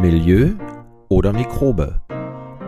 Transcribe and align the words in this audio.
Milieu 0.00 0.54
oder 1.10 1.34
Mikrobe. 1.34 2.00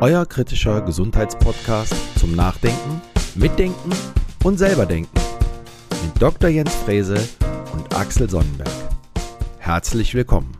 Euer 0.03 0.27
kritischer 0.27 0.83
Gesundheitspodcast 0.83 1.95
zum 2.19 2.37
Nachdenken, 2.37 3.01
Mitdenken 3.37 3.91
und 4.45 4.59
selberdenken. 4.59 5.19
Mit 6.05 6.21
Dr. 6.21 6.51
Jens 6.51 6.75
Frese 6.75 7.17
und 7.73 7.97
Axel 7.97 8.29
Sonnenberg. 8.29 8.69
Herzlich 9.57 10.15
willkommen. 10.15 10.53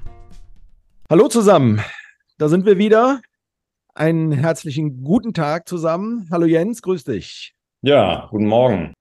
Hallo 1.11 1.29
zusammen, 1.29 1.83
da 2.39 2.49
sind 2.49 2.65
wir 2.65 2.79
wieder. 2.79 3.21
Einen 3.95 4.33
herzlichen 4.33 5.05
guten 5.05 5.35
Tag 5.35 5.69
zusammen. 5.69 6.27
Hallo 6.31 6.47
Jens, 6.47 6.81
grüß 6.81 7.05
dich. 7.05 7.55
Ja, 7.83 8.29
guten 8.31 8.47
Morgen. 8.47 8.95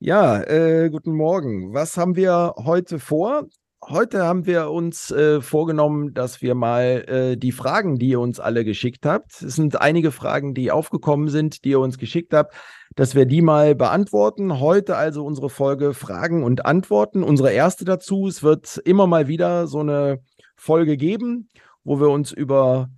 Ja, 0.00 0.42
äh, 0.42 0.90
guten 0.90 1.16
Morgen. 1.16 1.72
Was 1.72 1.96
haben 1.96 2.14
wir 2.14 2.56
heute 2.58 2.98
vor? 2.98 3.46
Heute 3.90 4.22
haben 4.22 4.46
wir 4.46 4.70
uns 4.70 5.10
äh, 5.10 5.42
vorgenommen, 5.42 6.14
dass 6.14 6.40
wir 6.40 6.54
mal 6.54 7.04
äh, 7.06 7.36
die 7.36 7.52
Fragen, 7.52 7.98
die 7.98 8.08
ihr 8.08 8.20
uns 8.20 8.40
alle 8.40 8.64
geschickt 8.64 9.04
habt, 9.04 9.42
es 9.42 9.56
sind 9.56 9.78
einige 9.78 10.10
Fragen, 10.10 10.54
die 10.54 10.70
aufgekommen 10.70 11.28
sind, 11.28 11.64
die 11.64 11.70
ihr 11.70 11.80
uns 11.80 11.98
geschickt 11.98 12.32
habt, 12.32 12.54
dass 12.94 13.14
wir 13.14 13.26
die 13.26 13.42
mal 13.42 13.74
beantworten. 13.74 14.58
Heute 14.58 14.96
also 14.96 15.24
unsere 15.26 15.50
Folge 15.50 15.92
Fragen 15.92 16.44
und 16.44 16.64
Antworten. 16.64 17.22
Unsere 17.22 17.52
erste 17.52 17.84
dazu. 17.84 18.26
Es 18.26 18.42
wird 18.42 18.80
immer 18.86 19.06
mal 19.06 19.28
wieder 19.28 19.66
so 19.66 19.80
eine 19.80 20.20
Folge 20.56 20.96
geben, 20.96 21.50
wo 21.82 22.00
wir 22.00 22.08
uns 22.08 22.32
über 22.32 22.88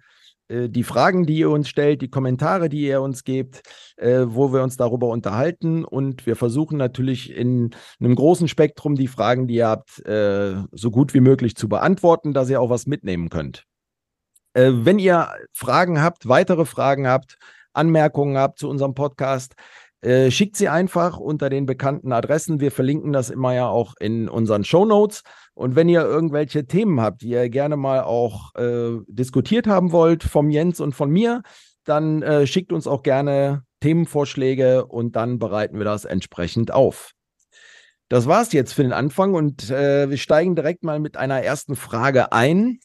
die 0.48 0.84
Fragen, 0.84 1.27
die 1.27 1.38
ihr 1.38 1.50
uns 1.50 1.68
stellt, 1.68 2.02
die 2.02 2.10
Kommentare, 2.10 2.68
die 2.68 2.82
ihr 2.82 3.00
uns 3.02 3.24
gebt, 3.24 3.62
äh, 3.96 4.24
wo 4.27 4.52
wir 4.52 4.62
uns 4.62 4.77
darüber 4.77 5.09
unterhalten. 5.09 5.84
Und 5.84 6.27
wir 6.27 6.36
versuchen 6.36 6.78
natürlich 6.78 7.34
in 7.34 7.70
einem 8.00 8.14
großen 8.14 8.48
Spektrum 8.48 8.95
die 8.95 9.09
Fragen, 9.09 9.46
die 9.48 9.56
ihr 9.56 9.69
habt, 9.69 10.05
äh, 10.06 10.56
so 10.72 10.91
gut 10.91 11.14
wie 11.14 11.20
möglich 11.20 11.56
zu 11.56 11.69
beantworten, 11.69 12.32
dass 12.32 12.50
ihr 12.50 12.60
auch 12.60 12.70
was 12.70 12.86
mitnehmen 12.86 13.28
könnt. 13.28 13.64
Äh, 14.55 14.72
wenn 14.72 14.98
ihr 14.98 15.28
Fragen 15.52 16.00
habt, 16.02 16.28
weitere 16.28 16.64
Fragen 16.64 17.06
habt, 17.06 17.39
Anmerkungen 17.72 18.39
habt 18.39 18.58
zu 18.58 18.69
unserem 18.69 18.94
Podcast, 18.94 19.55
äh, 20.00 20.30
schickt 20.30 20.56
sie 20.56 20.69
einfach 20.69 21.19
unter 21.19 21.50
den 21.50 21.67
bekannten 21.67 22.12
Adressen. 22.12 22.61
Wir 22.61 22.70
verlinken 22.70 23.12
das 23.12 23.30
immer 23.30 23.55
ja 23.55 23.69
auch 23.69 23.94
in 23.98 24.28
unseren 24.28 24.64
Show 24.64 24.84
Notes. 24.84 25.22
Und 25.56 25.74
wenn 25.74 25.88
ihr 25.88 26.02
irgendwelche 26.02 26.66
Themen 26.66 27.00
habt, 27.00 27.22
die 27.22 27.30
ihr 27.30 27.48
gerne 27.48 27.78
mal 27.78 28.02
auch 28.02 28.54
äh, 28.56 28.98
diskutiert 29.08 29.66
haben 29.66 29.90
wollt, 29.90 30.22
vom 30.22 30.50
Jens 30.50 30.80
und 30.80 30.92
von 30.92 31.10
mir, 31.10 31.42
dann 31.84 32.22
äh, 32.22 32.46
schickt 32.46 32.72
uns 32.72 32.86
auch 32.86 33.02
gerne 33.02 33.62
Themenvorschläge 33.80 34.84
und 34.84 35.16
dann 35.16 35.38
bereiten 35.38 35.78
wir 35.78 35.86
das 35.86 36.04
entsprechend 36.04 36.72
auf. 36.72 37.12
Das 38.10 38.27
war's 38.27 38.52
jetzt 38.52 38.74
für 38.74 38.82
den 38.82 38.92
Anfang 38.92 39.32
und 39.32 39.70
äh, 39.70 40.10
wir 40.10 40.18
steigen 40.18 40.56
direkt 40.56 40.84
mal 40.84 41.00
mit 41.00 41.16
einer 41.16 41.42
ersten 41.42 41.74
Frage 41.74 42.32
ein. 42.32 42.78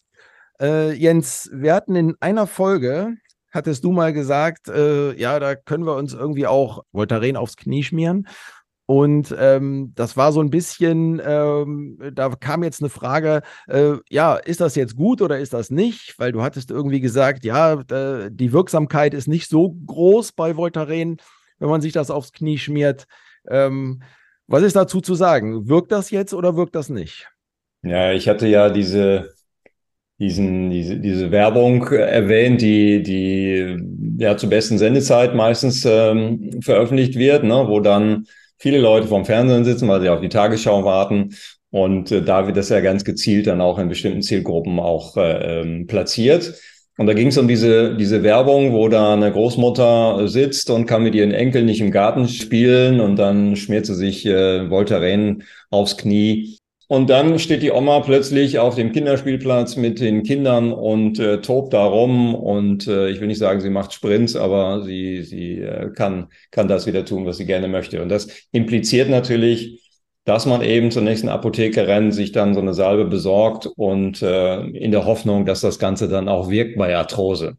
Äh, 0.61 0.93
Jens, 0.93 1.49
wir 1.53 1.73
hatten 1.73 1.95
in 1.95 2.15
einer 2.21 2.47
Folge 2.47 3.15
hattest 3.51 3.83
du 3.83 3.91
mal 3.91 4.13
gesagt, 4.13 4.69
äh, 4.69 5.13
ja, 5.19 5.39
da 5.39 5.55
können 5.55 5.85
wir 5.85 5.95
uns 5.95 6.13
irgendwie 6.13 6.47
auch 6.47 6.83
Voltaren 6.93 7.35
aufs 7.35 7.57
Knie 7.57 7.83
schmieren. 7.83 8.27
Und 8.85 9.33
ähm, 9.39 9.93
das 9.95 10.17
war 10.17 10.31
so 10.33 10.41
ein 10.41 10.49
bisschen, 10.49 11.21
ähm, 11.25 11.97
da 12.13 12.29
kam 12.29 12.63
jetzt 12.63 12.81
eine 12.81 12.89
Frage, 12.89 13.41
äh, 13.67 13.93
ja, 14.09 14.35
ist 14.35 14.59
das 14.59 14.75
jetzt 14.75 14.95
gut 14.95 15.21
oder 15.21 15.39
ist 15.39 15.53
das 15.53 15.69
nicht? 15.69 16.15
Weil 16.17 16.31
du 16.31 16.41
hattest 16.41 16.71
irgendwie 16.71 16.99
gesagt, 16.99 17.45
ja, 17.45 17.77
die 18.29 18.51
Wirksamkeit 18.51 19.13
ist 19.13 19.27
nicht 19.27 19.49
so 19.49 19.75
groß 19.85 20.33
bei 20.33 20.57
Voltaren, 20.57 21.17
wenn 21.59 21.69
man 21.69 21.81
sich 21.81 21.93
das 21.93 22.11
aufs 22.11 22.33
Knie 22.33 22.57
schmiert. 22.57 23.05
Ähm, 23.49 24.01
was 24.47 24.63
ist 24.63 24.75
dazu 24.75 24.99
zu 24.99 25.15
sagen? 25.15 25.69
Wirkt 25.69 25.91
das 25.91 26.11
jetzt 26.11 26.33
oder 26.33 26.57
wirkt 26.57 26.75
das 26.75 26.89
nicht? 26.89 27.29
Ja, 27.83 28.11
ich 28.11 28.27
hatte 28.27 28.47
ja 28.47 28.69
diese 28.69 29.29
diesen, 30.21 30.69
diese, 30.69 30.97
diese 30.97 31.31
Werbung 31.31 31.87
erwähnt, 31.87 32.61
die, 32.61 33.01
die 33.01 33.75
ja 34.19 34.37
zur 34.37 34.51
besten 34.51 34.77
Sendezeit 34.77 35.33
meistens 35.33 35.83
ähm, 35.83 36.61
veröffentlicht 36.61 37.15
wird, 37.15 37.43
ne, 37.43 37.65
wo 37.67 37.79
dann 37.79 38.27
viele 38.61 38.79
Leute 38.79 39.07
vorm 39.07 39.25
Fernsehen 39.25 39.65
sitzen, 39.65 39.87
weil 39.87 40.01
sie 40.01 40.09
auf 40.09 40.21
die 40.21 40.29
Tagesschau 40.29 40.85
warten. 40.85 41.35
Und 41.71 42.11
äh, 42.11 42.21
da 42.21 42.45
wird 42.45 42.57
das 42.57 42.69
ja 42.69 42.79
ganz 42.79 43.03
gezielt 43.03 43.47
dann 43.47 43.59
auch 43.59 43.79
in 43.79 43.89
bestimmten 43.89 44.21
Zielgruppen 44.21 44.79
auch 44.79 45.17
äh, 45.17 45.61
ähm, 45.61 45.87
platziert. 45.87 46.53
Und 46.97 47.07
da 47.07 47.13
ging 47.13 47.27
es 47.27 47.37
um 47.37 47.47
diese, 47.47 47.95
diese 47.95 48.21
Werbung, 48.21 48.73
wo 48.73 48.87
da 48.87 49.13
eine 49.13 49.31
Großmutter 49.31 50.27
sitzt 50.27 50.69
und 50.69 50.85
kann 50.85 51.01
mit 51.01 51.15
ihren 51.15 51.31
Enkeln 51.31 51.65
nicht 51.65 51.81
im 51.81 51.89
Garten 51.89 52.27
spielen 52.27 52.99
und 52.99 53.15
dann 53.15 53.55
schmiert 53.55 53.87
sie 53.87 53.95
sich 53.95 54.25
äh, 54.25 54.69
Voltaren 54.69 55.43
aufs 55.71 55.97
Knie 55.97 56.60
und 56.91 57.09
dann 57.09 57.39
steht 57.39 57.61
die 57.61 57.71
Oma 57.71 58.01
plötzlich 58.01 58.59
auf 58.59 58.75
dem 58.75 58.91
Kinderspielplatz 58.91 59.77
mit 59.77 60.01
den 60.01 60.23
Kindern 60.23 60.73
und 60.73 61.19
äh, 61.19 61.39
tobt 61.39 61.71
da 61.71 61.85
rum. 61.85 62.35
Und 62.35 62.85
äh, 62.85 63.07
ich 63.07 63.21
will 63.21 63.27
nicht 63.27 63.37
sagen, 63.37 63.61
sie 63.61 63.69
macht 63.69 63.93
Sprints, 63.93 64.35
aber 64.35 64.83
sie, 64.83 65.23
sie 65.23 65.59
äh, 65.59 65.89
kann, 65.93 66.27
kann 66.51 66.67
das 66.67 66.87
wieder 66.87 67.05
tun, 67.05 67.25
was 67.25 67.37
sie 67.37 67.45
gerne 67.45 67.69
möchte. 67.69 68.01
Und 68.01 68.09
das 68.09 68.27
impliziert 68.51 69.09
natürlich, 69.09 69.89
dass 70.25 70.45
man 70.45 70.61
eben 70.61 70.91
zur 70.91 71.03
nächsten 71.03 71.29
Apotheke 71.29 71.87
rennt, 71.87 72.13
sich 72.13 72.33
dann 72.33 72.53
so 72.53 72.59
eine 72.59 72.73
Salbe 72.73 73.05
besorgt 73.05 73.67
und 73.77 74.21
äh, 74.21 74.59
in 74.59 74.91
der 74.91 75.05
Hoffnung, 75.05 75.45
dass 75.45 75.61
das 75.61 75.79
Ganze 75.79 76.09
dann 76.09 76.27
auch 76.27 76.49
wirkt 76.49 76.77
bei 76.77 76.93
Arthrose. 76.93 77.55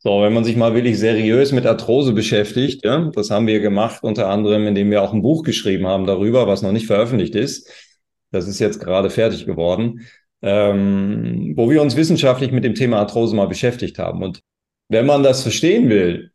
So, 0.00 0.22
wenn 0.22 0.32
man 0.32 0.42
sich 0.42 0.56
mal 0.56 0.74
wirklich 0.74 0.98
seriös 0.98 1.52
mit 1.52 1.66
Arthrose 1.66 2.12
beschäftigt, 2.14 2.84
ja, 2.84 3.12
das 3.14 3.30
haben 3.30 3.46
wir 3.46 3.60
gemacht, 3.60 4.02
unter 4.02 4.28
anderem, 4.28 4.66
indem 4.66 4.90
wir 4.90 5.02
auch 5.02 5.12
ein 5.12 5.22
Buch 5.22 5.44
geschrieben 5.44 5.86
haben 5.86 6.04
darüber, 6.04 6.48
was 6.48 6.62
noch 6.62 6.72
nicht 6.72 6.88
veröffentlicht 6.88 7.36
ist 7.36 7.89
das 8.30 8.48
ist 8.48 8.58
jetzt 8.58 8.80
gerade 8.80 9.10
fertig 9.10 9.46
geworden, 9.46 10.06
ähm, 10.42 11.54
wo 11.56 11.68
wir 11.70 11.82
uns 11.82 11.96
wissenschaftlich 11.96 12.52
mit 12.52 12.64
dem 12.64 12.74
Thema 12.74 12.98
Arthrose 12.98 13.34
mal 13.34 13.48
beschäftigt 13.48 13.98
haben. 13.98 14.22
Und 14.22 14.40
wenn 14.88 15.06
man 15.06 15.22
das 15.22 15.42
verstehen 15.42 15.88
will, 15.88 16.32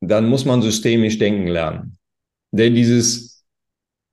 dann 0.00 0.28
muss 0.28 0.44
man 0.44 0.62
systemisch 0.62 1.18
denken 1.18 1.48
lernen. 1.48 1.98
Denn 2.50 2.74
dieses 2.74 3.44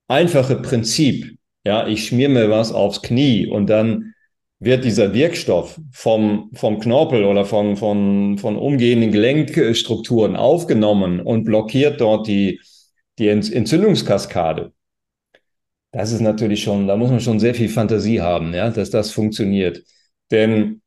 einfache 0.08 0.56
Prinzip, 0.56 1.38
ja, 1.66 1.88
ich 1.88 2.08
schmier 2.08 2.30
mir 2.30 2.50
was 2.50 2.72
aufs 2.72 3.02
Knie 3.02 3.48
und 3.48 3.68
dann 3.68 4.14
wird 4.60 4.86
dieser 4.86 5.14
Wirkstoff 5.14 5.80
vom, 5.92 6.50
vom 6.54 6.80
Knorpel 6.80 7.26
oder 7.26 7.46
von, 7.46 7.76
von, 7.76 8.38
von 8.38 8.56
umgehenden 8.56 9.12
Gelenkstrukturen 9.12 10.36
aufgenommen 10.36 11.20
und 11.20 11.44
blockiert 11.44 12.00
dort 12.02 12.28
die, 12.28 12.62
die 13.20 13.28
Entzündungskaskade 13.28 14.72
das 15.96 16.12
ist 16.12 16.20
natürlich 16.20 16.62
schon, 16.62 16.88
da 16.88 16.98
muss 16.98 17.10
man 17.10 17.22
schon 17.22 17.40
sehr 17.40 17.56
viel 17.56 17.70
Fantasie 17.70 18.20
haben, 18.20 18.54
ja, 18.54 18.70
dass 18.70 18.90
das 18.90 19.12
funktioniert. 19.12 19.82
Denn 20.30 20.82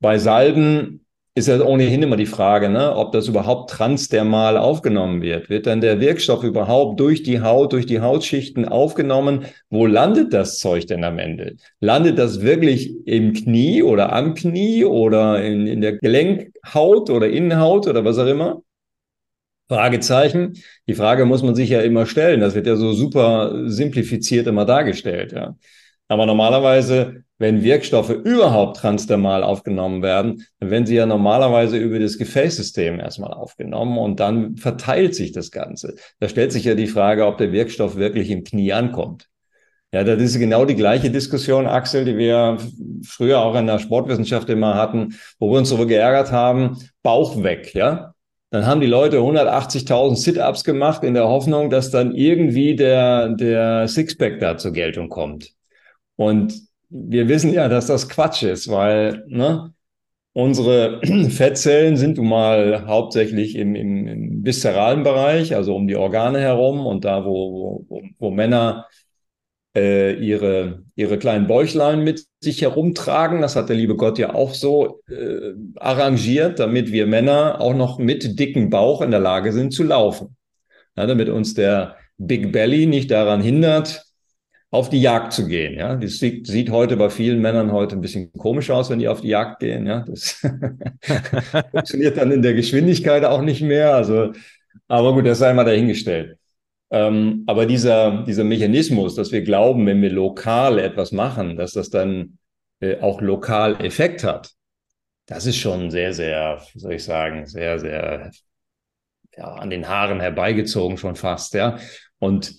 bei 0.00 0.18
Salben 0.18 1.04
ist 1.34 1.48
ja 1.48 1.60
ohnehin 1.60 2.02
immer 2.02 2.16
die 2.16 2.24
Frage, 2.24 2.70
ne, 2.70 2.96
ob 2.96 3.12
das 3.12 3.28
überhaupt 3.28 3.68
transdermal 3.68 4.56
aufgenommen 4.56 5.20
wird. 5.20 5.50
Wird 5.50 5.66
dann 5.66 5.82
der 5.82 6.00
Wirkstoff 6.00 6.44
überhaupt 6.44 6.98
durch 6.98 7.24
die 7.24 7.42
Haut, 7.42 7.74
durch 7.74 7.84
die 7.84 8.00
Hautschichten 8.00 8.66
aufgenommen? 8.66 9.44
Wo 9.68 9.84
landet 9.84 10.32
das 10.32 10.58
Zeug 10.60 10.86
denn 10.86 11.04
am 11.04 11.18
Ende? 11.18 11.56
Landet 11.80 12.18
das 12.18 12.40
wirklich 12.40 12.94
im 13.04 13.34
Knie 13.34 13.82
oder 13.82 14.14
am 14.14 14.32
Knie 14.32 14.86
oder 14.86 15.44
in, 15.44 15.66
in 15.66 15.82
der 15.82 15.98
Gelenkhaut 15.98 17.10
oder 17.10 17.28
Innenhaut 17.28 17.86
oder 17.86 18.02
was 18.06 18.16
auch 18.16 18.26
immer? 18.26 18.62
Fragezeichen. 19.68 20.54
Die 20.86 20.94
Frage 20.94 21.24
muss 21.24 21.42
man 21.42 21.54
sich 21.54 21.70
ja 21.70 21.80
immer 21.80 22.06
stellen. 22.06 22.40
Das 22.40 22.54
wird 22.54 22.66
ja 22.66 22.76
so 22.76 22.92
super 22.92 23.68
simplifiziert 23.68 24.46
immer 24.46 24.64
dargestellt, 24.64 25.32
ja. 25.32 25.56
Aber 26.08 26.24
normalerweise, 26.26 27.24
wenn 27.38 27.64
Wirkstoffe 27.64 28.10
überhaupt 28.10 28.76
transdermal 28.76 29.42
aufgenommen 29.42 30.02
werden, 30.02 30.46
dann 30.60 30.70
werden 30.70 30.86
sie 30.86 30.94
ja 30.94 31.04
normalerweise 31.04 31.78
über 31.78 31.98
das 31.98 32.16
Gefäßsystem 32.16 33.00
erstmal 33.00 33.32
aufgenommen 33.32 33.98
und 33.98 34.20
dann 34.20 34.56
verteilt 34.56 35.14
sich 35.14 35.32
das 35.32 35.50
Ganze. 35.50 35.96
Da 36.20 36.28
stellt 36.28 36.52
sich 36.52 36.64
ja 36.64 36.74
die 36.74 36.86
Frage, 36.86 37.26
ob 37.26 37.38
der 37.38 37.52
Wirkstoff 37.52 37.96
wirklich 37.96 38.30
im 38.30 38.44
Knie 38.44 38.72
ankommt. 38.72 39.28
Ja, 39.92 40.04
das 40.04 40.20
ist 40.20 40.38
genau 40.38 40.64
die 40.64 40.74
gleiche 40.74 41.10
Diskussion, 41.10 41.66
Axel, 41.66 42.04
die 42.04 42.16
wir 42.16 42.58
früher 43.02 43.40
auch 43.40 43.54
in 43.56 43.66
der 43.66 43.78
Sportwissenschaft 43.78 44.48
immer 44.48 44.74
hatten, 44.74 45.14
wo 45.38 45.50
wir 45.50 45.58
uns 45.58 45.70
darüber 45.70 45.86
geärgert 45.86 46.32
haben, 46.32 46.78
Bauch 47.02 47.42
weg, 47.42 47.74
ja. 47.74 48.15
Dann 48.50 48.66
haben 48.66 48.80
die 48.80 48.86
Leute 48.86 49.18
180.000 49.18 50.16
Sit-ups 50.16 50.64
gemacht 50.64 51.02
in 51.02 51.14
der 51.14 51.28
Hoffnung, 51.28 51.68
dass 51.68 51.90
dann 51.90 52.14
irgendwie 52.14 52.76
der, 52.76 53.30
der 53.30 53.88
Sixpack 53.88 54.38
da 54.40 54.56
zur 54.56 54.72
Geltung 54.72 55.08
kommt. 55.08 55.52
Und 56.14 56.54
wir 56.88 57.28
wissen 57.28 57.52
ja, 57.52 57.68
dass 57.68 57.86
das 57.86 58.08
Quatsch 58.08 58.44
ist, 58.44 58.70
weil 58.70 59.24
ne, 59.26 59.74
unsere 60.32 61.00
Fettzellen 61.30 61.96
sind 61.96 62.18
nun 62.18 62.28
mal 62.28 62.86
hauptsächlich 62.86 63.56
im, 63.56 63.74
im, 63.74 64.06
im 64.06 64.44
viszeralen 64.44 65.02
Bereich, 65.02 65.54
also 65.54 65.74
um 65.74 65.88
die 65.88 65.96
Organe 65.96 66.40
herum 66.40 66.86
und 66.86 67.04
da, 67.04 67.24
wo, 67.24 67.84
wo, 67.88 68.02
wo 68.18 68.30
Männer 68.30 68.86
äh, 69.76 70.14
ihre, 70.14 70.82
ihre 70.96 71.18
kleinen 71.18 71.46
Bäuchlein 71.46 72.02
mit 72.02 72.24
sich 72.40 72.62
herumtragen. 72.62 73.42
Das 73.42 73.56
hat 73.56 73.68
der 73.68 73.76
liebe 73.76 73.94
Gott 73.94 74.18
ja 74.18 74.34
auch 74.34 74.54
so 74.54 75.02
äh, 75.08 75.52
arrangiert, 75.76 76.58
damit 76.58 76.90
wir 76.92 77.06
Männer 77.06 77.60
auch 77.60 77.74
noch 77.74 77.98
mit 77.98 78.38
dicken 78.40 78.70
Bauch 78.70 79.02
in 79.02 79.10
der 79.10 79.20
Lage 79.20 79.52
sind 79.52 79.74
zu 79.74 79.82
laufen. 79.82 80.34
Ja, 80.96 81.06
damit 81.06 81.28
uns 81.28 81.52
der 81.52 81.96
Big 82.16 82.52
Belly 82.52 82.86
nicht 82.86 83.10
daran 83.10 83.42
hindert, 83.42 84.02
auf 84.70 84.88
die 84.88 85.02
Jagd 85.02 85.34
zu 85.34 85.46
gehen. 85.46 85.78
Ja, 85.78 85.94
das 85.94 86.18
sieht, 86.18 86.46
sieht 86.46 86.70
heute 86.70 86.96
bei 86.96 87.10
vielen 87.10 87.42
Männern 87.42 87.70
heute 87.70 87.96
ein 87.96 88.00
bisschen 88.00 88.32
komisch 88.32 88.70
aus, 88.70 88.88
wenn 88.88 88.98
die 88.98 89.08
auf 89.08 89.20
die 89.20 89.28
Jagd 89.28 89.60
gehen. 89.60 89.86
Ja, 89.86 90.06
das 90.08 90.42
funktioniert 91.70 92.16
dann 92.16 92.32
in 92.32 92.40
der 92.40 92.54
Geschwindigkeit 92.54 93.24
auch 93.24 93.42
nicht 93.42 93.60
mehr. 93.60 93.94
Also, 93.94 94.32
aber 94.88 95.12
gut, 95.12 95.26
das 95.26 95.38
sei 95.38 95.52
mal 95.52 95.64
dahingestellt. 95.64 96.38
Ähm, 96.90 97.44
aber 97.46 97.66
dieser, 97.66 98.22
dieser 98.24 98.44
Mechanismus, 98.44 99.14
dass 99.14 99.32
wir 99.32 99.42
glauben, 99.42 99.86
wenn 99.86 100.02
wir 100.02 100.10
lokal 100.10 100.78
etwas 100.78 101.12
machen, 101.12 101.56
dass 101.56 101.72
das 101.72 101.90
dann 101.90 102.38
äh, 102.80 103.00
auch 103.00 103.20
lokal 103.20 103.84
Effekt 103.84 104.22
hat, 104.22 104.52
das 105.26 105.46
ist 105.46 105.56
schon 105.56 105.90
sehr, 105.90 106.12
sehr, 106.12 106.62
wie 106.72 106.78
soll 106.78 106.92
ich 106.92 107.04
sagen, 107.04 107.46
sehr, 107.46 107.80
sehr 107.80 108.30
ja, 109.36 109.54
an 109.54 109.70
den 109.70 109.88
Haaren 109.88 110.20
herbeigezogen 110.20 110.96
schon 110.96 111.16
fast. 111.16 111.54
Ja. 111.54 111.78
Und 112.18 112.54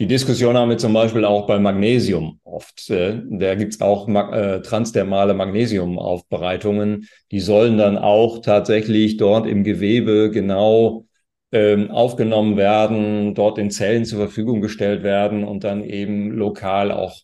die 0.00 0.06
Diskussion 0.06 0.56
haben 0.56 0.70
wir 0.70 0.78
zum 0.78 0.92
Beispiel 0.92 1.24
auch 1.24 1.48
bei 1.48 1.58
Magnesium 1.58 2.40
oft. 2.44 2.88
Äh, 2.88 3.20
da 3.30 3.56
gibt's 3.56 3.80
auch 3.80 4.08
äh, 4.08 4.62
transdermale 4.62 5.34
Magnesiumaufbereitungen. 5.34 7.08
Die 7.32 7.40
sollen 7.40 7.76
dann 7.78 7.98
auch 7.98 8.38
tatsächlich 8.38 9.16
dort 9.16 9.48
im 9.48 9.64
Gewebe 9.64 10.30
genau 10.30 11.07
ähm, 11.52 11.90
aufgenommen 11.90 12.56
werden, 12.56 13.34
dort 13.34 13.58
in 13.58 13.70
Zellen 13.70 14.04
zur 14.04 14.18
Verfügung 14.18 14.60
gestellt 14.60 15.02
werden 15.02 15.44
und 15.44 15.64
dann 15.64 15.82
eben 15.82 16.32
lokal 16.32 16.92
auch 16.92 17.22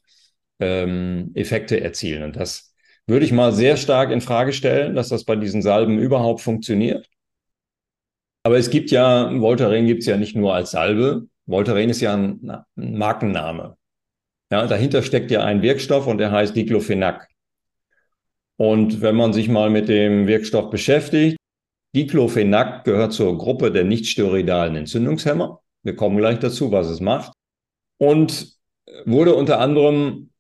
ähm, 0.60 1.30
Effekte 1.34 1.80
erzielen. 1.80 2.22
Und 2.22 2.36
das 2.36 2.74
würde 3.06 3.26
ich 3.26 3.32
mal 3.32 3.52
sehr 3.52 3.76
stark 3.76 4.10
in 4.10 4.20
Frage 4.20 4.52
stellen, 4.52 4.94
dass 4.94 5.08
das 5.10 5.24
bei 5.24 5.36
diesen 5.36 5.62
Salben 5.62 5.98
überhaupt 5.98 6.40
funktioniert. 6.40 7.08
Aber 8.42 8.58
es 8.58 8.70
gibt 8.70 8.90
ja, 8.90 9.30
Voltaren 9.40 9.86
gibt 9.86 10.00
es 10.00 10.06
ja 10.06 10.16
nicht 10.16 10.36
nur 10.36 10.54
als 10.54 10.70
Salbe, 10.70 11.26
Voltaren 11.46 11.90
ist 11.90 12.00
ja 12.00 12.14
ein, 12.14 12.50
ein 12.76 12.98
Markenname. 12.98 13.76
Ja, 14.50 14.66
dahinter 14.66 15.02
steckt 15.02 15.30
ja 15.30 15.42
ein 15.44 15.62
Wirkstoff 15.62 16.06
und 16.06 16.18
der 16.18 16.30
heißt 16.30 16.54
Diclofenac. 16.54 17.28
Und 18.56 19.00
wenn 19.00 19.16
man 19.16 19.32
sich 19.32 19.48
mal 19.48 19.70
mit 19.70 19.88
dem 19.88 20.26
Wirkstoff 20.26 20.70
beschäftigt, 20.70 21.36
Diclofenac 21.94 22.84
gehört 22.84 23.12
zur 23.12 23.38
Gruppe 23.38 23.70
der 23.70 23.84
nichtsteroidalen 23.84 24.76
Entzündungshemmer. 24.76 25.60
Wir 25.82 25.96
kommen 25.96 26.16
gleich 26.16 26.38
dazu, 26.38 26.72
was 26.72 26.88
es 26.88 27.00
macht. 27.00 27.32
Und 27.98 28.54
wurde 29.04 29.34
unter 29.34 29.60
anderem 29.60 30.30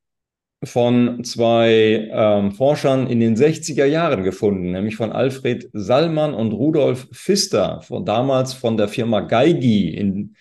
von 0.62 1.22
zwei 1.24 2.08
ähm, 2.10 2.52
Forschern 2.52 3.06
in 3.06 3.20
den 3.20 3.36
60er 3.36 3.84
Jahren 3.84 4.24
gefunden, 4.24 4.72
nämlich 4.72 4.96
von 4.96 5.12
Alfred 5.12 5.68
Sallmann 5.72 6.34
und 6.34 6.52
Rudolf 6.52 7.08
Pfister, 7.12 7.82
von 7.82 8.04
damals 8.04 8.54
von 8.54 8.76
der 8.76 8.88
Firma 8.88 9.20
Geigi 9.20 9.90
in 9.94 10.36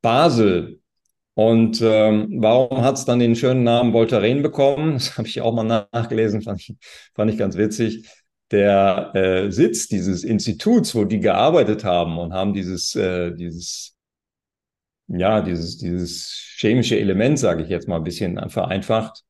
Basel. 0.00 0.80
Und 1.34 1.80
ähm, 1.82 2.36
warum 2.38 2.82
hat 2.82 2.96
es 2.96 3.04
dann 3.04 3.18
den 3.18 3.34
schönen 3.34 3.64
Namen 3.64 3.92
Voltaren 3.92 4.42
bekommen? 4.42 4.94
Das 4.94 5.18
habe 5.18 5.26
ich 5.26 5.40
auch 5.40 5.52
mal 5.52 5.88
nachgelesen, 5.92 6.42
fand 6.42 6.60
ich, 6.60 6.74
fand 7.14 7.30
ich 7.32 7.38
ganz 7.38 7.56
witzig. 7.56 8.08
Der 8.50 9.10
äh, 9.14 9.50
Sitz 9.50 9.88
dieses 9.88 10.22
Instituts, 10.22 10.94
wo 10.94 11.04
die 11.04 11.20
gearbeitet 11.20 11.84
haben 11.84 12.18
und 12.18 12.32
haben 12.32 12.52
dieses, 12.52 12.94
äh, 12.94 13.32
dieses, 13.34 13.96
ja, 15.08 15.40
dieses, 15.40 15.78
dieses 15.78 16.30
chemische 16.58 16.98
Element, 16.98 17.38
sage 17.38 17.62
ich 17.62 17.68
jetzt 17.68 17.88
mal 17.88 17.96
ein 17.96 18.04
bisschen 18.04 18.50
vereinfacht, 18.50 19.24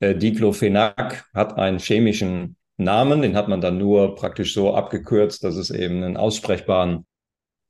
äh, 0.00 0.14
Diclofenac 0.14 1.26
hat 1.34 1.58
einen 1.58 1.78
chemischen 1.78 2.56
Namen, 2.76 3.22
den 3.22 3.36
hat 3.36 3.48
man 3.48 3.60
dann 3.60 3.78
nur 3.78 4.14
praktisch 4.14 4.54
so 4.54 4.74
abgekürzt, 4.74 5.44
dass 5.44 5.56
es 5.56 5.70
eben 5.70 6.02
einen 6.02 6.16
aussprechbaren 6.16 7.06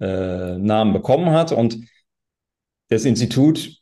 äh, 0.00 0.56
Namen 0.56 0.92
bekommen 0.92 1.30
hat. 1.30 1.52
Und 1.52 1.78
das 2.88 3.04
Institut 3.04 3.76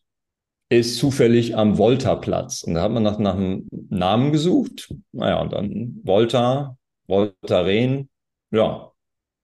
ist 0.70 0.96
zufällig 0.96 1.56
am 1.56 1.76
Volta-Platz. 1.76 2.62
Und 2.62 2.74
da 2.74 2.82
hat 2.82 2.92
man 2.92 3.02
nach, 3.02 3.18
nach 3.18 3.36
einem 3.36 3.68
Namen 3.70 4.32
gesucht. 4.32 4.92
Naja, 5.12 5.40
und 5.40 5.52
dann 5.52 6.00
Volta, 6.02 6.77
Voltaren, 7.08 8.10
ja. 8.50 8.92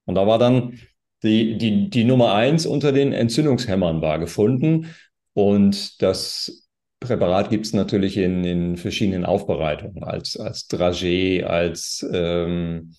Und 0.07 0.17
da 0.17 0.27
war 0.27 0.39
dann 0.39 0.81
die, 1.23 1.59
die, 1.59 1.91
die 1.91 2.05
Nummer 2.05 2.35
eins 2.35 2.67
unter 2.67 2.93
den 2.93 3.13
Entzündungshämmern 3.13 4.03
war 4.03 4.19
gefunden. 4.19 4.95
Und 5.35 6.03
das 6.03 6.69
Präparat 7.01 7.51
gibt 7.51 7.67
es 7.67 7.73
natürlich 7.73 8.17
in, 8.19 8.45
in 8.45 8.77
verschiedenen 8.77 9.25
Aufbereitungen, 9.25 10.05
als, 10.05 10.37
als 10.37 10.69
Dragé, 10.69 11.45
als, 11.45 12.07
ähm, 12.13 12.95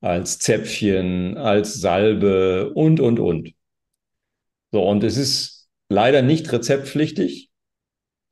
als 0.00 0.38
Zäpfchen, 0.38 1.38
als 1.38 1.74
Salbe 1.74 2.72
und, 2.74 3.00
und, 3.00 3.20
und. 3.20 3.54
So, 4.72 4.82
und 4.88 5.04
es 5.04 5.16
ist 5.16 5.68
leider 5.88 6.22
nicht 6.22 6.50
rezeptpflichtig. 6.52 7.51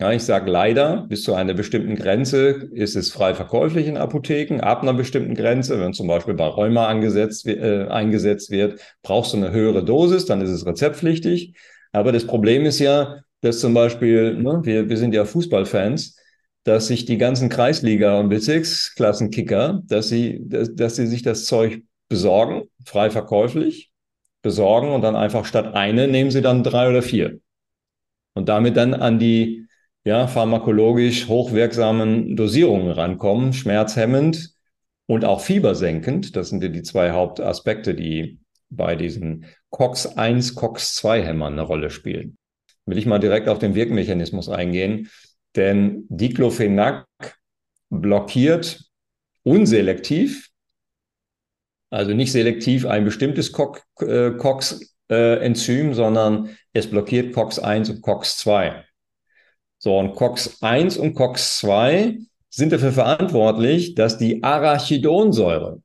Ja, 0.00 0.12
ich 0.12 0.22
sage 0.22 0.50
leider, 0.50 1.04
bis 1.08 1.24
zu 1.24 1.34
einer 1.34 1.52
bestimmten 1.52 1.94
Grenze 1.94 2.70
ist 2.72 2.96
es 2.96 3.12
frei 3.12 3.34
verkäuflich 3.34 3.86
in 3.86 3.98
Apotheken. 3.98 4.60
Ab 4.62 4.80
einer 4.82 4.94
bestimmten 4.94 5.34
Grenze, 5.34 5.78
wenn 5.78 5.92
zum 5.92 6.06
Beispiel 6.06 6.32
bei 6.32 6.46
Rheuma 6.46 6.86
angesetzt, 6.86 7.46
äh, 7.46 7.86
eingesetzt 7.86 8.50
wird, 8.50 8.80
brauchst 9.02 9.34
du 9.34 9.36
eine 9.36 9.50
höhere 9.50 9.84
Dosis, 9.84 10.24
dann 10.24 10.40
ist 10.40 10.48
es 10.48 10.64
rezeptpflichtig. 10.64 11.54
Aber 11.92 12.12
das 12.12 12.26
Problem 12.26 12.64
ist 12.64 12.78
ja, 12.78 13.18
dass 13.42 13.60
zum 13.60 13.74
Beispiel, 13.74 14.36
ne, 14.36 14.60
wir, 14.62 14.88
wir 14.88 14.96
sind 14.96 15.12
ja 15.14 15.26
Fußballfans, 15.26 16.16
dass 16.64 16.86
sich 16.86 17.04
die 17.04 17.18
ganzen 17.18 17.50
Kreisliga- 17.50 18.20
und 18.20 18.30
Bezirksklassenkicker, 18.30 19.82
dass 19.84 20.08
sie, 20.08 20.40
dass, 20.48 20.74
dass 20.74 20.96
sie 20.96 21.08
sich 21.08 21.20
das 21.22 21.44
Zeug 21.44 21.82
besorgen, 22.08 22.62
frei 22.86 23.10
verkäuflich, 23.10 23.90
besorgen 24.40 24.92
und 24.92 25.02
dann 25.02 25.14
einfach 25.14 25.44
statt 25.44 25.74
eine 25.74 26.08
nehmen 26.08 26.30
sie 26.30 26.40
dann 26.40 26.62
drei 26.62 26.88
oder 26.88 27.02
vier 27.02 27.40
und 28.32 28.48
damit 28.48 28.78
dann 28.78 28.94
an 28.94 29.18
die 29.18 29.59
ja, 30.04 30.26
pharmakologisch 30.26 31.28
hochwirksamen 31.28 32.36
Dosierungen 32.36 32.90
rankommen, 32.90 33.52
schmerzhemmend 33.52 34.54
und 35.06 35.24
auch 35.24 35.40
fiebersenkend. 35.40 36.36
Das 36.36 36.48
sind 36.48 36.62
ja 36.62 36.68
die 36.68 36.82
zwei 36.82 37.10
Hauptaspekte, 37.10 37.94
die 37.94 38.40
bei 38.70 38.96
diesen 38.96 39.46
COX-1, 39.70 40.54
COX-2-Hämmern 40.54 41.54
eine 41.54 41.62
Rolle 41.62 41.90
spielen. 41.90 42.38
Will 42.86 42.98
ich 42.98 43.06
mal 43.06 43.18
direkt 43.18 43.48
auf 43.48 43.58
den 43.58 43.74
Wirkmechanismus 43.74 44.48
eingehen, 44.48 45.10
denn 45.56 46.06
Diclofenac 46.08 47.06
blockiert 47.90 48.84
unselektiv, 49.42 50.50
also 51.90 52.14
nicht 52.14 52.32
selektiv 52.32 52.86
ein 52.86 53.04
bestimmtes 53.04 53.52
COX 53.52 54.96
äh, 55.10 55.44
Enzym, 55.44 55.92
sondern 55.92 56.56
es 56.72 56.88
blockiert 56.88 57.34
COX-1 57.34 57.90
und 57.90 58.02
COX-2. 58.02 58.84
So, 59.82 59.96
und 59.96 60.14
COX-1 60.14 60.98
und 60.98 61.14
COX-2 61.14 62.18
sind 62.50 62.70
dafür 62.70 62.92
verantwortlich, 62.92 63.94
dass 63.94 64.18
die 64.18 64.42
Arachidonsäure, 64.42 65.80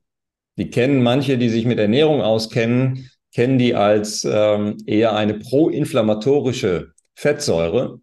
die 0.58 0.70
kennen 0.70 1.02
manche, 1.02 1.38
die 1.38 1.48
sich 1.48 1.66
mit 1.66 1.80
Ernährung 1.80 2.22
auskennen, 2.22 3.10
kennen 3.34 3.58
die 3.58 3.74
als 3.74 4.28
ähm, 4.30 4.76
eher 4.86 5.16
eine 5.16 5.36
proinflammatorische 5.36 6.92
Fettsäure. 7.14 8.00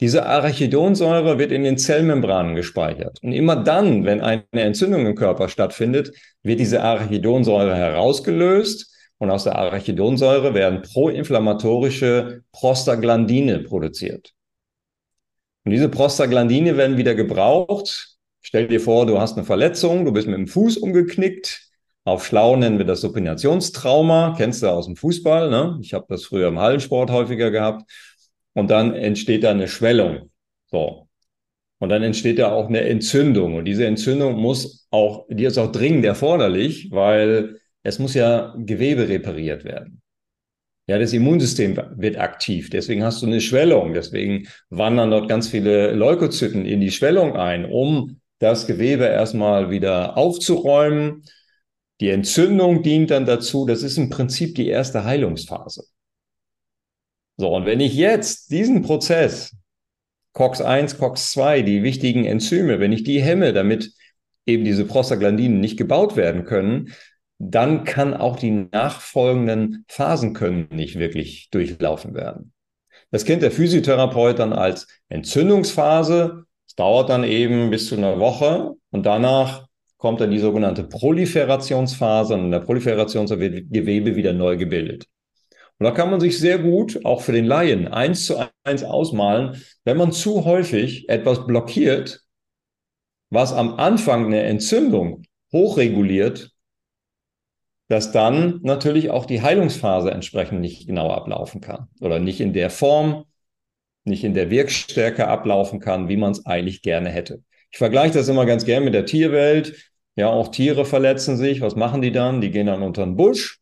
Diese 0.00 0.26
Arachidonsäure 0.26 1.38
wird 1.38 1.52
in 1.52 1.62
den 1.62 1.78
Zellmembranen 1.78 2.56
gespeichert. 2.56 3.20
Und 3.22 3.30
immer 3.30 3.54
dann, 3.54 4.04
wenn 4.04 4.20
eine 4.20 4.42
Entzündung 4.50 5.06
im 5.06 5.14
Körper 5.14 5.48
stattfindet, 5.48 6.10
wird 6.42 6.58
diese 6.58 6.82
Arachidonsäure 6.82 7.76
herausgelöst 7.76 8.92
und 9.18 9.30
aus 9.30 9.44
der 9.44 9.56
Arachidonsäure 9.56 10.52
werden 10.54 10.82
proinflammatorische 10.82 12.42
Prostaglandine 12.50 13.60
produziert. 13.60 14.34
Und 15.68 15.72
diese 15.72 15.90
Prostaglandine 15.90 16.78
werden 16.78 16.96
wieder 16.96 17.14
gebraucht. 17.14 18.16
Stell 18.40 18.68
dir 18.68 18.80
vor, 18.80 19.04
du 19.04 19.20
hast 19.20 19.36
eine 19.36 19.44
Verletzung, 19.44 20.06
du 20.06 20.12
bist 20.12 20.26
mit 20.26 20.38
dem 20.38 20.46
Fuß 20.46 20.78
umgeknickt. 20.78 21.68
Auf 22.04 22.24
Schlau 22.24 22.56
nennen 22.56 22.78
wir 22.78 22.86
das 22.86 23.02
Supinationstrauma. 23.02 24.34
Kennst 24.34 24.62
du 24.62 24.68
aus 24.68 24.86
dem 24.86 24.96
Fußball? 24.96 25.50
Ne? 25.50 25.78
Ich 25.82 25.92
habe 25.92 26.06
das 26.08 26.24
früher 26.24 26.48
im 26.48 26.58
Hallensport 26.58 27.10
häufiger 27.10 27.50
gehabt. 27.50 27.82
Und 28.54 28.70
dann 28.70 28.94
entsteht 28.94 29.44
da 29.44 29.50
eine 29.50 29.68
Schwellung. 29.68 30.30
So. 30.70 31.06
Und 31.80 31.90
dann 31.90 32.02
entsteht 32.02 32.38
da 32.38 32.50
auch 32.50 32.68
eine 32.68 32.80
Entzündung. 32.88 33.56
Und 33.56 33.66
diese 33.66 33.84
Entzündung 33.84 34.40
muss 34.40 34.88
auch, 34.90 35.26
die 35.28 35.44
ist 35.44 35.58
auch 35.58 35.70
dringend 35.70 36.06
erforderlich, 36.06 36.90
weil 36.90 37.60
es 37.82 37.98
muss 37.98 38.14
ja 38.14 38.54
Gewebe 38.56 39.06
repariert 39.06 39.64
werden. 39.64 40.00
Ja, 40.88 40.98
das 40.98 41.12
Immunsystem 41.12 41.78
wird 41.96 42.16
aktiv. 42.16 42.70
Deswegen 42.70 43.04
hast 43.04 43.20
du 43.20 43.26
eine 43.26 43.42
Schwellung. 43.42 43.92
Deswegen 43.92 44.48
wandern 44.70 45.10
dort 45.10 45.28
ganz 45.28 45.48
viele 45.48 45.92
Leukozyten 45.92 46.64
in 46.64 46.80
die 46.80 46.90
Schwellung 46.90 47.36
ein, 47.36 47.66
um 47.66 48.20
das 48.38 48.66
Gewebe 48.66 49.04
erstmal 49.04 49.70
wieder 49.70 50.16
aufzuräumen. 50.16 51.24
Die 52.00 52.08
Entzündung 52.08 52.82
dient 52.82 53.10
dann 53.10 53.26
dazu. 53.26 53.66
Das 53.66 53.82
ist 53.82 53.98
im 53.98 54.08
Prinzip 54.08 54.54
die 54.54 54.68
erste 54.68 55.04
Heilungsphase. 55.04 55.84
So, 57.36 57.54
und 57.54 57.66
wenn 57.66 57.80
ich 57.80 57.94
jetzt 57.94 58.50
diesen 58.50 58.80
Prozess, 58.80 59.54
COX-1, 60.32 60.96
COX-2, 60.96 61.62
die 61.62 61.82
wichtigen 61.82 62.24
Enzyme, 62.24 62.80
wenn 62.80 62.92
ich 62.92 63.04
die 63.04 63.20
hemme, 63.20 63.52
damit 63.52 63.92
eben 64.46 64.64
diese 64.64 64.86
Prostaglandinen 64.86 65.60
nicht 65.60 65.76
gebaut 65.76 66.16
werden 66.16 66.44
können, 66.44 66.94
dann 67.38 67.84
kann 67.84 68.14
auch 68.14 68.36
die 68.36 68.50
nachfolgenden 68.50 69.84
Phasen 69.88 70.34
können 70.34 70.68
nicht 70.70 70.98
wirklich 70.98 71.50
durchlaufen 71.50 72.14
werden. 72.14 72.52
Das 73.10 73.24
kennt 73.24 73.42
der 73.42 73.50
Physiotherapeut 73.50 74.38
dann 74.38 74.52
als 74.52 74.86
Entzündungsphase. 75.08 76.44
Es 76.66 76.74
dauert 76.74 77.08
dann 77.08 77.24
eben 77.24 77.70
bis 77.70 77.88
zu 77.88 77.96
einer 77.96 78.18
Woche 78.18 78.74
und 78.90 79.06
danach 79.06 79.66
kommt 79.96 80.20
dann 80.20 80.30
die 80.30 80.38
sogenannte 80.38 80.84
Proliferationsphase 80.84 82.34
und 82.34 82.46
in 82.46 82.50
der 82.50 82.60
Proliferationsphase 82.60 83.40
wird 83.40 83.70
Gewebe 83.72 84.14
wieder 84.14 84.32
neu 84.32 84.56
gebildet. 84.56 85.06
Und 85.78 85.84
da 85.84 85.92
kann 85.92 86.10
man 86.10 86.20
sich 86.20 86.38
sehr 86.38 86.58
gut, 86.58 87.04
auch 87.04 87.22
für 87.22 87.32
den 87.32 87.44
Laien, 87.44 87.86
eins 87.86 88.26
zu 88.26 88.36
eins 88.64 88.82
ausmalen, 88.82 89.62
wenn 89.84 89.96
man 89.96 90.12
zu 90.12 90.44
häufig 90.44 91.08
etwas 91.08 91.46
blockiert, 91.46 92.22
was 93.30 93.52
am 93.52 93.74
Anfang 93.74 94.26
eine 94.26 94.42
Entzündung 94.42 95.22
hochreguliert, 95.52 96.50
dass 97.88 98.12
dann 98.12 98.60
natürlich 98.62 99.10
auch 99.10 99.26
die 99.26 99.42
Heilungsphase 99.42 100.10
entsprechend 100.10 100.60
nicht 100.60 100.86
genau 100.86 101.10
ablaufen 101.10 101.60
kann 101.60 101.88
oder 102.00 102.18
nicht 102.18 102.40
in 102.40 102.52
der 102.52 102.70
Form, 102.70 103.24
nicht 104.04 104.24
in 104.24 104.34
der 104.34 104.50
Wirkstärke 104.50 105.26
ablaufen 105.26 105.80
kann, 105.80 106.08
wie 106.08 106.16
man 106.16 106.32
es 106.32 106.46
eigentlich 106.46 106.82
gerne 106.82 107.08
hätte. 107.08 107.42
Ich 107.70 107.78
vergleiche 107.78 108.14
das 108.14 108.28
immer 108.28 108.46
ganz 108.46 108.64
gern 108.64 108.84
mit 108.84 108.94
der 108.94 109.06
Tierwelt. 109.06 109.92
Ja, 110.16 110.28
auch 110.28 110.48
Tiere 110.48 110.84
verletzen 110.84 111.36
sich. 111.36 111.60
Was 111.60 111.76
machen 111.76 112.02
die 112.02 112.12
dann? 112.12 112.40
Die 112.40 112.50
gehen 112.50 112.66
dann 112.66 112.82
unter 112.82 113.04
den 113.04 113.16
Busch. 113.16 113.60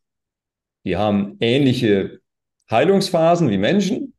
Die 0.84 0.96
haben 0.96 1.36
ähnliche 1.40 2.20
Heilungsphasen 2.70 3.50
wie 3.50 3.58
Menschen. 3.58 4.14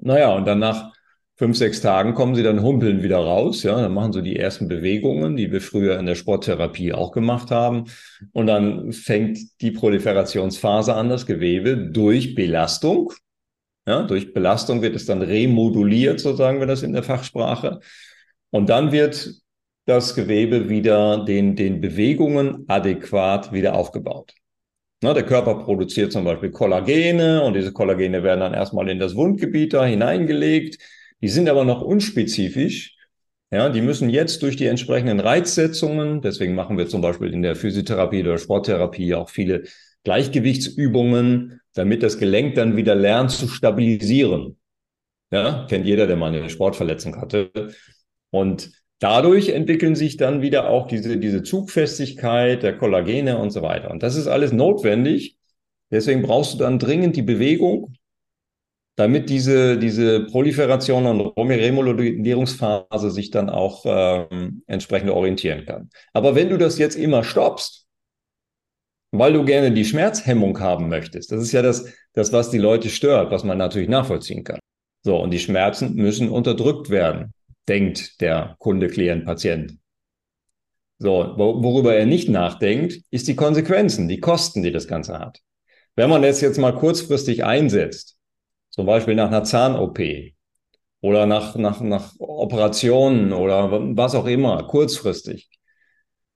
Naja, 0.00 0.34
und 0.34 0.46
dann 0.46 0.58
nach 0.58 0.92
fünf, 1.38 1.56
sechs 1.56 1.80
Tagen 1.80 2.14
kommen 2.14 2.34
sie 2.34 2.42
dann 2.42 2.62
humpeln 2.62 3.02
wieder 3.02 3.18
raus. 3.18 3.62
Ja, 3.62 3.80
dann 3.80 3.94
machen 3.94 4.12
sie 4.12 4.22
die 4.22 4.36
ersten 4.36 4.68
Bewegungen, 4.68 5.36
die 5.36 5.50
wir 5.52 5.60
früher 5.60 5.98
in 5.98 6.06
der 6.06 6.16
Sporttherapie 6.16 6.92
auch 6.92 7.12
gemacht 7.12 7.50
haben. 7.50 7.84
Und 8.32 8.48
dann 8.48 8.92
fängt 8.92 9.38
die 9.60 9.70
Proliferationsphase 9.70 10.94
an, 10.94 11.08
das 11.08 11.26
Gewebe 11.26 11.76
durch 11.76 12.34
Belastung. 12.34 13.12
Ja, 13.86 14.02
durch 14.02 14.34
Belastung 14.34 14.82
wird 14.82 14.96
es 14.96 15.06
dann 15.06 15.22
remoduliert, 15.22 16.20
so 16.20 16.34
sagen 16.34 16.58
wir 16.58 16.66
das 16.66 16.82
in 16.82 16.92
der 16.92 17.04
Fachsprache. 17.04 17.80
Und 18.50 18.68
dann 18.68 18.92
wird 18.92 19.32
das 19.86 20.14
Gewebe 20.14 20.68
wieder 20.68 21.24
den, 21.24 21.56
den 21.56 21.80
Bewegungen 21.80 22.64
adäquat 22.68 23.52
wieder 23.52 23.74
aufgebaut. 23.74 24.34
Na, 25.00 25.14
der 25.14 25.24
Körper 25.24 25.54
produziert 25.64 26.12
zum 26.12 26.24
Beispiel 26.24 26.50
Kollagene 26.50 27.42
und 27.44 27.54
diese 27.54 27.72
Kollagene 27.72 28.22
werden 28.24 28.40
dann 28.40 28.52
erstmal 28.52 28.88
in 28.90 28.98
das 28.98 29.14
Wundgebiet 29.14 29.72
da 29.72 29.86
hineingelegt. 29.86 30.78
Die 31.20 31.28
sind 31.28 31.48
aber 31.48 31.64
noch 31.64 31.82
unspezifisch. 31.82 32.96
Ja, 33.50 33.70
die 33.70 33.80
müssen 33.80 34.10
jetzt 34.10 34.42
durch 34.42 34.56
die 34.56 34.66
entsprechenden 34.66 35.20
Reizsetzungen, 35.20 36.20
deswegen 36.20 36.54
machen 36.54 36.76
wir 36.76 36.86
zum 36.86 37.00
Beispiel 37.00 37.32
in 37.32 37.40
der 37.40 37.56
Physiotherapie 37.56 38.20
oder 38.20 38.36
Sporttherapie 38.36 39.14
auch 39.14 39.30
viele 39.30 39.64
Gleichgewichtsübungen, 40.04 41.60
damit 41.72 42.02
das 42.02 42.18
Gelenk 42.18 42.56
dann 42.56 42.76
wieder 42.76 42.94
lernt 42.94 43.30
zu 43.30 43.48
stabilisieren. 43.48 44.58
Ja, 45.30 45.66
kennt 45.68 45.86
jeder, 45.86 46.06
der 46.06 46.16
mal 46.16 46.34
eine 46.34 46.48
Sportverletzung 46.50 47.16
hatte. 47.20 47.50
Und 48.30 48.70
dadurch 48.98 49.50
entwickeln 49.50 49.94
sich 49.94 50.16
dann 50.16 50.42
wieder 50.42 50.68
auch 50.68 50.86
diese, 50.86 51.18
diese 51.18 51.42
Zugfestigkeit 51.42 52.62
der 52.62 52.76
Kollagene 52.76 53.38
und 53.38 53.50
so 53.50 53.62
weiter. 53.62 53.90
Und 53.90 54.02
das 54.02 54.16
ist 54.16 54.26
alles 54.26 54.52
notwendig. 54.52 55.36
Deswegen 55.90 56.22
brauchst 56.22 56.54
du 56.54 56.58
dann 56.58 56.78
dringend 56.78 57.16
die 57.16 57.22
Bewegung, 57.22 57.94
damit 58.98 59.30
diese, 59.30 59.78
diese 59.78 60.24
Proliferation 60.26 61.06
und 61.06 61.20
Remodellierungsphase 61.38 63.12
sich 63.12 63.30
dann 63.30 63.48
auch 63.48 63.84
ähm, 63.86 64.62
entsprechend 64.66 65.10
orientieren 65.10 65.64
kann. 65.64 65.88
Aber 66.12 66.34
wenn 66.34 66.48
du 66.48 66.58
das 66.58 66.78
jetzt 66.78 66.96
immer 66.96 67.22
stoppst, 67.22 67.86
weil 69.12 69.32
du 69.32 69.44
gerne 69.44 69.70
die 69.70 69.84
Schmerzhemmung 69.84 70.58
haben 70.58 70.88
möchtest, 70.88 71.30
das 71.30 71.40
ist 71.40 71.52
ja 71.52 71.62
das, 71.62 71.86
das, 72.12 72.32
was 72.32 72.50
die 72.50 72.58
Leute 72.58 72.88
stört, 72.88 73.30
was 73.30 73.44
man 73.44 73.58
natürlich 73.58 73.88
nachvollziehen 73.88 74.42
kann. 74.42 74.58
So, 75.04 75.16
und 75.16 75.30
die 75.30 75.38
Schmerzen 75.38 75.94
müssen 75.94 76.28
unterdrückt 76.28 76.90
werden 76.90 77.32
denkt 77.68 78.20
der 78.20 78.56
Kunde, 78.58 78.88
Klient, 78.88 79.24
Patient. 79.24 79.78
So, 80.98 81.34
worüber 81.36 81.94
er 81.94 82.06
nicht 82.06 82.28
nachdenkt, 82.28 83.02
ist 83.10 83.28
die 83.28 83.36
Konsequenzen, 83.36 84.08
die 84.08 84.18
Kosten, 84.18 84.62
die 84.62 84.72
das 84.72 84.88
Ganze 84.88 85.20
hat. 85.20 85.38
Wenn 85.94 86.10
man 86.10 86.22
das 86.22 86.40
jetzt 86.40 86.58
mal 86.58 86.74
kurzfristig 86.74 87.44
einsetzt, 87.44 88.17
zum 88.78 88.86
Beispiel 88.86 89.16
nach 89.16 89.26
einer 89.26 89.42
Zahn-OP 89.42 89.98
oder 91.00 91.26
nach, 91.26 91.56
nach, 91.56 91.80
nach 91.80 92.14
Operationen 92.20 93.32
oder 93.32 93.72
was 93.96 94.14
auch 94.14 94.26
immer, 94.26 94.62
kurzfristig, 94.68 95.50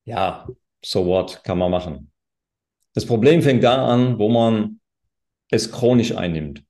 ja, 0.05 0.49
so 0.85 1.07
what, 1.07 1.45
kann 1.45 1.59
man 1.59 1.71
machen. 1.71 2.11
Das 2.95 3.07
Problem 3.07 3.43
fängt 3.43 3.63
da 3.63 3.87
an, 3.87 4.19
wo 4.19 4.29
man 4.29 4.81
es 5.53 5.71
chronisch 5.71 6.17
einnimmt. 6.17 6.65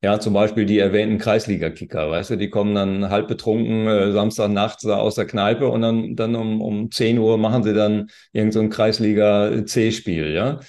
Ja, 0.00 0.20
zum 0.20 0.32
Beispiel 0.32 0.64
die 0.64 0.78
erwähnten 0.78 1.18
Kreisliga-Kicker, 1.18 2.08
weißt 2.08 2.30
du, 2.30 2.36
die 2.36 2.50
kommen 2.50 2.76
dann 2.76 3.10
halb 3.10 3.26
betrunken 3.26 3.88
äh, 3.88 4.12
Samstagnachts 4.12 4.86
aus 4.86 5.16
der 5.16 5.26
Kneipe 5.26 5.66
und 5.66 5.82
dann, 5.82 6.14
dann 6.14 6.36
um, 6.36 6.60
um 6.60 6.88
10 6.92 7.18
Uhr 7.18 7.36
machen 7.36 7.64
sie 7.64 7.74
dann 7.74 8.10
irgendein 8.32 8.70
so 8.70 8.76
Kreisliga-C-Spiel, 8.76 10.30
ja. 10.32 10.60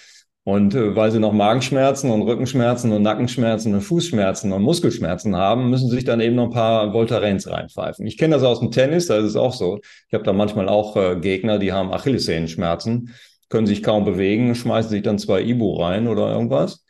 Und 0.45 0.75
äh, 0.75 0.95
weil 0.95 1.11
sie 1.11 1.19
noch 1.19 1.31
Magenschmerzen 1.31 2.11
und 2.11 2.23
Rückenschmerzen 2.23 2.91
und 2.91 3.01
Nackenschmerzen 3.01 3.73
und 3.73 3.81
Fußschmerzen 3.81 4.51
und 4.51 4.61
Muskelschmerzen 4.61 5.37
haben, 5.37 5.69
müssen 5.69 5.89
sie 5.89 5.95
sich 5.95 6.05
dann 6.05 6.19
eben 6.19 6.35
noch 6.35 6.45
ein 6.45 6.51
paar 6.51 6.93
Voltarens 6.93 7.49
reinpfeifen. 7.49 8.05
Ich 8.05 8.17
kenne 8.17 8.35
das 8.35 8.43
aus 8.43 8.59
dem 8.59 8.71
Tennis, 8.71 9.07
da 9.07 9.17
ist 9.17 9.25
es 9.25 9.35
auch 9.37 9.53
so. 9.53 9.79
Ich 10.07 10.13
habe 10.13 10.25
da 10.25 10.33
manchmal 10.33 10.67
auch 10.67 10.97
äh, 10.97 11.15
Gegner, 11.19 11.59
die 11.59 11.71
haben 11.71 11.93
Achillessehenschmerzen, 11.93 13.13
können 13.47 13.67
sich 13.67 13.83
kaum 13.83 14.03
bewegen, 14.03 14.53
schmeißen 14.53 14.91
sich 14.91 15.01
dann 15.01 15.17
zwei 15.17 15.41
Ibu 15.41 15.75
rein 15.77 16.07
oder 16.07 16.33
irgendwas 16.33 16.83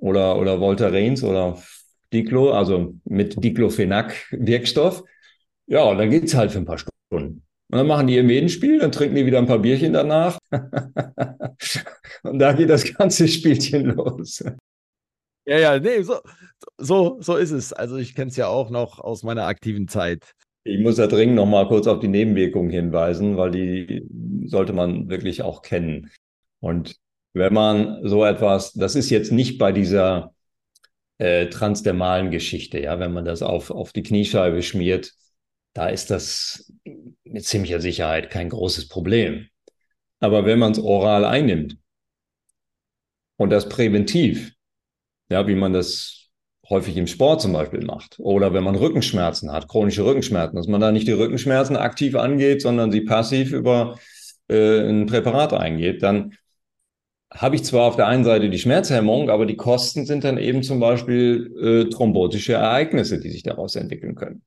oder, 0.00 0.38
oder 0.38 0.60
Voltarens 0.60 1.22
oder 1.22 1.56
Diclo, 2.12 2.52
also 2.52 2.94
mit 3.04 3.42
Diclofenac-Wirkstoff. 3.42 5.04
Ja, 5.66 5.84
und 5.84 5.98
dann 5.98 6.10
geht's 6.10 6.34
halt 6.34 6.50
für 6.52 6.58
ein 6.58 6.64
paar 6.64 6.78
Stunden. 6.78 7.44
Und 7.74 7.78
dann 7.78 7.88
machen 7.88 8.06
die 8.06 8.14
ihr 8.14 8.22
Medenspiel, 8.22 8.78
dann 8.78 8.92
trinken 8.92 9.16
die 9.16 9.26
wieder 9.26 9.38
ein 9.38 9.48
paar 9.48 9.58
Bierchen 9.58 9.92
danach. 9.92 10.38
und 12.22 12.38
da 12.38 12.52
geht 12.52 12.70
das 12.70 12.94
ganze 12.94 13.26
Spielchen 13.26 13.86
los. 13.86 14.44
Ja, 15.44 15.58
ja, 15.58 15.80
nee, 15.80 16.00
so, 16.02 16.20
so, 16.78 17.16
so 17.18 17.34
ist 17.34 17.50
es. 17.50 17.72
Also 17.72 17.96
ich 17.96 18.14
kenne 18.14 18.30
es 18.30 18.36
ja 18.36 18.46
auch 18.46 18.70
noch 18.70 19.00
aus 19.00 19.24
meiner 19.24 19.46
aktiven 19.46 19.88
Zeit. 19.88 20.36
Ich 20.62 20.78
muss 20.78 20.94
da 20.94 21.08
dringend 21.08 21.34
noch 21.34 21.46
mal 21.46 21.66
kurz 21.66 21.88
auf 21.88 21.98
die 21.98 22.06
Nebenwirkungen 22.06 22.70
hinweisen, 22.70 23.36
weil 23.36 23.50
die 23.50 24.06
sollte 24.46 24.72
man 24.72 25.08
wirklich 25.08 25.42
auch 25.42 25.60
kennen. 25.62 26.12
Und 26.60 26.94
wenn 27.32 27.52
man 27.52 28.06
so 28.06 28.24
etwas, 28.24 28.72
das 28.74 28.94
ist 28.94 29.10
jetzt 29.10 29.32
nicht 29.32 29.58
bei 29.58 29.72
dieser 29.72 30.32
äh, 31.18 31.48
transdermalen 31.48 32.30
Geschichte, 32.30 32.78
ja, 32.78 33.00
wenn 33.00 33.12
man 33.12 33.24
das 33.24 33.42
auf, 33.42 33.72
auf 33.72 33.92
die 33.92 34.04
Kniescheibe 34.04 34.62
schmiert, 34.62 35.12
da 35.72 35.88
ist 35.88 36.12
das 36.12 36.72
mit 37.24 37.44
ziemlicher 37.44 37.80
Sicherheit 37.80 38.30
kein 38.30 38.48
großes 38.48 38.88
Problem. 38.88 39.48
Aber 40.20 40.44
wenn 40.44 40.58
man 40.58 40.72
es 40.72 40.78
oral 40.78 41.24
einnimmt 41.24 41.76
und 43.36 43.50
das 43.50 43.68
präventiv, 43.68 44.52
ja, 45.28 45.46
wie 45.46 45.54
man 45.54 45.72
das 45.72 46.28
häufig 46.68 46.96
im 46.96 47.06
Sport 47.06 47.42
zum 47.42 47.52
Beispiel 47.52 47.84
macht, 47.84 48.18
oder 48.18 48.54
wenn 48.54 48.64
man 48.64 48.74
Rückenschmerzen 48.74 49.52
hat, 49.52 49.68
chronische 49.68 50.04
Rückenschmerzen, 50.04 50.56
dass 50.56 50.66
man 50.66 50.80
da 50.80 50.92
nicht 50.92 51.06
die 51.06 51.12
Rückenschmerzen 51.12 51.76
aktiv 51.76 52.14
angeht, 52.14 52.62
sondern 52.62 52.90
sie 52.90 53.02
passiv 53.02 53.52
über 53.52 53.98
äh, 54.48 54.88
ein 54.88 55.06
Präparat 55.06 55.52
eingeht, 55.52 56.02
dann 56.02 56.34
habe 57.30 57.56
ich 57.56 57.64
zwar 57.64 57.86
auf 57.86 57.96
der 57.96 58.06
einen 58.06 58.24
Seite 58.24 58.48
die 58.48 58.58
Schmerzhemmung, 58.58 59.28
aber 59.28 59.44
die 59.44 59.56
Kosten 59.56 60.06
sind 60.06 60.24
dann 60.24 60.38
eben 60.38 60.62
zum 60.62 60.78
Beispiel 60.78 61.52
äh, 61.60 61.90
thrombotische 61.90 62.54
Ereignisse, 62.54 63.18
die 63.18 63.30
sich 63.30 63.42
daraus 63.42 63.74
entwickeln 63.74 64.14
können. 64.14 64.42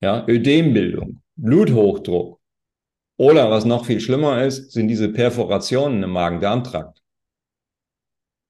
Ja, 0.00 0.26
Ödembildung, 0.26 1.22
Bluthochdruck. 1.36 2.40
Oder 3.18 3.50
was 3.50 3.66
noch 3.66 3.84
viel 3.84 4.00
schlimmer 4.00 4.44
ist, 4.44 4.72
sind 4.72 4.88
diese 4.88 5.10
Perforationen 5.10 6.02
im 6.02 6.10
Magen-Darm-Trakt. 6.10 7.02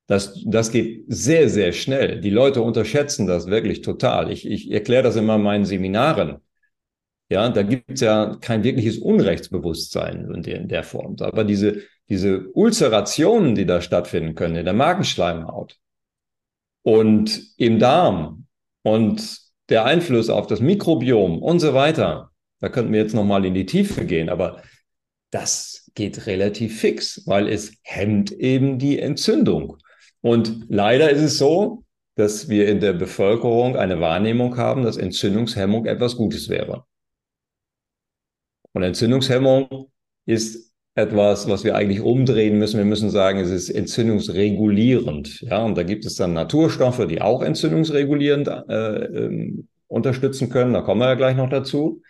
Das, 0.06 0.40
das 0.44 0.70
geht 0.70 1.04
sehr, 1.08 1.48
sehr 1.48 1.72
schnell. 1.72 2.20
Die 2.20 2.30
Leute 2.30 2.62
unterschätzen 2.62 3.26
das 3.26 3.46
wirklich 3.46 3.80
total. 3.80 4.32
Ich, 4.32 4.44
ich 4.46 4.70
erkläre 4.70 5.02
das 5.02 5.16
immer 5.16 5.36
in 5.36 5.42
meinen 5.42 5.64
Seminaren. 5.64 6.40
Ja, 7.30 7.48
da 7.48 7.62
gibt 7.62 7.90
es 7.92 8.00
ja 8.00 8.36
kein 8.40 8.64
wirkliches 8.64 8.98
Unrechtsbewusstsein 8.98 10.28
in 10.34 10.42
der, 10.42 10.56
in 10.56 10.68
der 10.68 10.82
Form. 10.82 11.16
Aber 11.20 11.44
diese, 11.44 11.82
diese 12.08 12.48
Ulcerationen, 12.54 13.54
die 13.54 13.66
da 13.66 13.80
stattfinden 13.80 14.34
können 14.34 14.56
in 14.56 14.64
der 14.64 14.74
Magenschleimhaut 14.74 15.78
und 16.82 17.40
im 17.56 17.78
Darm 17.78 18.46
und 18.82 19.39
der 19.70 19.84
Einfluss 19.84 20.28
auf 20.28 20.46
das 20.46 20.60
Mikrobiom 20.60 21.42
und 21.42 21.60
so 21.60 21.74
weiter, 21.74 22.30
da 22.60 22.68
könnten 22.68 22.92
wir 22.92 23.00
jetzt 23.00 23.14
nochmal 23.14 23.44
in 23.44 23.54
die 23.54 23.66
Tiefe 23.66 24.04
gehen, 24.04 24.28
aber 24.28 24.62
das 25.30 25.90
geht 25.94 26.26
relativ 26.26 26.80
fix, 26.80 27.22
weil 27.26 27.48
es 27.48 27.72
hemmt 27.82 28.32
eben 28.32 28.78
die 28.78 28.98
Entzündung. 28.98 29.78
Und 30.20 30.66
leider 30.68 31.10
ist 31.10 31.22
es 31.22 31.38
so, 31.38 31.84
dass 32.16 32.48
wir 32.48 32.68
in 32.68 32.80
der 32.80 32.92
Bevölkerung 32.92 33.76
eine 33.76 34.00
Wahrnehmung 34.00 34.56
haben, 34.56 34.82
dass 34.82 34.96
Entzündungshemmung 34.96 35.86
etwas 35.86 36.16
Gutes 36.16 36.48
wäre. 36.48 36.84
Und 38.72 38.82
Entzündungshemmung 38.82 39.90
ist 40.26 40.69
etwas, 40.94 41.48
was 41.48 41.64
wir 41.64 41.76
eigentlich 41.76 42.00
umdrehen 42.00 42.58
müssen. 42.58 42.78
Wir 42.78 42.84
müssen 42.84 43.10
sagen, 43.10 43.38
es 43.38 43.50
ist 43.50 43.70
entzündungsregulierend. 43.70 45.40
Ja, 45.42 45.62
und 45.62 45.76
da 45.76 45.82
gibt 45.82 46.04
es 46.04 46.16
dann 46.16 46.32
Naturstoffe, 46.32 47.06
die 47.06 47.22
auch 47.22 47.42
entzündungsregulierend 47.42 48.48
äh, 48.48 49.04
äh, 49.04 49.64
unterstützen 49.86 50.50
können. 50.50 50.72
Da 50.72 50.82
kommen 50.82 51.00
wir 51.00 51.08
ja 51.08 51.14
gleich 51.14 51.36
noch 51.36 51.48
dazu, 51.48 52.02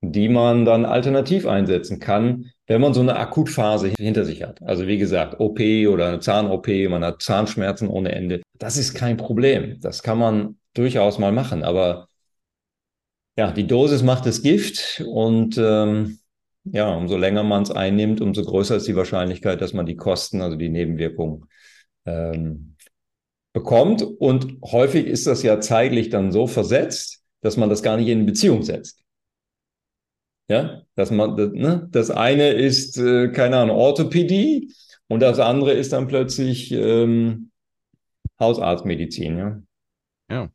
die 0.00 0.28
man 0.28 0.64
dann 0.64 0.86
alternativ 0.86 1.46
einsetzen 1.46 2.00
kann, 2.00 2.46
wenn 2.66 2.80
man 2.80 2.94
so 2.94 3.00
eine 3.00 3.16
Akutphase 3.16 3.92
hinter 3.98 4.24
sich 4.24 4.42
hat. 4.42 4.62
Also 4.62 4.86
wie 4.86 4.98
gesagt, 4.98 5.38
OP 5.38 5.60
oder 5.60 6.08
eine 6.08 6.20
Zahn-OP, 6.20 6.68
man 6.88 7.04
hat 7.04 7.20
Zahnschmerzen 7.20 7.88
ohne 7.88 8.12
Ende. 8.12 8.40
Das 8.58 8.76
ist 8.76 8.94
kein 8.94 9.18
Problem. 9.18 9.78
Das 9.80 10.02
kann 10.02 10.18
man 10.18 10.56
durchaus 10.72 11.18
mal 11.18 11.32
machen. 11.32 11.64
Aber 11.64 12.08
ja, 13.36 13.50
die 13.50 13.66
Dosis 13.66 14.02
macht 14.02 14.24
das 14.24 14.42
Gift 14.42 15.04
und 15.06 15.58
ähm, 15.58 16.19
ja, 16.64 16.94
umso 16.94 17.16
länger 17.16 17.42
man 17.42 17.62
es 17.62 17.70
einnimmt, 17.70 18.20
umso 18.20 18.42
größer 18.42 18.76
ist 18.76 18.86
die 18.86 18.96
Wahrscheinlichkeit, 18.96 19.60
dass 19.60 19.72
man 19.72 19.86
die 19.86 19.96
Kosten, 19.96 20.42
also 20.42 20.56
die 20.56 20.68
Nebenwirkungen, 20.68 21.46
ähm, 22.06 22.76
bekommt. 23.52 24.02
Und 24.02 24.58
häufig 24.62 25.06
ist 25.06 25.26
das 25.26 25.42
ja 25.42 25.60
zeitlich 25.60 26.10
dann 26.10 26.32
so 26.32 26.46
versetzt, 26.46 27.22
dass 27.40 27.56
man 27.56 27.68
das 27.70 27.82
gar 27.82 27.96
nicht 27.96 28.08
in 28.08 28.26
Beziehung 28.26 28.62
setzt. 28.62 29.02
Ja, 30.48 30.82
dass 30.96 31.10
man, 31.12 31.36
ne, 31.36 31.88
das 31.90 32.10
eine 32.10 32.50
ist, 32.50 32.98
äh, 32.98 33.28
keine 33.28 33.58
Ahnung, 33.58 33.76
Orthopädie 33.76 34.72
und 35.06 35.20
das 35.20 35.38
andere 35.38 35.72
ist 35.72 35.92
dann 35.92 36.08
plötzlich 36.08 36.72
ähm, 36.72 37.50
Hausarztmedizin, 38.40 39.38
ja. 39.38 39.62
Ja. 40.28 40.50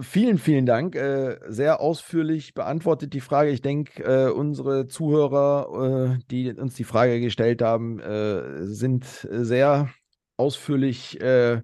Vielen, 0.00 0.38
vielen 0.38 0.66
Dank. 0.66 0.96
Äh, 0.96 1.38
sehr 1.46 1.80
ausführlich 1.80 2.52
beantwortet 2.52 3.12
die 3.12 3.20
Frage. 3.20 3.50
Ich 3.50 3.62
denke, 3.62 4.02
äh, 4.02 4.28
unsere 4.28 4.88
Zuhörer, 4.88 6.16
äh, 6.16 6.18
die 6.32 6.52
uns 6.52 6.74
die 6.74 6.82
Frage 6.82 7.20
gestellt 7.20 7.62
haben, 7.62 8.00
äh, 8.00 8.64
sind 8.64 9.04
sehr 9.04 9.90
ausführlich 10.36 11.20
äh, 11.20 11.62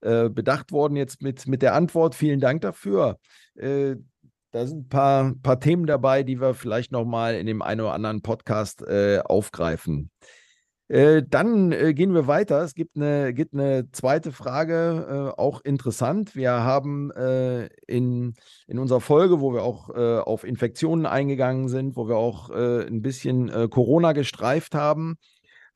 äh, 0.00 0.28
bedacht 0.30 0.72
worden 0.72 0.96
jetzt 0.96 1.22
mit, 1.22 1.46
mit 1.46 1.62
der 1.62 1.74
Antwort. 1.74 2.16
Vielen 2.16 2.40
Dank 2.40 2.62
dafür. 2.62 3.18
da 3.54 4.66
sind 4.66 4.86
ein 4.86 4.88
paar, 4.88 5.34
paar 5.40 5.60
Themen 5.60 5.86
dabei, 5.86 6.24
die 6.24 6.40
wir 6.40 6.54
vielleicht 6.54 6.90
nochmal 6.90 7.36
in 7.36 7.46
dem 7.46 7.62
einen 7.62 7.82
oder 7.82 7.92
anderen 7.92 8.20
Podcast 8.20 8.84
aufgreifen. 8.84 10.10
Äh, 10.90 11.22
dann 11.22 11.70
äh, 11.70 11.94
gehen 11.94 12.14
wir 12.14 12.26
weiter. 12.26 12.62
Es 12.62 12.74
gibt 12.74 12.96
eine, 12.96 13.32
gibt 13.32 13.54
eine 13.54 13.92
zweite 13.92 14.32
Frage, 14.32 15.32
äh, 15.36 15.40
auch 15.40 15.60
interessant. 15.60 16.34
Wir 16.34 16.50
haben 16.50 17.12
äh, 17.12 17.66
in, 17.86 18.34
in 18.66 18.78
unserer 18.80 19.00
Folge, 19.00 19.40
wo 19.40 19.52
wir 19.52 19.62
auch 19.62 19.90
äh, 19.90 20.18
auf 20.18 20.42
Infektionen 20.42 21.06
eingegangen 21.06 21.68
sind, 21.68 21.94
wo 21.94 22.08
wir 22.08 22.16
auch 22.16 22.50
ein 22.50 23.02
bisschen 23.02 23.70
Corona 23.70 24.12
gestreift 24.12 24.74
haben, 24.74 25.16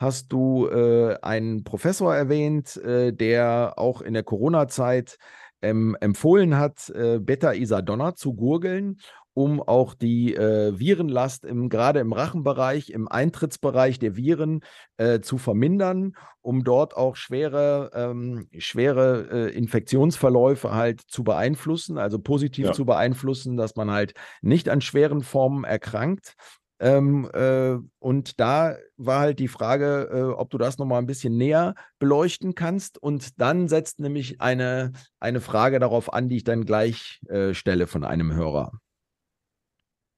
hast 0.00 0.32
du 0.32 0.68
einen 0.68 1.62
Professor 1.62 2.14
erwähnt, 2.14 2.80
der 2.84 3.74
auch 3.76 4.00
in 4.00 4.14
der 4.14 4.22
Corona-Zeit 4.22 5.16
ähm, 5.62 5.96
empfohlen 6.00 6.56
hat, 6.58 6.92
Beta-Isadonna 7.20 8.14
zu 8.14 8.34
gurgeln 8.34 8.98
um 9.34 9.60
auch 9.60 9.94
die 9.94 10.34
äh, 10.34 10.78
Virenlast 10.78 11.44
im, 11.44 11.68
gerade 11.68 11.98
im 11.98 12.12
Rachenbereich, 12.12 12.90
im 12.90 13.08
Eintrittsbereich 13.08 13.98
der 13.98 14.16
Viren 14.16 14.60
äh, 14.96 15.20
zu 15.20 15.38
vermindern, 15.38 16.14
um 16.40 16.62
dort 16.62 16.96
auch 16.96 17.16
schwere, 17.16 17.90
ähm, 17.94 18.48
schwere 18.56 19.28
äh, 19.30 19.56
Infektionsverläufe 19.56 20.72
halt 20.72 21.00
zu 21.00 21.24
beeinflussen, 21.24 21.98
also 21.98 22.20
positiv 22.20 22.66
ja. 22.66 22.72
zu 22.72 22.84
beeinflussen, 22.84 23.56
dass 23.56 23.74
man 23.74 23.90
halt 23.90 24.14
nicht 24.40 24.68
an 24.68 24.80
schweren 24.80 25.22
Formen 25.22 25.64
erkrankt. 25.64 26.34
Ähm, 26.80 27.30
äh, 27.32 27.76
und 27.98 28.40
da 28.40 28.76
war 28.96 29.20
halt 29.20 29.38
die 29.38 29.48
Frage, 29.48 30.08
äh, 30.12 30.22
ob 30.22 30.50
du 30.50 30.58
das 30.58 30.78
nochmal 30.78 30.98
ein 30.98 31.06
bisschen 31.06 31.36
näher 31.36 31.74
beleuchten 31.98 32.54
kannst. 32.54 32.98
Und 33.02 33.40
dann 33.40 33.68
setzt 33.68 34.00
nämlich 34.00 34.40
eine, 34.40 34.92
eine 35.18 35.40
Frage 35.40 35.78
darauf 35.78 36.12
an, 36.12 36.28
die 36.28 36.36
ich 36.36 36.44
dann 36.44 36.66
gleich 36.66 37.20
äh, 37.28 37.54
stelle 37.54 37.86
von 37.86 38.04
einem 38.04 38.34
Hörer. 38.34 38.72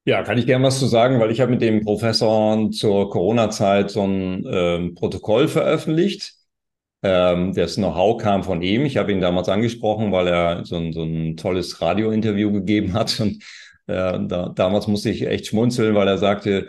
Ja, 0.09 0.23
kann 0.23 0.39
ich 0.39 0.47
gerne 0.47 0.65
was 0.65 0.79
zu 0.79 0.87
sagen, 0.87 1.19
weil 1.19 1.33
ich 1.33 1.41
habe 1.41 1.51
mit 1.51 1.61
dem 1.61 1.83
Professor 1.85 2.71
zur 2.71 3.11
Corona-Zeit 3.11 3.91
so 3.91 4.05
ein 4.05 4.47
ähm, 4.49 4.95
Protokoll 4.95 5.49
veröffentlicht. 5.49 6.35
Ähm, 7.03 7.53
das 7.55 7.75
Know-how 7.75 8.17
kam 8.23 8.45
von 8.45 8.63
ihm. 8.63 8.85
Ich 8.85 8.99
habe 8.99 9.11
ihn 9.11 9.21
damals 9.21 9.49
angesprochen, 9.49 10.13
weil 10.13 10.29
er 10.29 10.65
so 10.65 10.77
ein, 10.77 10.93
so 10.93 11.03
ein 11.03 11.37
tolles 11.37 11.83
Radio-Interview 11.83 12.53
gegeben 12.53 12.93
hat. 12.93 13.19
Und 13.19 13.43
äh, 13.89 14.19
da, 14.29 14.53
damals 14.55 14.87
musste 14.87 15.11
ich 15.11 15.27
echt 15.27 15.47
schmunzeln, 15.47 15.97
weil 15.97 16.07
er 16.07 16.19
sagte 16.19 16.69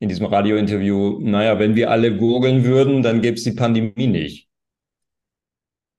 in 0.00 0.08
diesem 0.08 0.26
Radio-Interview, 0.26 1.20
naja, 1.22 1.60
wenn 1.60 1.76
wir 1.76 1.92
alle 1.92 2.16
gurgeln 2.16 2.64
würden, 2.64 3.02
dann 3.02 3.22
gäbe 3.22 3.36
es 3.36 3.44
die 3.44 3.52
Pandemie 3.52 4.08
nicht. 4.08 4.48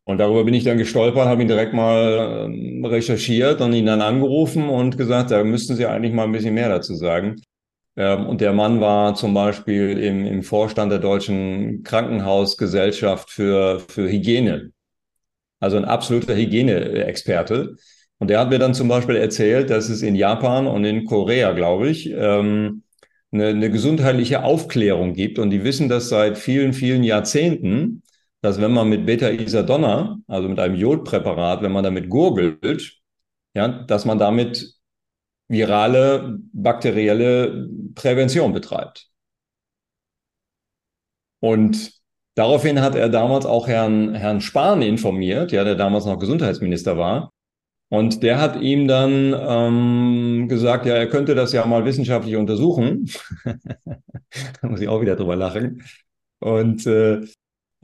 Und 0.05 0.19
darüber 0.19 0.43
bin 0.43 0.53
ich 0.53 0.63
dann 0.63 0.77
gestolpert, 0.77 1.25
habe 1.25 1.41
ihn 1.41 1.47
direkt 1.47 1.73
mal 1.73 2.45
ähm, 2.45 2.85
recherchiert 2.85 3.59
und 3.59 3.73
ihn 3.73 3.87
dann 3.87 4.01
angerufen 4.01 4.69
und 4.69 4.97
gesagt, 4.97 5.31
da 5.31 5.43
müssten 5.43 5.75
Sie 5.75 5.87
eigentlich 5.87 6.13
mal 6.13 6.25
ein 6.25 6.31
bisschen 6.31 6.53
mehr 6.53 6.69
dazu 6.69 6.93
sagen. 6.95 7.41
Ähm, 7.97 8.27
und 8.27 8.39
der 8.39 8.53
Mann 8.53 8.81
war 8.81 9.15
zum 9.15 9.33
Beispiel 9.33 9.97
im, 9.97 10.25
im 10.25 10.43
Vorstand 10.43 10.91
der 10.91 10.99
Deutschen 10.99 11.83
Krankenhausgesellschaft 11.83 13.31
für, 13.31 13.79
für 13.79 14.07
Hygiene. 14.07 14.71
Also 15.59 15.77
ein 15.77 15.85
absoluter 15.85 16.35
Hygieneexperte. 16.35 17.75
Und 18.19 18.29
der 18.29 18.39
hat 18.39 18.49
mir 18.49 18.59
dann 18.59 18.75
zum 18.75 18.87
Beispiel 18.87 19.15
erzählt, 19.15 19.71
dass 19.71 19.89
es 19.89 20.03
in 20.03 20.15
Japan 20.15 20.67
und 20.67 20.85
in 20.85 21.05
Korea, 21.05 21.53
glaube 21.53 21.89
ich, 21.89 22.11
ähm, 22.11 22.83
eine, 23.31 23.47
eine 23.47 23.71
gesundheitliche 23.71 24.43
Aufklärung 24.43 25.13
gibt. 25.13 25.39
Und 25.39 25.49
die 25.49 25.63
wissen 25.63 25.89
das 25.89 26.09
seit 26.09 26.37
vielen, 26.37 26.73
vielen 26.73 27.03
Jahrzehnten 27.03 28.03
dass 28.45 28.61
wenn 28.61 28.71
man 28.71 28.89
mit 28.89 29.05
Beta-Isadonna, 29.05 30.19
also 30.27 30.47
mit 30.47 30.59
einem 30.59 30.75
Jodpräparat, 30.75 31.61
wenn 31.63 31.71
man 31.71 31.83
damit 31.83 32.09
gurgelt, 32.09 33.01
ja, 33.55 33.67
dass 33.67 34.05
man 34.05 34.19
damit 34.19 34.75
virale, 35.47 36.39
bakterielle 36.53 37.67
Prävention 37.95 38.53
betreibt. 38.53 39.09
Und 41.39 41.91
daraufhin 42.35 42.81
hat 42.81 42.95
er 42.95 43.09
damals 43.09 43.45
auch 43.45 43.67
Herrn, 43.67 44.13
Herrn 44.13 44.41
Spahn 44.41 44.81
informiert, 44.81 45.51
ja, 45.51 45.63
der 45.63 45.75
damals 45.75 46.05
noch 46.05 46.19
Gesundheitsminister 46.19 46.97
war. 46.97 47.31
Und 47.89 48.23
der 48.23 48.39
hat 48.39 48.61
ihm 48.61 48.87
dann 48.87 49.35
ähm, 49.37 50.47
gesagt, 50.49 50.85
ja, 50.85 50.95
er 50.95 51.07
könnte 51.07 51.35
das 51.35 51.51
ja 51.53 51.65
mal 51.65 51.85
wissenschaftlich 51.85 52.35
untersuchen. 52.35 53.09
da 53.43 54.67
muss 54.67 54.81
ich 54.81 54.87
auch 54.87 55.01
wieder 55.01 55.15
drüber 55.15 55.35
lachen. 55.35 55.83
Und 56.39 56.85
äh, 56.87 57.21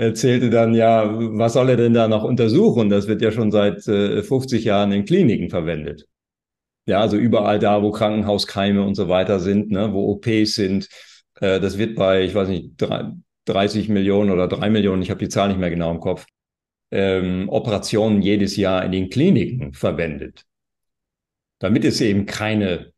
erzählte 0.02 0.50
dann, 0.50 0.74
ja, 0.74 1.06
was 1.38 1.54
soll 1.54 1.70
er 1.70 1.78
denn 1.78 1.94
da 1.94 2.08
noch 2.08 2.24
untersuchen? 2.24 2.90
Das 2.90 3.08
wird 3.08 3.22
ja 3.22 3.32
schon 3.32 3.52
seit 3.52 3.88
äh, 3.88 4.24
50 4.24 4.64
Jahren 4.66 4.92
in 4.92 5.06
Kliniken 5.06 5.50
verwendet. 5.50 6.08
Ja, 6.88 7.00
also 7.02 7.18
überall 7.18 7.60
da, 7.60 7.84
wo 7.84 7.92
Krankenhauskeime 7.92 8.84
und 8.84 8.96
so 8.96 9.08
weiter 9.08 9.40
sind, 9.40 9.72
ne, 9.72 9.94
wo 9.94 10.12
OPs 10.12 10.56
sind. 10.56 10.90
Äh, 11.40 11.60
das 11.60 11.78
wird 11.78 11.96
bei, 11.96 12.24
ich 12.24 12.34
weiß 12.34 12.50
nicht, 12.50 12.72
30 13.46 13.90
Millionen 13.90 14.32
oder 14.32 14.48
3 14.48 14.70
Millionen, 14.72 15.04
ich 15.04 15.12
habe 15.12 15.20
die 15.20 15.30
Zahl 15.30 15.50
nicht 15.50 15.60
mehr 15.60 15.70
genau 15.70 15.92
im 15.92 16.00
Kopf, 16.00 16.26
ähm, 16.92 17.48
Operationen 17.50 18.22
jedes 18.24 18.58
Jahr 18.58 18.84
in 18.84 18.92
den 18.92 19.10
Kliniken 19.10 19.74
verwendet. 19.74 20.46
Damit 21.60 21.86
es 21.86 22.02
eben 22.02 22.26
keine 22.26 22.92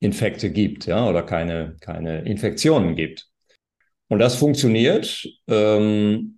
Infekte 0.00 0.50
gibt, 0.50 0.86
ja, 0.86 1.08
oder 1.08 1.22
keine, 1.22 1.76
keine 1.80 2.22
Infektionen 2.22 2.94
gibt. 2.96 3.28
Und 4.08 4.18
das 4.18 4.36
funktioniert. 4.36 5.26
Ähm, 5.48 6.33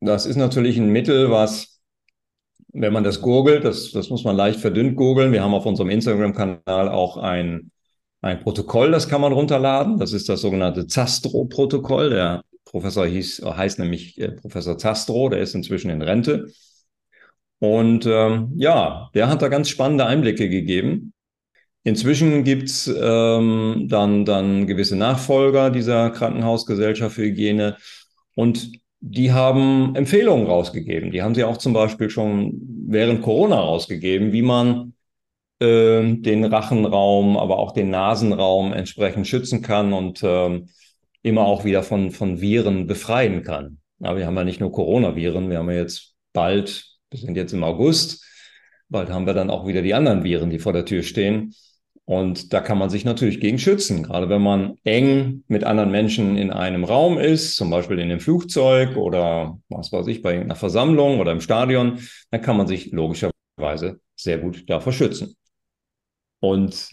das 0.00 0.26
ist 0.26 0.36
natürlich 0.36 0.76
ein 0.78 0.90
Mittel, 0.90 1.30
was, 1.30 1.80
wenn 2.72 2.92
man 2.92 3.04
das 3.04 3.20
gurgelt, 3.20 3.64
das, 3.64 3.92
das 3.92 4.10
muss 4.10 4.24
man 4.24 4.36
leicht 4.36 4.60
verdünnt 4.60 4.96
gurgeln. 4.96 5.32
Wir 5.32 5.42
haben 5.42 5.54
auf 5.54 5.66
unserem 5.66 5.90
Instagram-Kanal 5.90 6.88
auch 6.88 7.16
ein, 7.16 7.70
ein 8.20 8.40
Protokoll, 8.40 8.90
das 8.90 9.08
kann 9.08 9.20
man 9.20 9.32
runterladen. 9.32 9.98
Das 9.98 10.12
ist 10.12 10.28
das 10.28 10.40
sogenannte 10.40 10.86
Zastro-Protokoll. 10.86 12.10
Der 12.10 12.42
Professor 12.64 13.06
hieß, 13.06 13.42
heißt 13.44 13.78
nämlich 13.78 14.20
äh, 14.20 14.32
Professor 14.32 14.76
Zastro, 14.76 15.28
der 15.28 15.40
ist 15.40 15.54
inzwischen 15.54 15.90
in 15.90 16.02
Rente. 16.02 16.46
Und 17.58 18.04
ähm, 18.06 18.52
ja, 18.56 19.10
der 19.14 19.28
hat 19.28 19.40
da 19.40 19.48
ganz 19.48 19.70
spannende 19.70 20.06
Einblicke 20.06 20.48
gegeben. 20.48 21.14
Inzwischen 21.84 22.44
gibt's 22.44 22.86
ähm, 22.88 23.86
dann, 23.88 24.24
dann 24.24 24.66
gewisse 24.66 24.96
Nachfolger 24.96 25.70
dieser 25.70 26.10
Krankenhausgesellschaft 26.10 27.14
für 27.14 27.22
Hygiene 27.22 27.76
und 28.34 28.72
die 29.08 29.32
haben 29.32 29.94
Empfehlungen 29.94 30.46
rausgegeben. 30.46 31.12
Die 31.12 31.22
haben 31.22 31.34
sie 31.34 31.44
auch 31.44 31.58
zum 31.58 31.72
Beispiel 31.72 32.10
schon 32.10 32.60
während 32.88 33.22
Corona 33.22 33.60
rausgegeben, 33.60 34.32
wie 34.32 34.42
man 34.42 34.94
äh, 35.60 36.14
den 36.16 36.44
Rachenraum, 36.44 37.36
aber 37.36 37.58
auch 37.58 37.72
den 37.72 37.90
Nasenraum 37.90 38.72
entsprechend 38.72 39.28
schützen 39.28 39.62
kann 39.62 39.92
und 39.92 40.24
äh, 40.24 40.60
immer 41.22 41.44
auch 41.44 41.64
wieder 41.64 41.84
von, 41.84 42.10
von 42.10 42.40
Viren 42.40 42.88
befreien 42.88 43.42
kann. 43.42 43.78
Aber 44.00 44.18
wir 44.18 44.26
haben 44.26 44.36
ja 44.36 44.44
nicht 44.44 44.60
nur 44.60 44.72
Coronaviren, 44.72 45.50
wir 45.50 45.58
haben 45.58 45.70
ja 45.70 45.76
jetzt 45.76 46.14
bald, 46.32 46.84
wir 47.10 47.20
sind 47.20 47.36
jetzt 47.36 47.52
im 47.52 47.62
August, 47.62 48.24
bald 48.88 49.08
haben 49.08 49.26
wir 49.26 49.34
dann 49.34 49.50
auch 49.50 49.66
wieder 49.68 49.82
die 49.82 49.94
anderen 49.94 50.24
Viren, 50.24 50.50
die 50.50 50.58
vor 50.58 50.72
der 50.72 50.84
Tür 50.84 51.04
stehen. 51.04 51.54
Und 52.06 52.52
da 52.52 52.60
kann 52.60 52.78
man 52.78 52.88
sich 52.88 53.04
natürlich 53.04 53.40
gegen 53.40 53.58
schützen, 53.58 54.04
gerade 54.04 54.28
wenn 54.28 54.40
man 54.40 54.76
eng 54.84 55.42
mit 55.48 55.64
anderen 55.64 55.90
Menschen 55.90 56.38
in 56.38 56.52
einem 56.52 56.84
Raum 56.84 57.18
ist, 57.18 57.56
zum 57.56 57.68
Beispiel 57.68 57.98
in 57.98 58.04
einem 58.04 58.20
Flugzeug 58.20 58.96
oder 58.96 59.58
was 59.68 59.92
weiß 59.92 60.06
ich, 60.06 60.22
bei 60.22 60.40
einer 60.40 60.54
Versammlung 60.54 61.18
oder 61.18 61.32
im 61.32 61.40
Stadion, 61.40 61.98
dann 62.30 62.42
kann 62.42 62.56
man 62.56 62.68
sich 62.68 62.92
logischerweise 62.92 64.00
sehr 64.14 64.38
gut 64.38 64.70
davor 64.70 64.92
schützen. 64.92 65.34
Und 66.38 66.90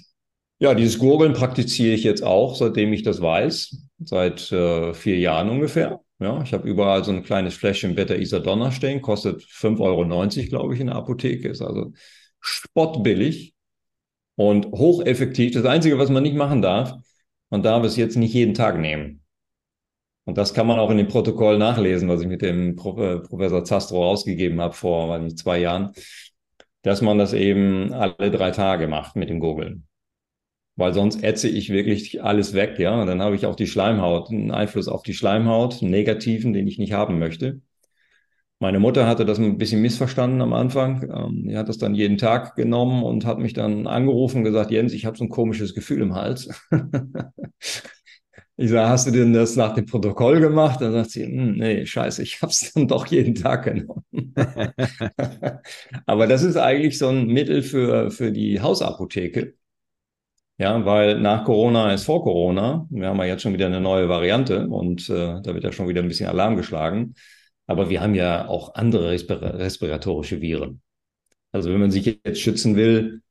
ja, 0.57 0.73
dieses 0.73 0.97
Gurgeln 0.97 1.33
praktiziere 1.33 1.93
ich 1.93 2.03
jetzt 2.03 2.23
auch, 2.23 2.55
seitdem 2.55 2.91
ich 2.91 3.03
das 3.03 3.21
weiß, 3.21 3.77
seit 3.99 4.51
äh, 4.51 4.95
vier 4.95 5.19
Jahren 5.19 5.49
ungefähr. 5.49 6.01
Ja, 6.19 6.41
ich 6.41 6.53
habe 6.53 6.67
überall 6.67 7.03
so 7.03 7.11
ein 7.11 7.23
kleines 7.23 7.53
Fläschchen 7.53 7.93
Beta 7.93 8.15
Isadonna 8.15 8.71
stehen, 8.71 9.01
kostet 9.01 9.43
5,90 9.43 9.79
Euro, 9.81 10.49
glaube 10.49 10.73
ich, 10.73 10.79
in 10.79 10.87
der 10.87 10.95
Apotheke, 10.95 11.49
ist 11.49 11.61
also 11.61 11.91
spottbillig 12.39 13.52
und 14.35 14.67
hocheffektiv. 14.67 15.53
Das 15.53 15.65
Einzige, 15.65 15.97
was 15.97 16.09
man 16.09 16.23
nicht 16.23 16.35
machen 16.35 16.61
darf, 16.61 16.93
man 17.49 17.63
darf 17.63 17.83
es 17.83 17.97
jetzt 17.97 18.15
nicht 18.15 18.33
jeden 18.33 18.53
Tag 18.53 18.79
nehmen. 18.79 19.23
Und 20.25 20.37
das 20.37 20.53
kann 20.53 20.67
man 20.67 20.79
auch 20.79 20.89
in 20.89 20.97
dem 20.97 21.07
Protokoll 21.07 21.57
nachlesen, 21.57 22.07
was 22.07 22.21
ich 22.21 22.27
mit 22.27 22.41
dem 22.41 22.75
Pro 22.75 22.97
äh, 23.01 23.19
Professor 23.19 23.65
Zastro 23.65 24.03
rausgegeben 24.03 24.61
habe 24.61 24.73
vor 24.73 25.17
nicht, 25.19 25.37
zwei 25.37 25.59
Jahren, 25.59 25.91
dass 26.81 27.01
man 27.01 27.17
das 27.17 27.33
eben 27.33 27.93
alle 27.93 28.31
drei 28.31 28.51
Tage 28.51 28.87
macht 28.87 29.15
mit 29.15 29.29
dem 29.29 29.39
Gurgeln. 29.39 29.87
Weil 30.75 30.93
sonst 30.93 31.23
ätze 31.23 31.49
ich 31.49 31.69
wirklich 31.69 32.23
alles 32.23 32.53
weg, 32.53 32.79
ja. 32.79 32.99
Und 32.99 33.07
dann 33.07 33.21
habe 33.21 33.35
ich 33.35 33.45
auch 33.45 33.55
die 33.55 33.67
Schleimhaut, 33.67 34.31
einen 34.31 34.51
Einfluss 34.51 34.87
auf 34.87 35.03
die 35.03 35.13
Schleimhaut, 35.13 35.81
einen 35.81 35.91
negativen, 35.91 36.53
den 36.53 36.67
ich 36.67 36.79
nicht 36.79 36.93
haben 36.93 37.19
möchte. 37.19 37.61
Meine 38.63 38.79
Mutter 38.79 39.07
hatte 39.07 39.25
das 39.25 39.39
ein 39.39 39.57
bisschen 39.57 39.81
missverstanden 39.81 40.39
am 40.39 40.53
Anfang. 40.53 41.03
Ähm, 41.13 41.49
die 41.49 41.57
hat 41.57 41.67
das 41.67 41.77
dann 41.77 41.95
jeden 41.95 42.17
Tag 42.17 42.55
genommen 42.55 43.03
und 43.03 43.25
hat 43.25 43.37
mich 43.37 43.51
dann 43.51 43.87
angerufen 43.87 44.37
und 44.37 44.43
gesagt, 44.45 44.71
Jens, 44.71 44.93
ich 44.93 45.05
habe 45.05 45.17
so 45.17 45.25
ein 45.25 45.29
komisches 45.29 45.75
Gefühl 45.75 46.01
im 46.01 46.15
Hals. 46.15 46.47
ich 48.55 48.69
sage, 48.69 48.87
hast 48.87 49.05
du 49.05 49.11
denn 49.11 49.33
das 49.33 49.57
nach 49.57 49.73
dem 49.73 49.85
Protokoll 49.85 50.39
gemacht? 50.39 50.79
Dann 50.79 50.93
sagt 50.93 51.09
sie, 51.09 51.25
hm, 51.25 51.57
nee, 51.57 51.85
scheiße, 51.85 52.23
ich 52.23 52.41
habe 52.41 52.53
es 52.53 52.71
dann 52.73 52.87
doch 52.87 53.05
jeden 53.07 53.35
Tag 53.35 53.65
genommen. 53.65 54.33
Aber 56.05 56.27
das 56.27 56.43
ist 56.43 56.55
eigentlich 56.55 56.97
so 56.97 57.09
ein 57.09 57.27
Mittel 57.27 57.63
für, 57.63 58.11
für 58.11 58.31
die 58.31 58.61
Hausapotheke. 58.61 59.55
Ja, 60.57 60.85
weil 60.85 61.19
nach 61.19 61.43
Corona 61.43 61.91
ist 61.91 62.05
vor 62.05 62.23
Corona. 62.23 62.87
Wir 62.89 63.09
haben 63.09 63.17
ja 63.17 63.25
jetzt 63.25 63.41
schon 63.41 63.51
wieder 63.51 63.65
eine 63.65 63.81
neue 63.81 64.07
Variante 64.07 64.69
und 64.69 65.09
äh, 65.09 65.41
da 65.41 65.53
wird 65.53 65.65
ja 65.65 65.73
schon 65.73 65.89
wieder 65.89 66.01
ein 66.01 66.07
bisschen 66.07 66.29
Alarm 66.29 66.55
geschlagen. 66.55 67.15
Aber 67.67 67.89
wir 67.89 68.01
haben 68.01 68.15
ja 68.15 68.47
auch 68.47 68.75
andere 68.75 69.11
respir 69.11 69.41
respiratorische 69.41 70.41
Viren. 70.41 70.81
Also 71.51 71.71
wenn 71.71 71.79
man 71.79 71.91
sich 71.91 72.05
jetzt 72.05 72.41
schützen 72.41 72.75
will, 72.75 73.21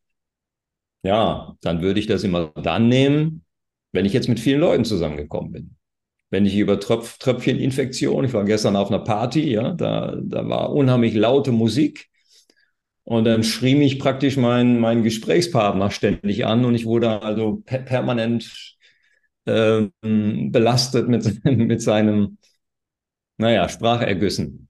ja, 1.02 1.56
dann 1.60 1.82
würde 1.82 2.00
ich 2.00 2.06
das 2.06 2.24
immer 2.24 2.48
dann 2.62 2.88
nehmen, 2.88 3.44
wenn 3.92 4.06
ich 4.06 4.12
jetzt 4.12 4.28
mit 4.28 4.40
vielen 4.40 4.60
Leuten 4.60 4.84
zusammengekommen 4.84 5.52
bin. 5.52 5.76
Wenn 6.30 6.46
ich 6.46 6.56
über 6.56 6.80
Tröpf 6.80 7.18
Tröpfcheninfektion, 7.18 8.24
ich 8.24 8.32
war 8.32 8.44
gestern 8.44 8.76
auf 8.76 8.88
einer 8.88 9.00
Party, 9.00 9.50
ja, 9.52 9.72
da, 9.72 10.16
da 10.22 10.48
war 10.48 10.72
unheimlich 10.72 11.14
laute 11.14 11.52
Musik. 11.52 12.08
Und 13.04 13.24
dann 13.24 13.42
schrie 13.42 13.74
mich 13.74 13.98
praktisch 13.98 14.36
mein, 14.36 14.78
mein 14.78 15.02
Gesprächspartner 15.02 15.90
ständig 15.90 16.46
an 16.46 16.64
und 16.64 16.74
ich 16.76 16.86
wurde 16.86 17.20
also 17.22 17.60
per 17.64 17.80
permanent 17.80 18.76
äh, 19.44 19.88
belastet 20.00 21.08
mit, 21.08 21.44
mit 21.44 21.82
seinem 21.82 22.38
naja, 23.38 23.68
Sprachergüssen. 23.68 24.68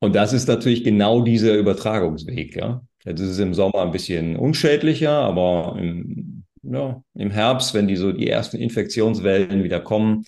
Und 0.00 0.14
das 0.14 0.32
ist 0.32 0.48
natürlich 0.48 0.82
genau 0.82 1.22
dieser 1.22 1.56
Übertragungsweg. 1.56 2.56
Ja? 2.56 2.82
Jetzt 3.04 3.20
ist 3.20 3.30
es 3.30 3.38
im 3.38 3.54
Sommer 3.54 3.82
ein 3.82 3.92
bisschen 3.92 4.36
unschädlicher, 4.36 5.12
aber 5.12 5.76
im, 5.78 6.44
ja, 6.62 7.02
im 7.14 7.30
Herbst, 7.30 7.74
wenn 7.74 7.88
die 7.88 7.96
so 7.96 8.12
die 8.12 8.28
ersten 8.28 8.56
Infektionswellen 8.56 9.62
wieder 9.62 9.80
kommen, 9.80 10.24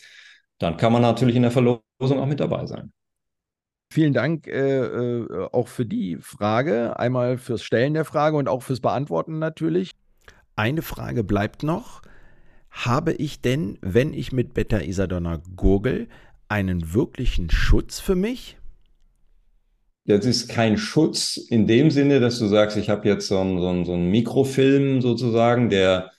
dann 0.58 0.76
kann 0.76 0.92
man 0.92 1.02
natürlich 1.02 1.36
in 1.36 1.42
der 1.42 1.50
Verlosung 1.50 1.82
auch 2.00 2.26
mit 2.26 2.40
dabei 2.40 2.66
sein. 2.66 2.92
Vielen 3.92 4.14
Dank 4.14 4.46
äh, 4.46 4.78
äh, 4.78 5.48
auch 5.52 5.68
für 5.68 5.84
die 5.84 6.16
Frage, 6.16 6.98
einmal 6.98 7.36
fürs 7.36 7.62
Stellen 7.62 7.92
der 7.92 8.06
Frage 8.06 8.36
und 8.36 8.48
auch 8.48 8.62
fürs 8.62 8.80
Beantworten 8.80 9.38
natürlich. 9.38 9.90
Eine 10.56 10.80
Frage 10.80 11.24
bleibt 11.24 11.62
noch. 11.62 12.00
Habe 12.70 13.12
ich 13.12 13.42
denn, 13.42 13.76
wenn 13.82 14.14
ich 14.14 14.32
mit 14.32 14.54
Beta 14.54 14.78
Isadonna 14.78 15.42
gurgel, 15.56 16.08
einen 16.52 16.92
wirklichen 16.92 17.48
Schutz 17.48 17.98
für 17.98 18.14
mich? 18.14 18.58
Das 20.04 20.26
ist 20.26 20.48
kein 20.48 20.76
Schutz 20.76 21.38
in 21.38 21.66
dem 21.66 21.90
Sinne, 21.90 22.20
dass 22.20 22.38
du 22.38 22.46
sagst, 22.46 22.76
ich 22.76 22.90
habe 22.90 23.08
jetzt 23.08 23.26
so 23.26 23.38
einen, 23.38 23.58
so, 23.58 23.68
einen, 23.68 23.84
so 23.86 23.94
einen 23.94 24.10
Mikrofilm 24.10 25.00
sozusagen, 25.00 25.70
der, 25.70 26.10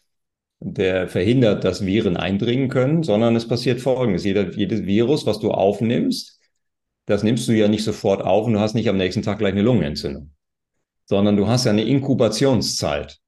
der 0.59 1.07
verhindert, 1.07 1.63
dass 1.63 1.85
Viren 1.85 2.17
eindringen 2.17 2.69
können, 2.69 3.03
sondern 3.03 3.35
es 3.35 3.47
passiert 3.47 3.79
Folgendes. 3.79 4.23
Jeder, 4.23 4.51
jedes 4.53 4.85
Virus, 4.87 5.27
was 5.27 5.39
du 5.39 5.51
aufnimmst, 5.51 6.39
das 7.05 7.21
nimmst 7.21 7.47
du 7.47 7.51
ja 7.51 7.67
nicht 7.67 7.83
sofort 7.83 8.23
auf 8.23 8.47
und 8.47 8.53
du 8.53 8.59
hast 8.59 8.73
nicht 8.73 8.89
am 8.89 8.97
nächsten 8.97 9.21
Tag 9.21 9.37
gleich 9.37 9.51
eine 9.51 9.61
Lungenentzündung, 9.61 10.31
sondern 11.05 11.37
du 11.37 11.47
hast 11.47 11.65
ja 11.65 11.71
eine 11.71 11.83
Inkubationszeit. 11.83 13.19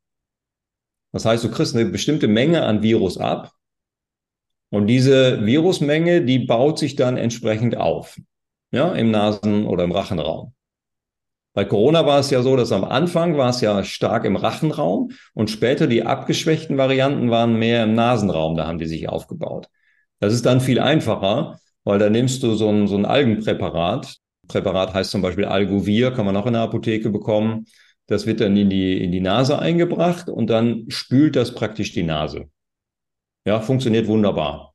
Das 1.11 1.25
heißt, 1.25 1.43
du 1.43 1.51
kriegst 1.51 1.75
eine 1.75 1.85
bestimmte 1.85 2.27
Menge 2.27 2.63
an 2.63 2.81
Virus 2.81 3.19
ab 3.19 3.54
und 4.75 4.87
diese 4.87 5.45
Virusmenge, 5.45 6.25
die 6.25 6.39
baut 6.39 6.79
sich 6.79 6.97
dann 6.97 7.15
entsprechend 7.15 7.77
auf, 7.77 8.19
ja, 8.71 8.91
im 8.91 9.09
Nasen- 9.09 9.67
oder 9.67 9.85
im 9.85 9.93
Rachenraum. 9.93 10.53
Bei 11.53 11.63
Corona 11.63 12.05
war 12.05 12.19
es 12.19 12.29
ja 12.29 12.41
so, 12.41 12.57
dass 12.57 12.73
am 12.73 12.83
Anfang 12.83 13.37
war 13.37 13.51
es 13.51 13.61
ja 13.61 13.85
stark 13.85 14.25
im 14.25 14.35
Rachenraum 14.35 15.11
und 15.33 15.49
später 15.49 15.87
die 15.87 16.03
abgeschwächten 16.03 16.77
Varianten 16.77 17.31
waren 17.31 17.57
mehr 17.57 17.85
im 17.85 17.93
Nasenraum, 17.93 18.57
da 18.57 18.67
haben 18.67 18.77
die 18.77 18.87
sich 18.87 19.07
aufgebaut. 19.07 19.69
Das 20.19 20.33
ist 20.33 20.45
dann 20.45 20.59
viel 20.59 20.81
einfacher, 20.81 21.57
weil 21.85 21.97
da 21.97 22.09
nimmst 22.09 22.43
du 22.43 22.55
so 22.55 22.67
ein, 22.67 22.89
so 22.89 22.97
ein 22.97 23.05
Algenpräparat. 23.05 24.17
Präparat 24.49 24.93
heißt 24.93 25.11
zum 25.11 25.21
Beispiel 25.21 25.45
Algovir, 25.45 26.11
kann 26.11 26.25
man 26.25 26.35
auch 26.35 26.47
in 26.47 26.53
der 26.53 26.63
Apotheke 26.63 27.11
bekommen. 27.11 27.67
Das 28.07 28.25
wird 28.25 28.41
dann 28.41 28.57
in 28.57 28.69
die, 28.69 29.01
in 29.01 29.13
die 29.13 29.21
Nase 29.21 29.57
eingebracht 29.57 30.27
und 30.27 30.49
dann 30.49 30.83
spült 30.89 31.37
das 31.37 31.55
praktisch 31.55 31.93
die 31.93 32.03
Nase. 32.03 32.49
Ja, 33.45 33.61
funktioniert 33.61 34.07
wunderbar. 34.07 34.73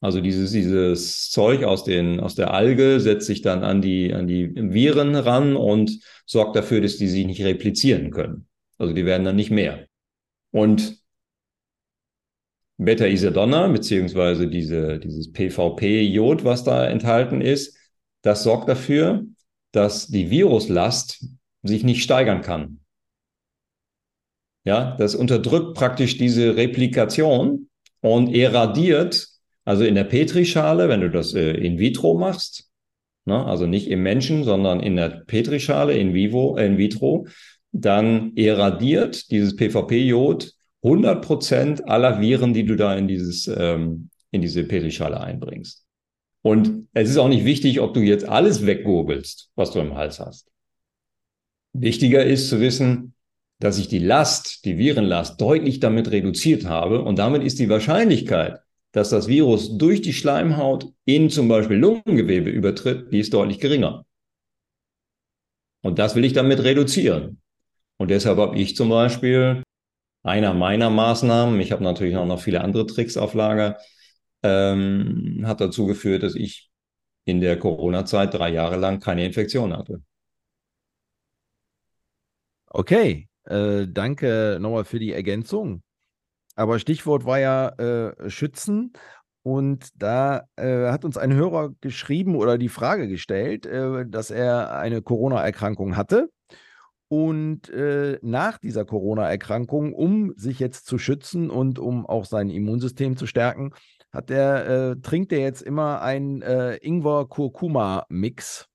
Also 0.00 0.20
dieses, 0.20 0.50
dieses 0.50 1.30
Zeug 1.30 1.62
aus, 1.64 1.84
den, 1.84 2.18
aus 2.20 2.34
der 2.34 2.52
Alge 2.52 3.00
setzt 3.00 3.26
sich 3.26 3.40
dann 3.40 3.62
an 3.62 3.80
die, 3.80 4.12
an 4.12 4.26
die 4.26 4.52
Viren 4.54 5.14
ran 5.14 5.56
und 5.56 6.00
sorgt 6.26 6.56
dafür, 6.56 6.80
dass 6.80 6.96
die 6.96 7.08
sich 7.08 7.24
nicht 7.24 7.42
replizieren 7.42 8.10
können. 8.10 8.48
Also 8.78 8.92
die 8.94 9.06
werden 9.06 9.24
dann 9.24 9.36
nicht 9.36 9.52
mehr. 9.52 9.86
Und 10.50 11.00
Beta-Isadonna, 12.78 13.68
beziehungsweise 13.68 14.48
diese, 14.48 14.98
dieses 14.98 15.30
PVP-Jod, 15.30 16.44
was 16.44 16.64
da 16.64 16.84
enthalten 16.86 17.40
ist, 17.40 17.78
das 18.22 18.42
sorgt 18.42 18.68
dafür, 18.68 19.24
dass 19.70 20.08
die 20.08 20.30
Viruslast 20.30 21.24
sich 21.62 21.84
nicht 21.84 22.02
steigern 22.02 22.40
kann. 22.42 22.80
Ja, 24.64 24.96
das 24.96 25.14
unterdrückt 25.14 25.76
praktisch 25.76 26.18
diese 26.18 26.56
Replikation 26.56 27.68
und 28.02 28.28
irradiert, 28.34 29.28
also 29.64 29.84
in 29.84 29.94
der 29.94 30.04
Petrischale, 30.04 30.88
wenn 30.88 31.00
du 31.00 31.10
das 31.10 31.32
äh, 31.34 31.52
in 31.52 31.78
vitro 31.78 32.14
machst, 32.14 32.68
ne, 33.24 33.44
also 33.46 33.66
nicht 33.66 33.88
im 33.88 34.02
Menschen, 34.02 34.44
sondern 34.44 34.80
in 34.80 34.96
der 34.96 35.22
Petrischale 35.26 35.96
in 35.96 36.12
vivo, 36.12 36.56
äh, 36.58 36.66
in 36.66 36.76
vitro, 36.76 37.26
dann 37.70 38.32
irradiert 38.34 39.30
dieses 39.30 39.56
PVP-Jod 39.56 40.52
100 40.82 41.24
Prozent 41.24 41.88
aller 41.88 42.20
Viren, 42.20 42.52
die 42.52 42.64
du 42.64 42.76
da 42.76 42.94
in 42.94 43.06
dieses, 43.08 43.46
ähm, 43.46 44.10
in 44.32 44.42
diese 44.42 44.64
Petrischale 44.64 45.20
einbringst. 45.20 45.86
Und 46.42 46.88
es 46.92 47.08
ist 47.08 47.18
auch 47.18 47.28
nicht 47.28 47.44
wichtig, 47.44 47.80
ob 47.80 47.94
du 47.94 48.00
jetzt 48.00 48.28
alles 48.28 48.66
weggurgelst, 48.66 49.50
was 49.54 49.70
du 49.70 49.78
im 49.78 49.94
Hals 49.94 50.18
hast. 50.18 50.50
Wichtiger 51.72 52.24
ist 52.24 52.48
zu 52.48 52.60
wissen, 52.60 53.14
dass 53.62 53.78
ich 53.78 53.86
die 53.86 54.00
Last, 54.00 54.64
die 54.64 54.76
Virenlast 54.76 55.40
deutlich 55.40 55.78
damit 55.78 56.10
reduziert 56.10 56.64
habe 56.64 57.02
und 57.02 57.20
damit 57.20 57.44
ist 57.44 57.60
die 57.60 57.68
Wahrscheinlichkeit, 57.68 58.58
dass 58.90 59.10
das 59.10 59.28
Virus 59.28 59.78
durch 59.78 60.02
die 60.02 60.12
Schleimhaut 60.12 60.92
in 61.04 61.30
zum 61.30 61.46
Beispiel 61.46 61.76
Lungengewebe 61.76 62.50
übertritt, 62.50 63.12
die 63.12 63.20
ist 63.20 63.32
deutlich 63.32 63.60
geringer. 63.60 64.04
Und 65.80 66.00
das 66.00 66.16
will 66.16 66.24
ich 66.24 66.32
damit 66.32 66.64
reduzieren. 66.64 67.40
Und 67.98 68.10
deshalb 68.10 68.38
habe 68.38 68.58
ich 68.58 68.74
zum 68.74 68.88
Beispiel 68.88 69.62
einer 70.24 70.54
meiner 70.54 70.90
Maßnahmen, 70.90 71.60
ich 71.60 71.70
habe 71.70 71.84
natürlich 71.84 72.16
auch 72.16 72.26
noch 72.26 72.40
viele 72.40 72.62
andere 72.62 72.86
Tricks 72.86 73.16
auf 73.16 73.32
Lager, 73.32 73.78
ähm, 74.42 75.44
hat 75.46 75.60
dazu 75.60 75.86
geführt, 75.86 76.24
dass 76.24 76.34
ich 76.34 76.68
in 77.26 77.40
der 77.40 77.60
Corona-Zeit 77.60 78.34
drei 78.34 78.50
Jahre 78.50 78.74
lang 78.76 78.98
keine 78.98 79.24
Infektion 79.24 79.76
hatte. 79.76 80.02
Okay, 82.66 83.28
äh, 83.44 83.86
danke 83.88 84.58
nochmal 84.60 84.84
für 84.84 84.98
die 84.98 85.12
Ergänzung. 85.12 85.82
Aber 86.54 86.78
Stichwort 86.78 87.24
war 87.24 87.40
ja 87.40 87.68
äh, 87.70 88.30
Schützen. 88.30 88.92
Und 89.44 89.88
da 89.96 90.44
äh, 90.56 90.90
hat 90.90 91.04
uns 91.04 91.16
ein 91.16 91.34
Hörer 91.34 91.70
geschrieben 91.80 92.36
oder 92.36 92.58
die 92.58 92.68
Frage 92.68 93.08
gestellt, 93.08 93.66
äh, 93.66 94.06
dass 94.06 94.30
er 94.30 94.78
eine 94.78 95.02
Corona-Erkrankung 95.02 95.96
hatte 95.96 96.30
Und 97.08 97.68
äh, 97.70 98.18
nach 98.22 98.58
dieser 98.58 98.84
Corona-Erkrankung, 98.84 99.94
um 99.94 100.32
sich 100.36 100.58
jetzt 100.60 100.86
zu 100.86 100.98
schützen 100.98 101.50
und 101.50 101.78
um 101.78 102.06
auch 102.06 102.24
sein 102.24 102.50
Immunsystem 102.50 103.16
zu 103.16 103.26
stärken, 103.26 103.72
hat 104.12 104.30
äh, 104.30 104.96
trinkt 105.02 105.32
er 105.32 105.40
jetzt 105.40 105.62
immer 105.62 106.02
einen 106.02 106.42
Ingwer-Kurkuma-Mix. 106.42 108.68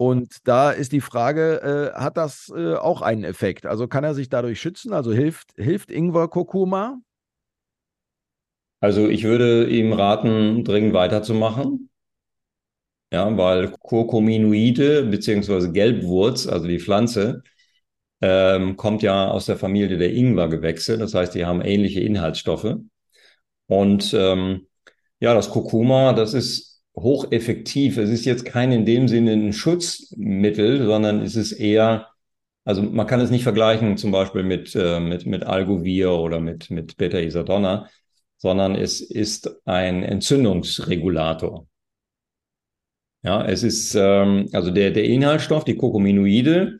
Und 0.00 0.48
da 0.48 0.70
ist 0.70 0.92
die 0.92 1.02
Frage, 1.02 1.92
äh, 1.94 2.00
hat 2.00 2.16
das 2.16 2.50
äh, 2.56 2.72
auch 2.72 3.02
einen 3.02 3.22
Effekt? 3.22 3.66
Also 3.66 3.86
kann 3.86 4.02
er 4.02 4.14
sich 4.14 4.30
dadurch 4.30 4.58
schützen? 4.58 4.94
Also 4.94 5.12
hilft, 5.12 5.48
hilft 5.58 5.90
Ingwer-Kurkuma? 5.90 6.96
Also 8.80 9.10
ich 9.10 9.24
würde 9.24 9.68
ihm 9.68 9.92
raten, 9.92 10.64
dringend 10.64 10.94
weiterzumachen. 10.94 11.90
Ja, 13.12 13.36
weil 13.36 13.72
Kurkuminoide 13.72 15.02
beziehungsweise 15.02 15.70
Gelbwurz, 15.70 16.46
also 16.46 16.66
die 16.66 16.80
Pflanze, 16.80 17.42
ähm, 18.22 18.78
kommt 18.78 19.02
ja 19.02 19.28
aus 19.28 19.44
der 19.44 19.58
Familie 19.58 19.98
der 19.98 20.14
Ingwergewächse. 20.14 20.96
Das 20.96 21.12
heißt, 21.12 21.34
die 21.34 21.44
haben 21.44 21.60
ähnliche 21.60 22.00
Inhaltsstoffe. 22.00 22.76
Und 23.66 24.14
ähm, 24.14 24.66
ja, 25.20 25.34
das 25.34 25.50
Kurkuma, 25.50 26.14
das 26.14 26.32
ist 26.32 26.69
hocheffektiv. 27.02 27.96
Es 27.98 28.10
ist 28.10 28.24
jetzt 28.24 28.44
kein 28.44 28.72
in 28.72 28.84
dem 28.84 29.08
Sinne 29.08 29.32
ein 29.32 29.52
Schutzmittel, 29.52 30.84
sondern 30.84 31.22
es 31.22 31.36
ist 31.36 31.52
eher, 31.52 32.08
also 32.64 32.82
man 32.82 33.06
kann 33.06 33.20
es 33.20 33.30
nicht 33.30 33.42
vergleichen 33.42 33.96
zum 33.96 34.12
Beispiel 34.12 34.42
mit, 34.42 34.74
äh, 34.74 35.00
mit, 35.00 35.26
mit 35.26 35.44
Algovir 35.44 36.12
oder 36.12 36.40
mit, 36.40 36.70
mit 36.70 36.96
Beta-Isadonna, 36.96 37.88
sondern 38.38 38.74
es 38.74 39.00
ist 39.00 39.50
ein 39.66 40.02
Entzündungsregulator. 40.02 41.66
Ja, 43.22 43.44
es 43.44 43.62
ist, 43.62 43.94
ähm, 43.94 44.48
also 44.52 44.70
der, 44.70 44.92
der 44.92 45.04
Inhaltsstoff, 45.04 45.64
die 45.64 45.76
Kokominoide, 45.76 46.78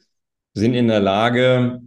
sind 0.55 0.75
in 0.75 0.89
der 0.89 1.01
Lage, 1.01 1.83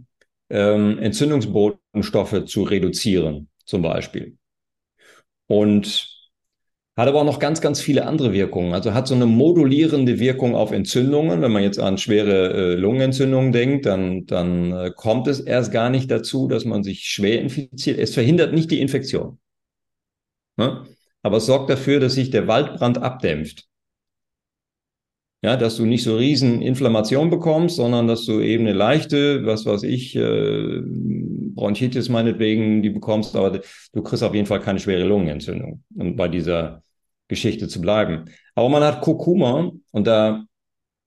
ähm, 0.50 0.98
Entzündungsbotenstoffe 0.98 2.44
zu 2.46 2.62
reduzieren, 2.62 3.48
zum 3.64 3.82
Beispiel. 3.82 4.38
Und 5.46 6.13
hat 6.96 7.08
aber 7.08 7.20
auch 7.20 7.24
noch 7.24 7.40
ganz, 7.40 7.60
ganz 7.60 7.80
viele 7.80 8.06
andere 8.06 8.32
Wirkungen. 8.32 8.72
Also 8.72 8.94
hat 8.94 9.08
so 9.08 9.14
eine 9.14 9.26
modulierende 9.26 10.20
Wirkung 10.20 10.54
auf 10.54 10.70
Entzündungen. 10.70 11.42
Wenn 11.42 11.50
man 11.50 11.64
jetzt 11.64 11.80
an 11.80 11.98
schwere 11.98 12.52
äh, 12.52 12.74
Lungenentzündungen 12.76 13.50
denkt, 13.50 13.86
dann, 13.86 14.26
dann 14.26 14.72
äh, 14.72 14.92
kommt 14.94 15.26
es 15.26 15.40
erst 15.40 15.72
gar 15.72 15.90
nicht 15.90 16.10
dazu, 16.10 16.46
dass 16.46 16.64
man 16.64 16.84
sich 16.84 17.04
schwer 17.04 17.40
infiziert. 17.40 17.98
Es 17.98 18.14
verhindert 18.14 18.54
nicht 18.54 18.70
die 18.70 18.80
Infektion. 18.80 19.38
Ne? 20.56 20.84
Aber 21.22 21.38
es 21.38 21.46
sorgt 21.46 21.68
dafür, 21.68 21.98
dass 21.98 22.14
sich 22.14 22.30
der 22.30 22.46
Waldbrand 22.46 22.98
abdämpft. 22.98 23.66
Ja, 25.42 25.56
dass 25.56 25.76
du 25.76 25.84
nicht 25.84 26.04
so 26.04 26.16
riesen 26.16 26.62
Inflammation 26.62 27.28
bekommst, 27.28 27.76
sondern 27.76 28.06
dass 28.06 28.24
du 28.24 28.40
eben 28.40 28.66
eine 28.66 28.72
leichte, 28.72 29.44
was 29.44 29.66
weiß 29.66 29.82
ich, 29.82 30.16
äh, 30.16 30.80
Bronchitis 31.54 32.08
meinetwegen, 32.08 32.82
die 32.82 32.90
bekommst, 32.90 33.36
aber 33.36 33.60
du 33.92 34.02
kriegst 34.02 34.22
auf 34.22 34.34
jeden 34.34 34.46
Fall 34.46 34.60
keine 34.60 34.80
schwere 34.80 35.04
Lungenentzündung, 35.04 35.82
um 35.94 36.16
bei 36.16 36.28
dieser 36.28 36.82
Geschichte 37.28 37.68
zu 37.68 37.80
bleiben. 37.80 38.26
Aber 38.54 38.68
man 38.68 38.82
hat 38.82 39.00
Kurkuma 39.00 39.72
und 39.90 40.06
da 40.06 40.44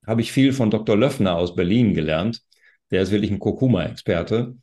habe 0.05 0.21
ich 0.21 0.31
viel 0.31 0.53
von 0.53 0.71
Dr. 0.71 0.97
Löffner 0.97 1.35
aus 1.35 1.55
Berlin 1.55 1.93
gelernt. 1.93 2.41
Der 2.91 3.01
ist 3.01 3.11
wirklich 3.11 3.31
ein 3.31 3.39
Kurkuma-Experte. 3.39 4.55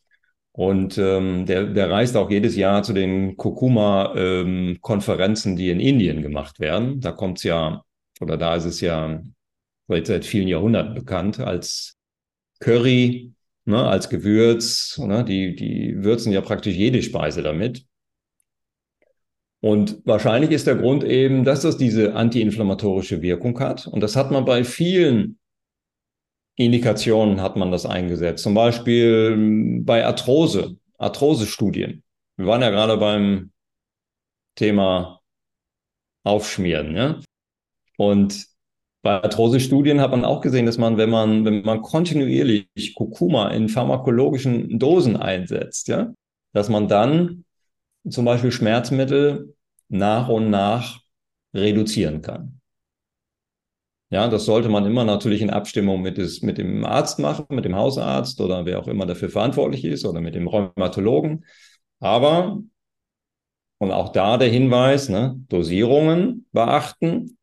Und 0.52 0.96
ähm, 0.98 1.46
der, 1.46 1.64
der 1.66 1.90
reist 1.90 2.16
auch 2.16 2.30
jedes 2.30 2.54
Jahr 2.56 2.84
zu 2.84 2.92
den 2.92 3.36
Kurkuma-Konferenzen, 3.36 5.52
ähm, 5.52 5.56
die 5.56 5.70
in 5.70 5.80
Indien 5.80 6.22
gemacht 6.22 6.60
werden. 6.60 7.00
Da 7.00 7.10
kommt 7.12 7.38
es 7.38 7.44
ja, 7.44 7.82
oder 8.20 8.36
da 8.36 8.54
ist 8.54 8.64
es 8.64 8.80
ja 8.80 9.20
seit, 9.88 10.06
seit 10.06 10.24
vielen 10.24 10.48
Jahrhunderten 10.48 10.94
bekannt 10.94 11.40
als 11.40 11.96
Curry, 12.60 13.33
ne, 13.64 13.82
als 13.82 14.08
Gewürz. 14.08 14.98
Ne, 14.98 15.24
die, 15.24 15.54
die 15.54 16.02
würzen 16.02 16.32
ja 16.32 16.40
praktisch 16.40 16.74
jede 16.74 17.02
Speise 17.02 17.42
damit. 17.42 17.84
Und 19.60 20.02
wahrscheinlich 20.04 20.50
ist 20.50 20.66
der 20.66 20.76
Grund 20.76 21.04
eben, 21.04 21.44
dass 21.44 21.62
das 21.62 21.78
diese 21.78 22.14
antiinflammatorische 22.14 23.22
Wirkung 23.22 23.58
hat. 23.60 23.86
Und 23.86 24.02
das 24.02 24.14
hat 24.14 24.30
man 24.30 24.44
bei 24.44 24.62
vielen 24.62 25.38
Indikationen 26.56 27.40
hat 27.40 27.56
man 27.56 27.72
das 27.72 27.86
eingesetzt. 27.86 28.42
Zum 28.42 28.54
Beispiel 28.54 29.32
hm, 29.32 29.84
bei 29.84 30.04
Arthrose, 30.04 30.76
Arthrose-Studien. 30.98 32.02
Wir 32.36 32.46
waren 32.46 32.62
ja 32.62 32.70
gerade 32.70 32.96
beim 32.96 33.50
Thema 34.54 35.20
Aufschmieren, 36.22 36.94
ja. 36.94 37.20
Und 37.96 38.46
bei 39.04 39.22
Arthrose-Studien 39.22 40.00
hat 40.00 40.12
man 40.12 40.24
auch 40.24 40.40
gesehen, 40.40 40.64
dass 40.64 40.78
man, 40.78 40.96
wenn 40.96 41.10
man, 41.10 41.44
wenn 41.44 41.62
man 41.62 41.82
kontinuierlich 41.82 42.94
Kurkuma 42.94 43.50
in 43.50 43.68
pharmakologischen 43.68 44.78
Dosen 44.78 45.18
einsetzt, 45.18 45.88
ja, 45.88 46.14
dass 46.54 46.70
man 46.70 46.88
dann 46.88 47.44
zum 48.08 48.24
Beispiel 48.24 48.50
Schmerzmittel 48.50 49.54
nach 49.90 50.30
und 50.30 50.48
nach 50.48 51.02
reduzieren 51.52 52.22
kann. 52.22 52.60
Ja, 54.08 54.28
das 54.28 54.46
sollte 54.46 54.70
man 54.70 54.86
immer 54.86 55.04
natürlich 55.04 55.42
in 55.42 55.50
Abstimmung 55.50 56.00
mit, 56.00 56.16
des, 56.16 56.40
mit 56.40 56.56
dem 56.56 56.86
Arzt 56.86 57.18
machen, 57.18 57.44
mit 57.50 57.66
dem 57.66 57.76
Hausarzt 57.76 58.40
oder 58.40 58.64
wer 58.64 58.78
auch 58.78 58.88
immer 58.88 59.04
dafür 59.04 59.28
verantwortlich 59.28 59.84
ist 59.84 60.06
oder 60.06 60.22
mit 60.22 60.34
dem 60.34 60.48
Rheumatologen. 60.48 61.44
Aber, 62.00 62.62
und 63.78 63.90
auch 63.90 64.12
da 64.12 64.38
der 64.38 64.48
Hinweis, 64.48 65.10
ne, 65.10 65.38
Dosierungen 65.50 66.46
beachten. 66.52 67.36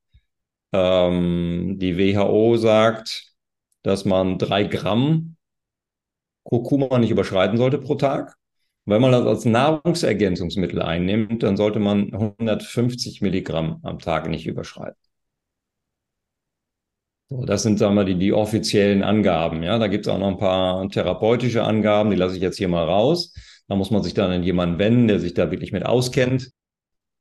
Ähm, 0.74 1.78
die 1.80 1.98
WHO 1.98 2.58
sagt, 2.58 3.34
dass 3.84 4.06
man 4.06 4.38
drei 4.38 4.64
Gramm 4.64 5.36
Kurkuma 6.44 6.98
nicht 7.00 7.12
überschreiten 7.12 7.58
sollte 7.58 7.78
pro 7.78 7.96
Tag. 7.96 8.36
Wenn 8.86 9.02
man 9.02 9.12
das 9.12 9.26
als 9.26 9.46
Nahrungsergänzungsmittel 9.46 10.82
einnimmt, 10.82 11.44
dann 11.44 11.56
sollte 11.56 11.80
man 11.80 12.12
150 12.14 13.22
Milligramm 13.22 13.80
am 13.84 14.00
Tag 14.00 14.28
nicht 14.30 14.48
überschreiten. 14.48 14.98
So, 17.30 17.46
das 17.46 17.64
sind, 17.64 17.80
sagen 17.80 17.96
wir, 17.96 18.04
die, 18.04 18.18
die 18.18 18.34
offiziellen 18.34 19.04
Angaben. 19.04 19.64
Ja, 19.64 19.78
da 19.80 19.88
gibt 19.88 20.06
es 20.06 20.12
auch 20.12 20.18
noch 20.20 20.28
ein 20.28 20.38
paar 20.38 20.90
therapeutische 20.90 21.64
Angaben, 21.64 22.10
die 22.10 22.18
lasse 22.18 22.36
ich 22.36 22.42
jetzt 22.42 22.58
hier 22.58 22.68
mal 22.68 22.84
raus. 22.84 23.34
Da 23.68 23.76
muss 23.76 23.90
man 23.92 24.04
sich 24.04 24.14
dann 24.14 24.32
an 24.32 24.44
jemanden 24.44 24.80
wenden, 24.80 25.08
der 25.08 25.20
sich 25.20 25.34
da 25.34 25.50
wirklich 25.50 25.72
mit 25.72 25.86
auskennt. 25.86 26.52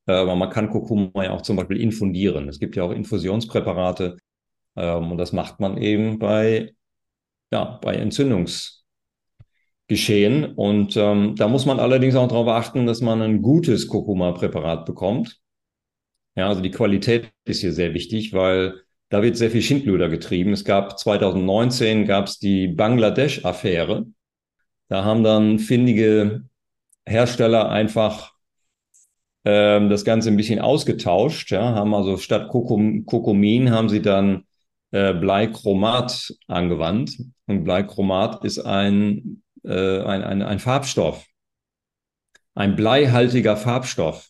Äh, 0.07 0.13
aber 0.13 0.37
man 0.37 0.51
kann 0.51 0.71
Kurkuma 0.71 1.25
ja 1.25 1.31
auch 1.33 1.43
zum 1.43 1.57
Beispiel 1.57 1.81
infundieren. 1.81 2.49
Es 2.49 2.59
gibt 2.59 2.77
ja 2.77 2.85
auch 2.85 2.93
Infusionspräparate. 2.93 4.17
Ähm, 4.77 5.13
und 5.13 5.19
das 5.19 5.33
macht 5.33 5.61
man 5.61 5.77
eben 5.79 6.19
bei, 6.19 6.75
ja, 7.53 7.79
bei 7.83 7.95
Entzündungsgeschehen. 7.95 8.85
Und 10.57 10.97
ähm, 10.97 11.35
da 11.37 11.49
muss 11.49 11.67
man 11.67 11.81
allerdings 11.81 12.15
auch 12.17 12.29
darauf 12.29 12.49
achten, 12.49 12.87
dass 12.87 13.01
man 13.01 13.23
ein 13.23 13.43
gutes 13.43 13.89
Kurkuma-Präparat 13.89 14.87
bekommt. 14.87 15.41
Ja, 16.37 16.49
also 16.49 16.63
die 16.63 16.71
Qualität 16.71 17.33
ist 17.45 17.61
hier 17.61 17.73
sehr 17.73 17.93
wichtig, 17.95 18.33
weil 18.33 18.83
da 19.11 19.23
wird 19.23 19.37
sehr 19.37 19.51
viel 19.51 19.63
Schindluder 19.63 20.09
getrieben. 20.09 20.53
Es 20.53 20.65
gab 20.65 20.99
2019 20.99 22.07
gab 22.07 22.27
es 22.27 22.39
die 22.39 22.69
Bangladesch-Affäre. 22.69 24.07
Da 24.89 25.05
haben 25.05 25.25
dann 25.25 25.59
findige 25.59 26.45
Hersteller 27.07 27.71
einfach 27.71 28.35
ähm, 29.45 29.89
das 29.91 30.05
Ganze 30.05 30.31
ein 30.31 30.37
bisschen 30.37 30.61
ausgetauscht. 30.61 31.51
Ja, 31.51 31.75
haben 31.75 31.95
also 31.95 32.17
statt 32.17 32.49
Kokum, 32.49 33.07
Kokumin 33.07 33.71
haben 33.71 33.89
sie 33.89 34.03
dann 34.03 34.45
äh, 34.91 35.15
Bleichromat 35.15 36.35
angewandt. 36.47 37.19
Und 37.47 37.65
Bleichromat 37.65 38.45
ist 38.45 38.59
ein, 38.61 39.43
äh, 39.65 40.01
ein, 40.01 40.23
ein, 40.23 40.43
ein 40.43 40.59
Farbstoff, 40.59 41.27
ein 42.55 42.77
bleihaltiger 42.77 43.57
Farbstoff. 43.57 44.29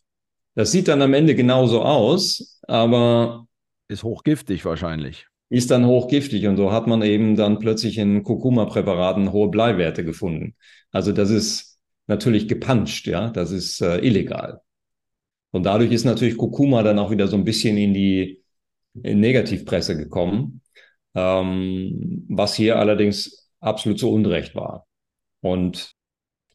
Das 0.55 0.73
sieht 0.73 0.89
dann 0.89 1.03
am 1.03 1.15
Ende 1.15 1.35
genauso 1.35 1.83
aus, 1.83 2.61
aber 2.67 3.47
ist 3.89 4.05
hochgiftig 4.05 4.65
wahrscheinlich. 4.65 5.27
Ist 5.49 5.71
dann 5.71 5.87
hochgiftig 5.87 6.47
und 6.47 6.57
so 6.57 6.71
hat 6.71 6.87
man 6.87 7.03
eben 7.03 7.35
dann 7.35 7.59
plötzlich 7.59 7.99
in 7.99 8.23
Kurkuma-Präparaten 8.23 9.33
hohe 9.33 9.49
Bleiwerte 9.49 10.05
gefunden. 10.05 10.55
Also 10.93 11.13
das 11.13 11.31
ist 11.31 11.79
natürlich 12.07 12.47
gepanscht, 12.47 13.07
ja, 13.07 13.31
das 13.31 13.51
ist 13.51 13.81
äh, 13.81 13.99
illegal. 13.99 14.61
Und 15.53 15.65
dadurch 15.65 15.91
ist 15.93 16.05
natürlich 16.05 16.37
Kurkuma 16.37 16.83
dann 16.83 16.99
auch 16.99 17.11
wieder 17.11 17.29
so 17.29 17.37
ein 17.37 17.45
bisschen 17.45 17.77
in 17.77 17.95
die 17.95 18.43
in 19.03 19.21
Negativpresse 19.21 19.97
gekommen, 19.97 20.63
ähm, 21.15 22.27
was 22.29 22.55
hier 22.55 22.79
allerdings 22.79 23.51
absolut 23.61 23.99
zu 23.99 24.11
Unrecht 24.11 24.55
war. 24.55 24.87
Und 25.41 25.93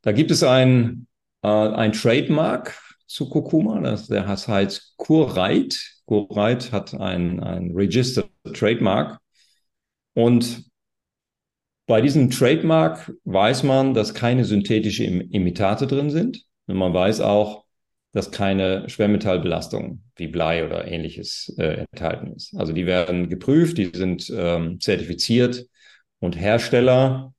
da 0.02 0.12
gibt 0.12 0.32
es 0.32 0.44
ein, 0.44 1.08
äh, 1.44 1.48
ein 1.48 1.94
Trademark 1.94 2.80
zu 3.08 3.30
Kurkuma, 3.30 3.80
das, 3.82 4.08
der 4.08 4.28
heißt 4.28 4.94
Kurreit. 4.98 5.92
Gorite 6.08 6.72
hat 6.72 6.94
ein, 6.94 7.40
ein 7.40 7.72
Registered 7.72 8.30
Trademark. 8.54 9.20
Und 10.14 10.66
bei 11.88 12.02
diesem 12.02 12.30
Trademark 12.30 13.12
weiß 13.26 13.64
man, 13.64 13.94
dass 13.94 14.14
keine 14.14 14.46
synthetischen 14.46 15.22
Imitate 15.32 15.88
drin 15.88 16.10
sind. 16.10 16.46
Und 16.68 16.78
man 16.78 16.94
weiß 16.94 17.22
auch, 17.22 17.65
dass 18.16 18.32
keine 18.32 18.90
Schwermetallbelastung 18.90 20.02
wie 20.16 20.28
Blei 20.28 20.66
oder 20.66 20.88
ähnliches 20.88 21.54
äh, 21.60 21.86
enthalten 21.92 22.34
ist. 22.34 22.56
Also 22.56 22.74
die 22.74 22.86
werden 22.86 23.30
geprüft, 23.30 23.78
die 23.78 23.92
sind 23.94 24.34
ähm, 24.36 24.80
zertifiziert 24.80 25.68
und 26.20 26.40
Hersteller 26.40 27.36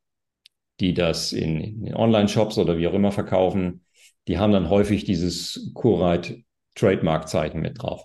die 0.80 0.94
das 0.94 1.32
in, 1.32 1.86
in 1.86 1.94
Online-Shops 1.94 2.58
oder 2.58 2.78
wie 2.78 2.86
auch 2.86 2.94
immer 2.94 3.12
verkaufen, 3.12 3.84
die 4.28 4.38
haben 4.38 4.52
dann 4.52 4.68
häufig 4.70 5.04
dieses 5.04 5.70
Kurite 5.74 6.42
Trademark-Zeichen 6.74 7.60
mit 7.60 7.82
drauf. 7.82 8.04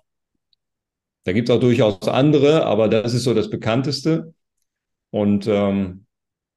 Da 1.24 1.34
gibt 1.34 1.50
es 1.50 1.56
auch 1.56 1.60
durchaus 1.60 2.08
andere, 2.08 2.66
aber 2.66 2.88
das 2.88 3.14
ist 3.14 3.24
so 3.24 3.34
das 3.34 3.50
bekannteste. 3.50 4.34
Und 5.10 5.46
ähm, 5.48 6.06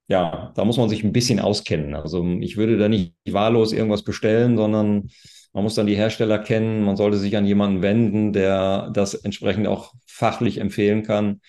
ja, 0.07 0.53
da 0.55 0.65
muss 0.65 0.77
man 0.77 0.89
sich 0.89 1.03
ein 1.03 1.13
bisschen 1.13 1.41
auskennen. 1.41 1.95
Also 1.95 2.25
ich 2.41 2.57
würde 2.57 2.79
da 2.79 2.89
nicht 2.89 3.15
wahllos 3.29 3.73
irgendwas 3.73 4.05
bestellen, 4.05 4.57
sondern 4.57 5.11
man 5.55 5.63
muss 5.63 5.77
dann 5.77 5.87
die 5.87 5.97
Hersteller 5.97 6.39
kennen. 6.41 6.85
Man 6.85 6.97
sollte 6.97 7.17
sich 7.17 7.37
an 7.37 7.47
jemanden 7.47 7.81
wenden, 7.81 8.33
der 8.33 8.91
das 8.93 9.15
entsprechend 9.15 9.69
auch 9.69 9.95
fachlich 10.07 10.59
empfehlen 10.59 11.05
kann 11.05 11.41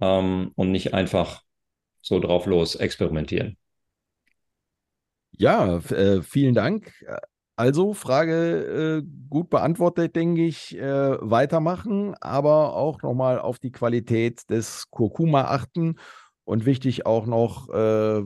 ähm, 0.00 0.52
und 0.54 0.70
nicht 0.70 0.94
einfach 0.94 1.42
so 2.02 2.20
drauf 2.20 2.46
los 2.46 2.76
experimentieren. 2.76 3.56
Ja, 5.32 5.78
äh, 5.78 6.22
vielen 6.22 6.54
Dank. 6.54 6.92
Also 7.56 7.94
Frage 7.94 9.02
äh, 9.02 9.08
gut 9.30 9.48
beantwortet, 9.48 10.14
denke 10.14 10.44
ich. 10.44 10.76
Äh, 10.76 11.16
weitermachen, 11.20 12.14
aber 12.20 12.74
auch 12.74 13.00
nochmal 13.02 13.38
auf 13.38 13.58
die 13.58 13.72
Qualität 13.72 14.48
des 14.50 14.90
Kurkuma 14.90 15.44
achten 15.44 15.96
und 16.44 16.66
wichtig 16.66 17.06
auch 17.06 17.26
noch, 17.26 17.70
äh, 17.70 17.74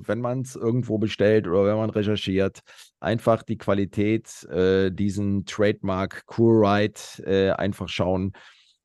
wenn 0.08 0.20
man 0.20 0.40
es 0.42 0.56
irgendwo 0.56 0.98
bestellt 0.98 1.46
oder 1.46 1.64
wenn 1.64 1.76
man 1.76 1.90
recherchiert, 1.90 2.60
einfach 3.00 3.42
die 3.42 3.58
Qualität, 3.58 4.44
äh, 4.44 4.90
diesen 4.90 5.44
Trademark 5.46 6.26
CoolRide, 6.26 7.00
äh, 7.24 7.50
einfach 7.50 7.88
schauen, 7.88 8.32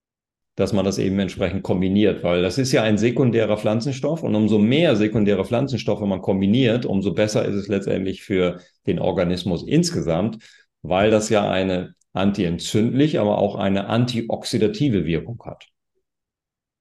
dass 0.60 0.74
man 0.74 0.84
das 0.84 0.98
eben 0.98 1.18
entsprechend 1.20 1.64
kombiniert, 1.64 2.22
weil 2.22 2.42
das 2.42 2.58
ist 2.58 2.74
ja 2.74 2.84
ein 2.84 2.98
sekundärer 2.98 3.56
Pflanzenstoff 3.56 4.24
und 4.24 4.36
umso 4.36 4.60
mehr 4.60 4.98
sekundäre 4.98 5.46
Pflanzenstoffe 5.46 6.02
man 6.02 6.22
kombiniert, 6.22 6.86
umso 6.86 7.14
besser 7.14 7.46
ist 7.46 7.56
es 7.56 7.70
letztendlich 7.70 8.24
für 8.24 8.60
den 8.86 9.00
Organismus 9.00 9.66
insgesamt, 9.66 10.44
weil 10.82 11.12
das 11.12 11.30
ja 11.30 11.50
eine 11.50 11.96
antientzündlich, 12.12 13.20
aber 13.20 13.38
auch 13.38 13.56
eine 13.56 13.88
antioxidative 13.88 15.06
Wirkung 15.06 15.42
hat. 15.46 15.66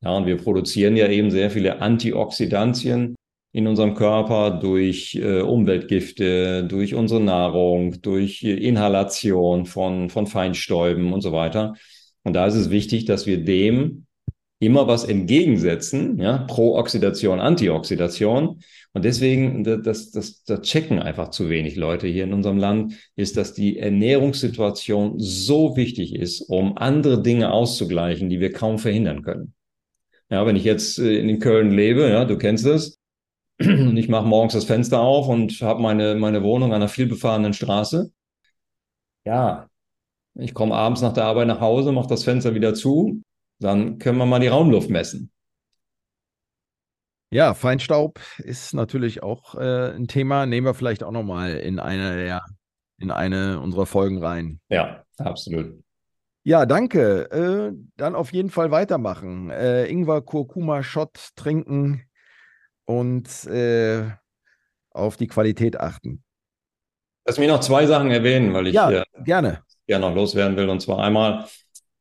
Ja, 0.03 0.11
und 0.17 0.27
wir 0.27 0.39
produzieren 0.39 0.97
ja 0.97 1.07
eben 1.07 1.31
sehr 1.31 1.49
viele 1.49 1.81
Antioxidantien 1.81 3.15
in 3.53 3.69
unserem 3.69 3.95
Körper 3.95 4.59
durch 4.59 5.15
äh, 5.15 5.41
Umweltgifte, 5.41 6.65
durch 6.65 6.97
unsere 6.97 7.21
Nahrung, 7.21 8.03
durch 8.03 8.43
Inhalation 8.43 9.67
von, 9.67 10.11
von 10.11 10.27
Feinstäuben 10.27 11.13
und 11.13 11.21
so 11.21 11.31
weiter. 11.31 11.75
Und 12.29 12.35
da 12.35 12.47
ist 12.47 12.57
es 12.57 12.69
wichtig, 12.69 13.07
dass 13.07 13.25
wir 13.25 13.43
dem 13.43 14.05
immer 14.61 14.87
was 14.87 15.07
entgegensetzen, 15.07 16.19
ja, 16.19 16.45
Pro-Oxidation, 16.47 17.41
Antioxidation. 17.41 18.61
Und 18.93 19.05
deswegen, 19.07 19.65
das, 19.65 20.11
das, 20.11 20.45
das 20.45 20.61
checken 20.61 20.99
einfach 20.99 21.31
zu 21.31 21.49
wenig 21.49 21.77
Leute 21.77 22.07
hier 22.07 22.25
in 22.25 22.35
unserem 22.35 22.59
Land, 22.59 22.93
ist, 23.17 23.39
dass 23.39 23.55
die 23.55 23.79
Ernährungssituation 23.79 25.15
so 25.17 25.75
wichtig 25.75 26.15
ist, 26.15 26.43
um 26.43 26.77
andere 26.77 27.23
Dinge 27.23 27.51
auszugleichen, 27.51 28.29
die 28.29 28.41
wir 28.41 28.53
kaum 28.53 28.79
verhindern 28.79 29.23
können. 29.23 29.55
Ja, 30.29 30.45
wenn 30.45 30.57
ich 30.57 30.65
jetzt 30.65 30.99
äh, 30.99 31.19
in 31.21 31.39
Köln 31.39 31.71
lebe, 31.71 32.11
ja, 32.11 32.27
du 32.27 32.37
kennst 32.37 32.67
es, 32.67 32.99
und 33.59 33.97
ich 33.97 34.11
mache 34.11 34.27
morgens 34.27 34.53
das 34.53 34.67
Fenster 34.67 35.01
auf 35.01 35.29
und 35.29 35.63
habe 35.63 35.81
meine, 35.81 36.15
meine 36.15 36.43
Wohnung 36.43 36.75
an 36.75 36.83
einer 36.83 36.89
vielbefahrenen 36.89 37.55
Straße. 37.55 38.13
Ja, 39.25 39.71
ich 40.35 40.55
komme 40.55 40.75
abends 40.75 41.03
nach 41.03 41.13
der 41.13 41.25
Arbeit 41.25 41.49
nach 41.49 41.61
Hause, 41.61 41.93
mache 41.93 42.09
das 42.09 42.25
Fenster 42.25 42.55
wieder 42.55 42.75
zu, 42.75 43.23
dann 43.61 43.99
können 43.99 44.19
wir 44.19 44.27
mal 44.27 44.41
die 44.41 44.49
Raumluft 44.49 44.91
messen. 44.91 45.31
Ja, 47.31 47.53
Feinstaub 47.53 48.21
ist 48.39 48.73
natürlich 48.73 49.23
auch 49.23 49.55
äh, 49.55 49.95
ein 49.95 50.09
Thema. 50.09 50.47
Nehmen 50.47 50.67
wir 50.67 50.75
vielleicht 50.75 51.03
auch 51.03 51.11
nochmal 51.11 51.57
in 51.57 51.79
eine 51.79 52.17
der, 52.17 52.43
in 52.99 53.11
eine 53.11 53.61
unserer 53.61 53.85
Folgen 53.85 54.23
rein. 54.23 54.61
Ja, 54.71 55.05
absolut. 55.19 55.83
Ja, 56.45 56.65
danke. 56.65 57.31
Äh, 57.31 57.77
dann 57.97 58.15
auf 58.15 58.33
jeden 58.33 58.49
Fall 58.49 58.71
weitermachen. 58.71 59.51
Äh, 59.51 59.87
Ingwer, 59.87 60.23
Kurkuma, 60.23 60.83
Shot 60.83 61.31
trinken 61.37 62.03
und 62.87 63.45
äh, 63.45 64.11
auf 64.91 65.19
die 65.19 65.27
Qualität 65.27 65.79
achten. 65.79 66.25
Lass 67.27 67.39
mich 67.39 67.49
noch 67.49 67.61
zwei 67.61 67.85
Sachen 67.85 68.11
erwähnen, 68.11 68.55
weil 68.55 68.69
ich 68.69 68.75
ja, 68.75 69.05
gerne 69.23 69.63
gerne 69.89 70.07
noch 70.07 70.15
loswerden 70.15 70.57
will. 70.57 70.69
Und 70.69 70.81
zwar 70.81 71.01
einmal 71.01 71.47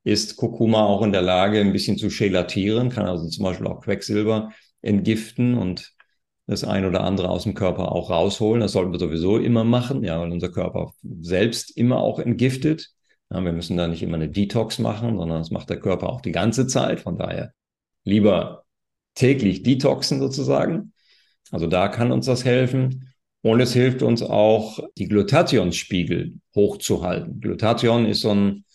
ist 0.03 0.35
Kurkuma 0.37 0.85
auch 0.85 1.01
in 1.01 1.11
der 1.11 1.23
Lage, 1.23 1.59
ein 1.59 1.73
bisschen 1.73 1.97
zu 1.97 2.09
gelatieren, 2.09 2.89
kann 2.89 3.07
also 3.07 3.27
zum 3.27 3.43
Beispiel 3.43 3.67
auch 3.67 3.81
Quecksilber 3.81 4.51
entgiften 4.81 5.57
und 5.57 5.93
das 6.45 6.63
ein 6.63 6.85
oder 6.85 7.03
andere 7.03 7.29
aus 7.29 7.43
dem 7.43 7.55
Körper 7.55 7.91
auch 7.91 8.09
rausholen. 8.09 8.61
Das 8.61 8.71
sollten 8.71 8.91
wir 8.91 8.99
sowieso 8.99 9.37
immer 9.37 9.63
machen, 9.63 10.03
ja, 10.03 10.19
weil 10.19 10.31
unser 10.31 10.49
Körper 10.49 10.93
selbst 11.21 11.75
immer 11.75 11.97
auch 11.99 12.19
entgiftet. 12.19 12.91
Ja, 13.29 13.43
wir 13.43 13.51
müssen 13.51 13.75
da 13.75 13.87
nicht 13.87 14.01
immer 14.03 14.15
eine 14.15 14.29
Detox 14.29 14.79
machen, 14.79 15.17
sondern 15.17 15.39
das 15.39 15.51
macht 15.51 15.69
der 15.69 15.79
Körper 15.79 16.09
auch 16.09 16.21
die 16.21 16.31
ganze 16.31 16.67
Zeit. 16.67 17.01
Von 17.01 17.17
daher 17.17 17.51
lieber 18.05 18.63
täglich 19.15 19.63
detoxen 19.63 20.19
sozusagen. 20.19 20.93
Also 21.51 21.67
da 21.67 21.89
kann 21.89 22.13
uns 22.13 22.27
das 22.27 22.45
helfen. 22.45 23.06
Und 23.47 23.61
es 23.61 23.71
hilft 23.71 24.01
uns 24.01 24.21
auch, 24.21 24.77
die 24.97 25.07
Glutathionspiegel 25.07 26.33
hochzuhalten. 26.53 27.39
Glutathion 27.39 28.05
ist 28.05 28.19
so 28.19 28.31
ein, 28.31 28.65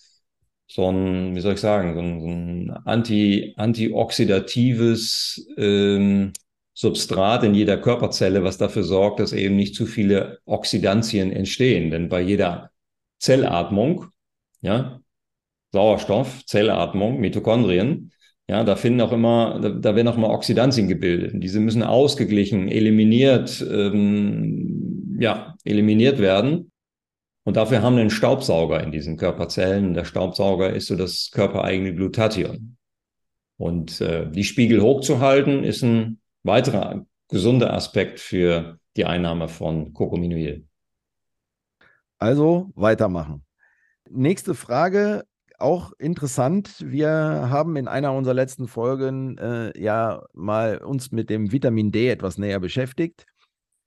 so 0.66 0.90
ein, 0.90 1.36
wie 1.36 1.40
soll 1.40 1.54
ich 1.54 1.60
sagen, 1.60 1.92
so 1.94 2.00
ein, 2.00 2.20
so 2.20 2.26
ein 2.28 2.70
anti, 2.86 3.52
antioxidatives 3.58 5.46
ähm, 5.58 6.32
Substrat 6.72 7.44
in 7.44 7.54
jeder 7.54 7.76
Körperzelle, 7.76 8.44
was 8.44 8.56
dafür 8.56 8.82
sorgt, 8.82 9.20
dass 9.20 9.34
eben 9.34 9.56
nicht 9.56 9.74
zu 9.74 9.84
viele 9.84 10.38
Oxidantien 10.46 11.32
entstehen. 11.32 11.90
Denn 11.90 12.08
bei 12.08 12.22
jeder 12.22 12.70
Zellatmung, 13.18 14.06
ja, 14.62 15.02
Sauerstoff, 15.70 16.46
Zellatmung, 16.46 17.20
Mitochondrien, 17.20 18.10
ja, 18.52 18.64
da 18.64 18.76
finden 18.76 19.00
auch 19.00 19.12
immer, 19.12 19.58
da, 19.62 19.70
da 19.70 19.96
werden 19.96 20.08
auch 20.08 20.18
immer 20.18 20.28
Oxidantien 20.28 20.86
gebildet. 20.86 21.32
Diese 21.42 21.58
müssen 21.58 21.82
ausgeglichen, 21.82 22.68
eliminiert, 22.68 23.64
ähm, 23.66 25.16
ja, 25.18 25.56
eliminiert 25.64 26.18
werden. 26.18 26.70
Und 27.44 27.56
dafür 27.56 27.80
haben 27.80 27.94
wir 27.94 28.02
einen 28.02 28.10
Staubsauger 28.10 28.82
in 28.82 28.92
diesen 28.92 29.16
Körperzellen. 29.16 29.94
Der 29.94 30.04
Staubsauger 30.04 30.70
ist 30.74 30.88
so 30.88 30.96
das 30.96 31.30
körpereigene 31.32 31.94
Glutathion. 31.94 32.76
Und 33.56 34.02
äh, 34.02 34.30
die 34.30 34.44
Spiegel 34.44 34.82
hochzuhalten, 34.82 35.64
ist 35.64 35.82
ein 35.82 36.20
weiterer 36.42 37.06
gesunder 37.28 37.72
Aspekt 37.72 38.20
für 38.20 38.78
die 38.98 39.06
Einnahme 39.06 39.48
von 39.48 39.94
Cocominoil. 39.94 40.66
Also 42.18 42.70
weitermachen. 42.74 43.46
Nächste 44.10 44.54
Frage 44.54 45.24
auch 45.62 45.92
interessant. 45.98 46.76
Wir 46.84 47.08
haben 47.10 47.76
in 47.76 47.88
einer 47.88 48.12
unserer 48.12 48.34
letzten 48.34 48.68
Folgen 48.68 49.38
äh, 49.38 49.78
ja 49.80 50.24
mal 50.34 50.78
uns 50.78 51.12
mit 51.12 51.30
dem 51.30 51.52
Vitamin 51.52 51.92
D 51.92 52.08
etwas 52.08 52.38
näher 52.38 52.60
beschäftigt, 52.60 53.26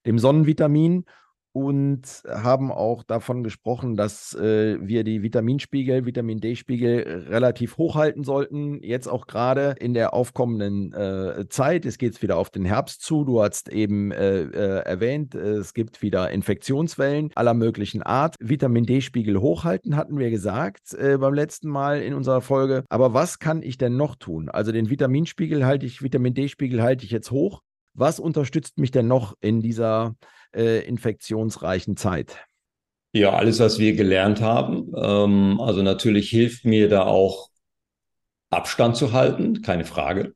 dem 0.06 0.18
Sonnenvitamin 0.18 1.06
und 1.56 2.22
haben 2.28 2.70
auch 2.70 3.04
davon 3.04 3.42
gesprochen, 3.42 3.96
dass 3.96 4.34
äh, 4.34 4.78
wir 4.82 5.06
die 5.06 5.24
Vitaminspiegel, 5.24 6.06
Vitamin 6.06 6.42
D-Spiegel 6.42 7.28
relativ 7.30 7.78
hoch 7.78 7.96
halten 7.96 8.26
sollten. 8.26 8.84
Jetzt 8.84 9.08
auch 9.08 9.26
gerade 9.26 9.74
in 9.80 9.94
der 9.94 10.14
aufkommenden 10.14 10.92
äh, 10.92 11.48
Zeit. 11.48 11.86
Es 11.86 11.98
geht 11.98 12.22
wieder 12.22 12.36
auf 12.36 12.50
den 12.50 12.66
Herbst 12.66 13.04
zu. 13.04 13.24
Du 13.24 13.42
hast 13.42 13.70
eben 13.70 14.12
äh, 14.12 14.42
äh 14.42 14.82
erwähnt, 14.86 15.34
es 15.34 15.74
gibt 15.74 16.02
wieder 16.02 16.30
Infektionswellen 16.30 17.32
aller 17.36 17.54
möglichen 17.54 18.04
Art. 18.04 18.36
Vitamin 18.42 18.84
D-Spiegel 18.84 19.40
hochhalten, 19.40 19.96
hatten 19.96 20.20
wir 20.20 20.32
gesagt 20.32 20.94
äh, 20.94 21.18
beim 21.18 21.34
letzten 21.34 21.70
Mal 21.70 22.02
in 22.02 22.14
unserer 22.16 22.42
Folge. 22.42 22.84
Aber 22.90 23.14
was 23.14 23.40
kann 23.40 23.64
ich 23.64 23.78
denn 23.78 23.96
noch 23.96 24.16
tun? 24.16 24.50
Also 24.50 24.74
den 24.74 24.90
Vitaminspiegel 24.90 25.66
halte 25.66 25.86
ich, 25.86 26.04
Vitamin 26.04 26.34
D-Spiegel 26.34 26.84
halte 26.84 27.06
ich 27.06 27.12
jetzt 27.12 27.32
hoch. 27.32 27.62
Was 27.94 28.20
unterstützt 28.20 28.78
mich 28.78 28.92
denn 28.92 29.08
noch 29.08 29.38
in 29.40 29.62
dieser 29.62 30.16
äh, 30.56 30.80
infektionsreichen 30.80 31.98
Zeit. 31.98 32.38
Ja, 33.14 33.34
alles, 33.34 33.60
was 33.60 33.80
wir 33.80 33.94
gelernt 33.94 34.42
haben. 34.42 34.92
Ähm, 34.96 35.62
also 35.62 35.82
natürlich 35.82 36.30
hilft 36.30 36.66
mir 36.66 36.90
da 36.90 37.04
auch 37.04 37.50
Abstand 38.50 38.96
zu 38.98 39.14
halten, 39.14 39.62
keine 39.62 39.86
Frage. 39.86 40.34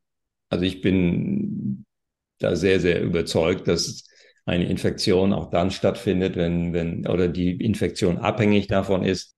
Also 0.49 0.65
ich 0.65 0.81
bin 0.81 1.85
da 2.39 2.55
sehr, 2.55 2.79
sehr 2.79 3.01
überzeugt, 3.01 3.67
dass 3.67 4.05
eine 4.45 4.67
Infektion 4.67 5.33
auch 5.33 5.49
dann 5.49 5.71
stattfindet, 5.71 6.35
wenn, 6.35 6.73
wenn, 6.73 7.05
oder 7.07 7.27
die 7.27 7.51
Infektion 7.51 8.17
abhängig 8.17 8.67
davon 8.67 9.03
ist, 9.03 9.35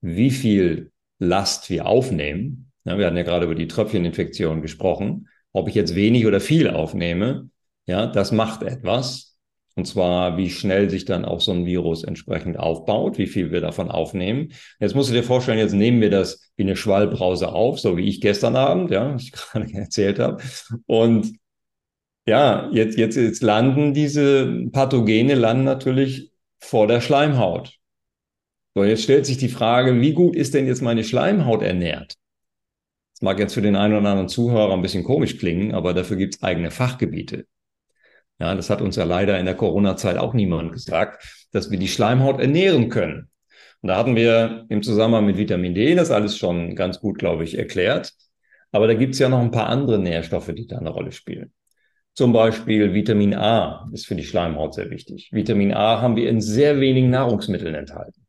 wie 0.00 0.30
viel 0.30 0.90
Last 1.18 1.70
wir 1.70 1.86
aufnehmen. 1.86 2.72
Ja, 2.84 2.98
wir 2.98 3.06
hatten 3.06 3.16
ja 3.16 3.22
gerade 3.22 3.44
über 3.44 3.54
die 3.54 3.68
Tröpfcheninfektion 3.68 4.62
gesprochen. 4.62 5.28
Ob 5.52 5.68
ich 5.68 5.74
jetzt 5.74 5.94
wenig 5.94 6.26
oder 6.26 6.40
viel 6.40 6.68
aufnehme, 6.70 7.50
ja, 7.86 8.06
das 8.06 8.32
macht 8.32 8.62
etwas. 8.62 9.29
Und 9.80 9.86
zwar, 9.86 10.36
wie 10.36 10.50
schnell 10.50 10.90
sich 10.90 11.06
dann 11.06 11.24
auch 11.24 11.40
so 11.40 11.52
ein 11.52 11.64
Virus 11.64 12.04
entsprechend 12.04 12.58
aufbaut, 12.58 13.16
wie 13.16 13.26
viel 13.26 13.50
wir 13.50 13.62
davon 13.62 13.90
aufnehmen. 13.90 14.52
Jetzt 14.78 14.94
musst 14.94 15.08
du 15.08 15.14
dir 15.14 15.22
vorstellen, 15.22 15.58
jetzt 15.58 15.72
nehmen 15.72 16.02
wir 16.02 16.10
das 16.10 16.52
wie 16.56 16.64
eine 16.64 16.76
Schwallbrause 16.76 17.48
auf, 17.50 17.80
so 17.80 17.96
wie 17.96 18.06
ich 18.06 18.20
gestern 18.20 18.56
Abend, 18.56 18.90
ja, 18.90 19.14
was 19.14 19.22
ich 19.22 19.32
gerade 19.52 19.72
erzählt 19.72 20.18
habe. 20.18 20.42
Und 20.84 21.32
ja, 22.26 22.68
jetzt, 22.72 22.98
jetzt, 22.98 23.16
jetzt 23.16 23.42
landen 23.42 23.94
diese 23.94 24.66
Pathogene 24.70 25.34
landen 25.34 25.64
natürlich 25.64 26.30
vor 26.58 26.86
der 26.86 27.00
Schleimhaut. 27.00 27.78
So, 28.74 28.84
jetzt 28.84 29.04
stellt 29.04 29.24
sich 29.24 29.38
die 29.38 29.48
Frage, 29.48 29.98
wie 30.02 30.12
gut 30.12 30.36
ist 30.36 30.52
denn 30.52 30.66
jetzt 30.66 30.82
meine 30.82 31.04
Schleimhaut 31.04 31.62
ernährt? 31.62 32.16
Das 33.14 33.22
mag 33.22 33.38
jetzt 33.38 33.54
für 33.54 33.62
den 33.62 33.76
einen 33.76 33.94
oder 33.94 34.10
anderen 34.10 34.28
Zuhörer 34.28 34.74
ein 34.74 34.82
bisschen 34.82 35.04
komisch 35.04 35.38
klingen, 35.38 35.72
aber 35.72 35.94
dafür 35.94 36.18
gibt 36.18 36.34
es 36.34 36.42
eigene 36.42 36.70
Fachgebiete. 36.70 37.46
Ja, 38.40 38.54
das 38.54 38.70
hat 38.70 38.80
uns 38.80 38.96
ja 38.96 39.04
leider 39.04 39.38
in 39.38 39.44
der 39.44 39.54
Corona-Zeit 39.54 40.16
auch 40.16 40.32
niemand 40.32 40.72
gesagt, 40.72 41.46
dass 41.52 41.70
wir 41.70 41.78
die 41.78 41.88
Schleimhaut 41.88 42.40
ernähren 42.40 42.88
können. 42.88 43.28
Und 43.82 43.88
da 43.88 43.96
hatten 43.96 44.16
wir 44.16 44.64
im 44.68 44.82
Zusammenhang 44.82 45.26
mit 45.26 45.36
Vitamin 45.36 45.74
D 45.74 45.94
das 45.94 46.10
alles 46.10 46.38
schon 46.38 46.74
ganz 46.74 47.00
gut, 47.00 47.18
glaube 47.18 47.44
ich, 47.44 47.58
erklärt. 47.58 48.12
Aber 48.72 48.86
da 48.86 48.94
gibt 48.94 49.14
es 49.14 49.20
ja 49.20 49.28
noch 49.28 49.40
ein 49.40 49.50
paar 49.50 49.68
andere 49.68 49.98
Nährstoffe, 49.98 50.52
die 50.54 50.66
da 50.66 50.78
eine 50.78 50.90
Rolle 50.90 51.12
spielen. 51.12 51.52
Zum 52.14 52.32
Beispiel 52.32 52.94
Vitamin 52.94 53.34
A 53.34 53.88
ist 53.92 54.06
für 54.06 54.14
die 54.14 54.24
Schleimhaut 54.24 54.74
sehr 54.74 54.90
wichtig. 54.90 55.30
Vitamin 55.32 55.72
A 55.72 56.00
haben 56.00 56.16
wir 56.16 56.28
in 56.28 56.40
sehr 56.40 56.80
wenigen 56.80 57.10
Nahrungsmitteln 57.10 57.74
enthalten. 57.74 58.26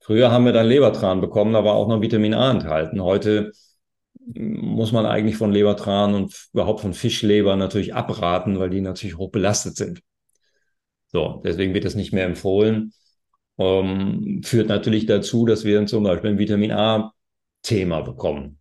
Früher 0.00 0.30
haben 0.30 0.44
wir 0.44 0.52
dann 0.52 0.66
Lebertran 0.66 1.20
bekommen, 1.20 1.52
da 1.52 1.64
war 1.64 1.74
auch 1.74 1.88
noch 1.88 2.00
Vitamin 2.00 2.34
A 2.34 2.50
enthalten. 2.50 3.02
Heute 3.02 3.52
muss 4.34 4.92
man 4.92 5.06
eigentlich 5.06 5.36
von 5.36 5.52
Lebertran 5.52 6.14
und 6.14 6.48
überhaupt 6.52 6.80
von 6.80 6.94
Fischleber 6.94 7.56
natürlich 7.56 7.94
abraten, 7.94 8.58
weil 8.58 8.70
die 8.70 8.80
natürlich 8.80 9.16
hoch 9.16 9.30
belastet 9.30 9.76
sind. 9.76 10.02
So, 11.08 11.42
deswegen 11.44 11.74
wird 11.74 11.84
das 11.84 11.94
nicht 11.94 12.12
mehr 12.12 12.26
empfohlen. 12.26 12.92
Ähm, 13.58 14.42
führt 14.44 14.68
natürlich 14.68 15.06
dazu, 15.06 15.44
dass 15.46 15.64
wir 15.64 15.84
zum 15.86 16.04
Beispiel 16.04 16.30
ein 16.30 16.38
Vitamin 16.38 16.72
A-Thema 16.72 18.00
bekommen. 18.02 18.58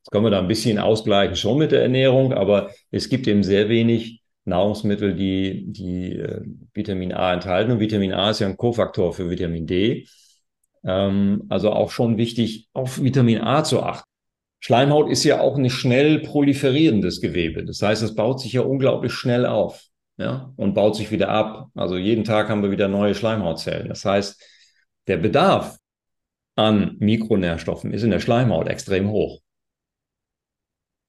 Jetzt 0.00 0.10
können 0.10 0.24
wir 0.24 0.30
da 0.30 0.40
ein 0.40 0.48
bisschen 0.48 0.78
ausgleichen 0.78 1.36
schon 1.36 1.58
mit 1.58 1.72
der 1.72 1.82
Ernährung, 1.82 2.32
aber 2.32 2.70
es 2.90 3.08
gibt 3.08 3.26
eben 3.26 3.42
sehr 3.42 3.68
wenig 3.68 4.22
Nahrungsmittel, 4.44 5.14
die, 5.14 5.64
die 5.72 6.12
äh, 6.14 6.42
Vitamin 6.72 7.12
A 7.12 7.32
enthalten. 7.32 7.72
Und 7.72 7.80
Vitamin 7.80 8.12
A 8.12 8.30
ist 8.30 8.40
ja 8.40 8.46
ein 8.46 8.56
Kofaktor 8.56 9.12
für 9.12 9.30
Vitamin 9.30 9.66
D. 9.66 10.06
Ähm, 10.84 11.44
also 11.48 11.72
auch 11.72 11.90
schon 11.90 12.16
wichtig, 12.16 12.68
auf 12.72 13.02
Vitamin 13.02 13.40
A 13.40 13.64
zu 13.64 13.82
achten. 13.82 14.07
Schleimhaut 14.60 15.10
ist 15.10 15.24
ja 15.24 15.40
auch 15.40 15.56
ein 15.56 15.70
schnell 15.70 16.20
proliferierendes 16.20 17.20
Gewebe. 17.20 17.64
Das 17.64 17.80
heißt, 17.80 18.02
es 18.02 18.14
baut 18.14 18.40
sich 18.40 18.54
ja 18.54 18.62
unglaublich 18.62 19.12
schnell 19.12 19.46
auf 19.46 19.84
ja, 20.16 20.52
und 20.56 20.74
baut 20.74 20.96
sich 20.96 21.10
wieder 21.10 21.28
ab. 21.28 21.70
Also 21.74 21.96
jeden 21.96 22.24
Tag 22.24 22.48
haben 22.48 22.62
wir 22.62 22.70
wieder 22.70 22.88
neue 22.88 23.14
Schleimhautzellen. 23.14 23.88
Das 23.88 24.04
heißt, 24.04 24.42
der 25.06 25.16
Bedarf 25.16 25.78
an 26.56 26.96
Mikronährstoffen 26.98 27.92
ist 27.92 28.02
in 28.02 28.10
der 28.10 28.20
Schleimhaut 28.20 28.68
extrem 28.68 29.10
hoch. 29.10 29.40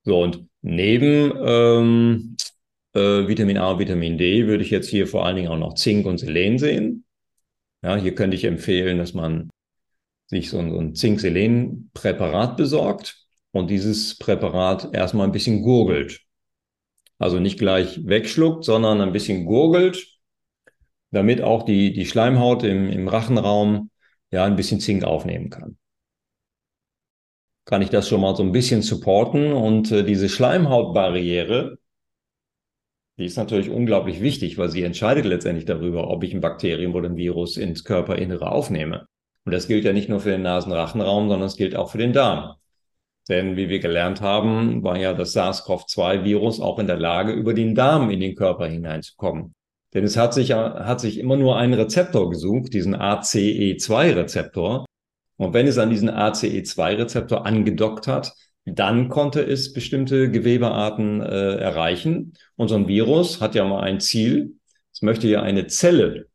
So, 0.03 0.21
und 0.21 0.45
neben 0.61 1.33
ähm, 1.43 2.37
äh, 2.93 3.27
Vitamin 3.27 3.57
A 3.57 3.71
und 3.71 3.79
Vitamin 3.79 4.17
D 4.17 4.45
würde 4.47 4.63
ich 4.63 4.69
jetzt 4.69 4.89
hier 4.89 5.07
vor 5.07 5.25
allen 5.25 5.35
Dingen 5.35 5.49
auch 5.49 5.57
noch 5.57 5.73
Zink 5.73 6.05
und 6.05 6.19
Selen 6.19 6.59
sehen. 6.59 7.05
Ja, 7.81 7.95
hier 7.95 8.13
könnte 8.13 8.35
ich 8.35 8.43
empfehlen, 8.43 8.99
dass 8.99 9.13
man 9.13 9.49
sich 10.27 10.49
so 10.49 10.59
ein, 10.59 10.71
so 10.71 10.79
ein 10.79 10.95
Zink-Selen-Präparat 10.95 12.55
besorgt 12.55 13.28
und 13.51 13.69
dieses 13.69 14.17
Präparat 14.17 14.93
erstmal 14.93 15.27
ein 15.27 15.31
bisschen 15.31 15.61
gurgelt. 15.61 16.21
Also 17.17 17.39
nicht 17.39 17.59
gleich 17.59 18.05
wegschluckt, 18.05 18.63
sondern 18.63 19.01
ein 19.01 19.11
bisschen 19.11 19.45
gurgelt, 19.45 20.07
damit 21.11 21.41
auch 21.41 21.63
die, 21.63 21.91
die 21.91 22.05
Schleimhaut 22.05 22.63
im, 22.63 22.89
im 22.89 23.07
Rachenraum 23.07 23.89
ja 24.31 24.45
ein 24.45 24.55
bisschen 24.55 24.79
Zink 24.79 25.03
aufnehmen 25.03 25.49
kann. 25.49 25.77
Kann 27.65 27.81
ich 27.81 27.89
das 27.89 28.07
schon 28.07 28.21
mal 28.21 28.35
so 28.35 28.43
ein 28.43 28.51
bisschen 28.51 28.81
supporten 28.81 29.53
und 29.53 29.91
äh, 29.91 30.03
diese 30.03 30.29
Schleimhautbarriere, 30.29 31.77
die 33.17 33.25
ist 33.25 33.37
natürlich 33.37 33.69
unglaublich 33.69 34.21
wichtig, 34.21 34.57
weil 34.57 34.69
sie 34.69 34.81
entscheidet 34.83 35.25
letztendlich 35.25 35.65
darüber, 35.65 36.09
ob 36.09 36.23
ich 36.23 36.33
ein 36.33 36.41
Bakterium 36.41 36.95
oder 36.95 37.09
ein 37.09 37.17
Virus 37.17 37.57
ins 37.57 37.83
Körperinnere 37.83 38.49
aufnehme. 38.49 39.07
Und 39.43 39.51
das 39.51 39.67
gilt 39.67 39.83
ja 39.83 39.91
nicht 39.91 40.07
nur 40.07 40.21
für 40.21 40.31
den 40.31 40.41
Nasenrachenraum, 40.41 41.27
sondern 41.27 41.47
es 41.47 41.57
gilt 41.57 41.75
auch 41.75 41.91
für 41.91 41.97
den 41.97 42.13
Darm. 42.13 42.55
Denn 43.29 43.55
wie 43.55 43.69
wir 43.69 43.79
gelernt 43.79 44.21
haben, 44.21 44.83
war 44.83 44.97
ja 44.97 45.13
das 45.13 45.33
SARS-CoV-2-Virus 45.33 46.59
auch 46.59 46.79
in 46.79 46.87
der 46.87 46.97
Lage, 46.97 47.31
über 47.31 47.53
den 47.53 47.75
Darm 47.75 48.09
in 48.09 48.19
den 48.19 48.35
Körper 48.35 48.67
hineinzukommen. 48.67 49.53
Denn 49.93 50.03
es 50.03 50.17
hat 50.17 50.33
sich, 50.33 50.51
hat 50.51 50.99
sich 50.99 51.19
immer 51.19 51.37
nur 51.37 51.57
einen 51.57 51.75
Rezeptor 51.75 52.29
gesucht, 52.29 52.73
diesen 52.73 52.95
ACE2-Rezeptor. 52.95 54.85
Und 55.37 55.53
wenn 55.53 55.67
es 55.67 55.77
an 55.77 55.91
diesen 55.91 56.09
ACE2-Rezeptor 56.09 57.45
angedockt 57.45 58.07
hat, 58.07 58.33
dann 58.65 59.09
konnte 59.09 59.41
es 59.41 59.73
bestimmte 59.73 60.29
Gewebearten 60.31 61.21
äh, 61.21 61.55
erreichen. 61.55 62.33
Und 62.55 62.67
so 62.67 62.75
ein 62.75 62.87
Virus 62.87 63.41
hat 63.41 63.55
ja 63.55 63.63
mal 63.65 63.81
ein 63.81 63.99
Ziel. 63.99 64.55
Es 64.91 65.01
möchte 65.01 65.27
ja 65.27 65.41
eine 65.41 65.67
Zelle 65.67 66.27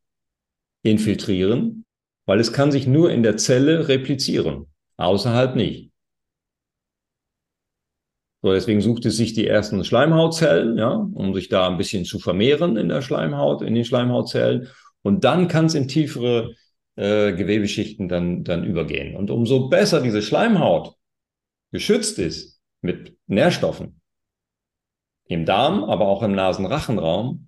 infiltrieren, 0.81 1.85
weil 2.25 2.39
es 2.39 2.53
kann 2.53 2.71
sich 2.71 2.87
nur 2.87 3.11
in 3.11 3.23
der 3.23 3.37
Zelle 3.37 3.87
replizieren, 3.87 4.67
außerhalb 4.97 5.55
nicht. 5.55 5.91
So, 8.45 8.53
deswegen 8.53 8.79
sucht 8.79 9.07
es 9.07 9.17
sich 9.17 9.33
die 9.33 9.47
ersten 9.47 9.83
Schleimhautzellen, 9.83 10.77
ja, 10.77 10.91
um 10.91 11.33
sich 11.33 11.49
da 11.49 11.67
ein 11.67 11.77
bisschen 11.77 12.05
zu 12.05 12.19
vermehren 12.19 12.77
in 12.77 12.89
der 12.89 13.01
Schleimhaut, 13.01 13.63
in 13.63 13.73
den 13.73 13.85
Schleimhautzellen. 13.85 14.67
Und 15.01 15.23
dann 15.23 15.47
kann 15.47 15.65
es 15.65 15.73
in 15.73 15.87
tiefere 15.87 16.53
äh, 16.95 17.33
Gewebeschichten 17.33 18.07
dann, 18.07 18.43
dann 18.43 18.63
übergehen. 18.63 19.15
Und 19.15 19.31
umso 19.31 19.67
besser 19.67 19.99
diese 19.99 20.21
Schleimhaut 20.21 20.93
geschützt 21.71 22.19
ist 22.19 22.61
mit 22.81 23.17
Nährstoffen 23.25 23.99
im 25.25 25.47
Darm, 25.47 25.83
aber 25.83 26.07
auch 26.07 26.21
im 26.21 26.33
Nasenrachenraum, 26.33 27.47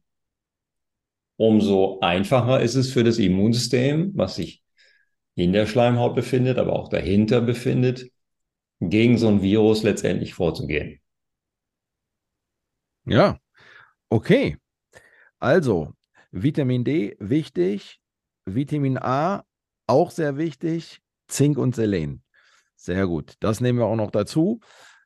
umso 1.35 1.99
einfacher 1.99 2.61
ist 2.61 2.73
es 2.73 2.91
für 2.91 3.03
das 3.03 3.19
Immunsystem, 3.19 4.13
was 4.15 4.37
sich 4.37 4.63
in 5.35 5.53
der 5.53 5.67
Schleimhaut 5.67 6.15
befindet, 6.15 6.57
aber 6.57 6.73
auch 6.73 6.89
dahinter 6.89 7.39
befindet, 7.39 8.09
gegen 8.79 9.17
so 9.17 9.27
ein 9.27 9.41
Virus 9.41 9.83
letztendlich 9.83 10.33
vorzugehen. 10.33 10.99
Ja, 13.05 13.39
okay. 14.09 14.57
Also, 15.39 15.93
Vitamin 16.31 16.83
D 16.83 17.15
wichtig, 17.19 17.99
Vitamin 18.45 18.97
A 18.97 19.45
auch 19.87 20.11
sehr 20.11 20.37
wichtig, 20.37 21.01
Zink 21.27 21.57
und 21.57 21.75
Selen. 21.75 22.23
Sehr 22.75 23.07
gut. 23.07 23.35
Das 23.39 23.59
nehmen 23.59 23.79
wir 23.79 23.85
auch 23.85 23.95
noch 23.95 24.11
dazu. 24.11 24.59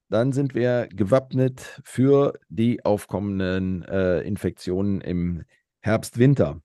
Dann 0.09 0.33
sind 0.33 0.55
wir 0.55 0.89
gewappnet 0.91 1.81
für 1.85 2.33
die 2.49 2.83
aufkommenden 2.83 3.83
äh, 3.83 4.21
Infektionen 4.21 4.99
im 4.99 5.45
Herbst, 5.79 6.17
Winter. 6.17 6.61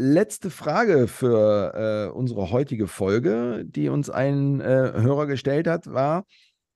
Letzte 0.00 0.50
Frage 0.50 1.08
für 1.08 1.74
äh, 1.74 2.16
unsere 2.16 2.52
heutige 2.52 2.86
Folge, 2.86 3.64
die 3.66 3.88
uns 3.88 4.08
ein 4.08 4.60
äh, 4.60 4.92
Hörer 4.94 5.26
gestellt 5.26 5.66
hat, 5.66 5.92
war, 5.92 6.24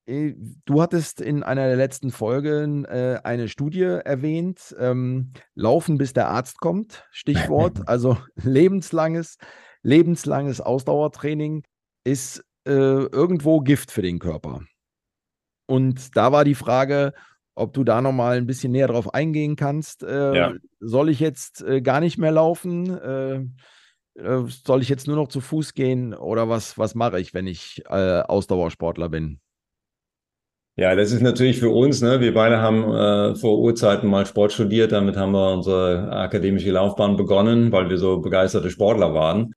äh, 0.07 0.35
du 0.65 0.83
hattest 0.83 1.21
in 1.21 1.45
einer 1.45 1.69
der 1.69 1.77
letzten 1.77 2.11
Folgen 2.11 2.85
äh, 2.85 3.21
eine 3.23 3.47
Studie 3.47 3.83
erwähnt, 3.85 4.75
ähm, 4.77 5.33
Laufen 5.55 5.99
bis 5.99 6.15
der 6.15 6.31
Arzt 6.31 6.59
kommt, 6.59 7.07
Stichwort, 7.13 7.83
also 7.87 8.19
lebenslanges, 8.35 9.37
lebenslanges 9.85 10.61
Ausdauertraining 10.61 11.63
ist 12.03 12.45
äh, 12.67 12.73
irgendwo 12.73 13.61
Gift 13.61 13.93
für 13.93 14.03
den 14.03 14.19
Körper. 14.19 14.63
Und 15.67 16.17
da 16.17 16.33
war 16.33 16.43
die 16.43 16.57
Frage, 16.57 17.13
ob 17.55 17.73
du 17.73 17.85
da 17.85 18.01
nochmal 18.01 18.37
ein 18.37 18.47
bisschen 18.47 18.73
näher 18.73 18.89
drauf 18.89 19.13
eingehen 19.15 19.57
kannst. 19.57 20.03
Äh, 20.03 20.37
ja. 20.37 20.53
Soll 20.81 21.09
ich 21.11 21.21
jetzt 21.21 21.63
äh, 21.63 21.81
gar 21.83 22.01
nicht 22.01 22.19
mehr 22.19 22.33
laufen? 22.33 22.99
Äh, 22.99 23.35
äh 24.21 24.45
soll 24.47 24.83
ich 24.83 24.89
jetzt 24.89 25.07
nur 25.07 25.17
noch 25.17 25.29
zu 25.29 25.41
Fuß 25.41 25.75
gehen? 25.75 26.15
Oder 26.15 26.49
was, 26.49 26.79
was 26.79 26.95
mache 26.95 27.21
ich, 27.21 27.35
wenn 27.35 27.47
ich 27.47 27.83
äh, 27.89 28.21
Ausdauersportler 28.21 29.09
bin? 29.09 29.41
Ja, 30.77 30.95
das 30.95 31.13
ist 31.13 31.21
natürlich 31.21 31.59
für 31.59 31.69
uns, 31.69 32.01
ne? 32.01 32.21
wir 32.21 32.33
beide 32.33 32.59
haben 32.59 32.85
äh, 32.85 33.35
vor 33.37 33.59
Urzeiten 33.59 34.09
mal 34.09 34.25
Sport 34.25 34.53
studiert, 34.53 34.93
damit 34.93 35.19
haben 35.19 35.33
wir 35.33 35.53
unsere 35.53 36.11
akademische 36.11 36.71
Laufbahn 36.71 37.17
begonnen, 37.17 37.71
weil 37.73 37.91
wir 37.91 37.99
so 37.99 38.21
begeisterte 38.21 38.71
Sportler 38.71 39.13
waren. 39.13 39.55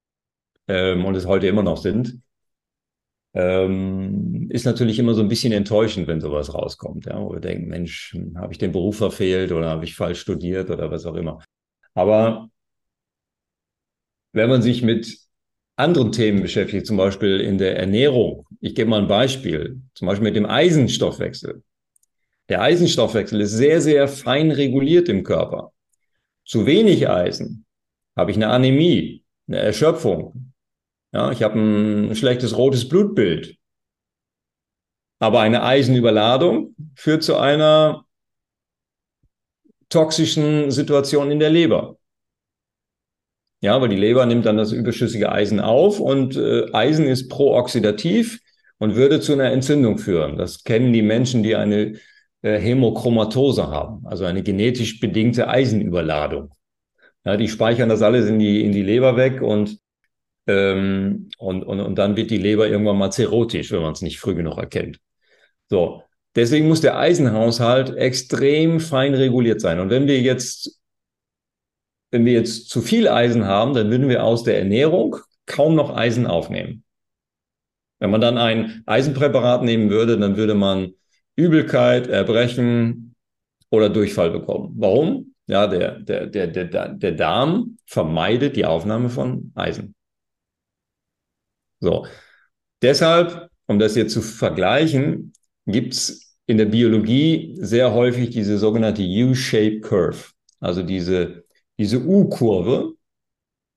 ähm, 0.67 1.05
und 1.05 1.15
es 1.15 1.27
heute 1.27 1.47
immer 1.47 1.63
noch 1.63 1.77
sind, 1.77 2.19
ähm, 3.35 4.47
ist 4.49 4.65
natürlich 4.65 4.97
immer 4.97 5.13
so 5.13 5.21
ein 5.21 5.27
bisschen 5.27 5.51
enttäuschend, 5.51 6.07
wenn 6.07 6.21
sowas 6.21 6.53
rauskommt. 6.53 7.05
Ja, 7.05 7.19
wo 7.21 7.33
wir 7.33 7.41
denken, 7.41 7.67
Mensch, 7.67 8.15
habe 8.35 8.53
ich 8.53 8.57
den 8.57 8.71
Beruf 8.71 8.97
verfehlt 8.97 9.51
oder 9.51 9.69
habe 9.69 9.83
ich 9.83 9.95
falsch 9.95 10.21
studiert 10.21 10.69
oder 10.69 10.89
was 10.89 11.05
auch 11.05 11.15
immer. 11.15 11.43
Aber 11.93 12.49
wenn 14.31 14.49
man 14.49 14.61
sich 14.61 14.81
mit 14.81 15.19
anderen 15.75 16.13
Themen 16.13 16.41
beschäftigt, 16.41 16.87
zum 16.87 16.95
Beispiel 16.97 17.41
in 17.41 17.57
der 17.57 17.77
Ernährung, 17.77 18.47
ich 18.61 18.73
gebe 18.73 18.89
mal 18.89 19.01
ein 19.01 19.07
Beispiel, 19.07 19.81
zum 19.93 20.07
Beispiel 20.07 20.23
mit 20.23 20.35
dem 20.37 20.45
Eisenstoffwechsel. 20.45 21.61
Der 22.47 22.61
Eisenstoffwechsel 22.61 23.41
ist 23.41 23.51
sehr, 23.51 23.81
sehr 23.81 24.07
fein 24.07 24.51
reguliert 24.51 25.09
im 25.09 25.23
Körper. 25.23 25.73
Zu 26.45 26.65
wenig 26.65 27.09
Eisen 27.09 27.65
habe 28.15 28.31
ich 28.31 28.37
eine 28.37 28.47
Anämie, 28.47 29.23
eine 29.47 29.57
Erschöpfung. 29.57 30.53
Ja, 31.15 31.31
ich 31.31 31.43
habe 31.43 31.57
ein 31.57 32.13
schlechtes 32.13 32.57
rotes 32.57 32.89
Blutbild. 32.89 33.55
Aber 35.19 35.39
eine 35.39 35.63
Eisenüberladung 35.63 36.75
führt 36.93 37.23
zu 37.23 37.37
einer 37.37 38.05
toxischen 39.87 40.71
Situation 40.71 41.31
in 41.31 41.39
der 41.39 41.51
Leber. 41.51 41.97
Ja, 43.61 43.79
weil 43.79 43.87
die 43.87 43.95
Leber 43.95 44.25
nimmt 44.25 44.45
dann 44.45 44.57
das 44.57 44.73
überschüssige 44.73 45.31
Eisen 45.31 45.61
auf 45.61 46.01
und 46.01 46.35
äh, 46.35 46.69
Eisen 46.73 47.07
ist 47.07 47.29
prooxidativ 47.29 48.41
und 48.77 48.97
würde 48.97 49.21
zu 49.21 49.31
einer 49.31 49.53
Entzündung 49.53 49.97
führen. 49.97 50.35
Das 50.37 50.65
kennen 50.65 50.91
die 50.91 51.01
Menschen, 51.01 51.43
die 51.43 51.55
eine 51.55 51.93
äh, 52.41 52.59
Hämochromatose 52.59 53.67
haben, 53.67 54.05
also 54.05 54.25
eine 54.25 54.43
genetisch 54.43 54.99
bedingte 54.99 55.47
Eisenüberladung. 55.47 56.53
Ja, 57.23 57.37
die 57.37 57.47
speichern 57.47 57.87
das 57.87 58.01
alles 58.01 58.27
in 58.27 58.37
die, 58.37 58.65
in 58.65 58.73
die 58.73 58.83
Leber 58.83 59.15
weg 59.15 59.41
und, 59.41 59.79
ähm, 60.47 61.29
und, 61.37 61.63
und, 61.63 61.79
und 61.79 61.95
dann 61.95 62.15
wird 62.15 62.31
die 62.31 62.37
Leber 62.37 62.67
irgendwann 62.67 62.97
mal 62.97 63.11
zerotisch, 63.11 63.71
wenn 63.71 63.81
man 63.81 63.93
es 63.93 64.01
nicht 64.01 64.19
früh 64.19 64.35
genug 64.35 64.57
erkennt. 64.57 64.99
So. 65.69 66.03
Deswegen 66.35 66.67
muss 66.67 66.81
der 66.81 66.97
Eisenhaushalt 66.97 67.95
extrem 67.95 68.81
fein 68.81 69.13
reguliert 69.13 69.61
sein. 69.61 69.79
Und 69.79 69.89
wenn 69.89 70.05
wir 70.05 70.19
jetzt, 70.19 70.81
wenn 72.11 72.25
wir 72.25 72.33
jetzt 72.33 72.69
zu 72.69 72.81
viel 72.81 73.07
Eisen 73.07 73.45
haben, 73.45 73.73
dann 73.73 73.89
würden 73.89 74.09
wir 74.09 74.23
aus 74.23 74.43
der 74.43 74.59
Ernährung 74.59 75.15
kaum 75.45 75.75
noch 75.75 75.95
Eisen 75.95 76.27
aufnehmen. 76.27 76.83
Wenn 77.99 78.11
man 78.11 78.19
dann 78.19 78.37
ein 78.37 78.83
Eisenpräparat 78.85 79.63
nehmen 79.63 79.89
würde, 79.89 80.19
dann 80.19 80.35
würde 80.35 80.55
man 80.55 80.91
Übelkeit, 81.37 82.07
Erbrechen 82.07 83.15
oder 83.69 83.89
Durchfall 83.89 84.31
bekommen. 84.31 84.73
Warum? 84.77 85.33
Ja, 85.47 85.67
der, 85.67 85.99
der, 85.99 86.27
der, 86.27 86.47
der, 86.47 86.89
der 86.89 87.11
Darm 87.13 87.77
vermeidet 87.85 88.55
die 88.57 88.65
Aufnahme 88.65 89.09
von 89.09 89.51
Eisen. 89.55 89.94
So. 91.79 92.07
Deshalb, 92.81 93.49
um 93.67 93.79
das 93.79 93.95
jetzt 93.95 94.13
zu 94.13 94.21
vergleichen, 94.21 95.33
gibt 95.65 95.93
es 95.93 96.37
in 96.47 96.57
der 96.57 96.65
Biologie 96.65 97.57
sehr 97.59 97.93
häufig 97.93 98.29
diese 98.29 98.57
sogenannte 98.57 99.01
U-Shape 99.01 99.79
Curve. 99.81 100.31
Also 100.59 100.83
diese, 100.83 101.45
diese 101.77 101.99
U-Kurve. 101.99 102.93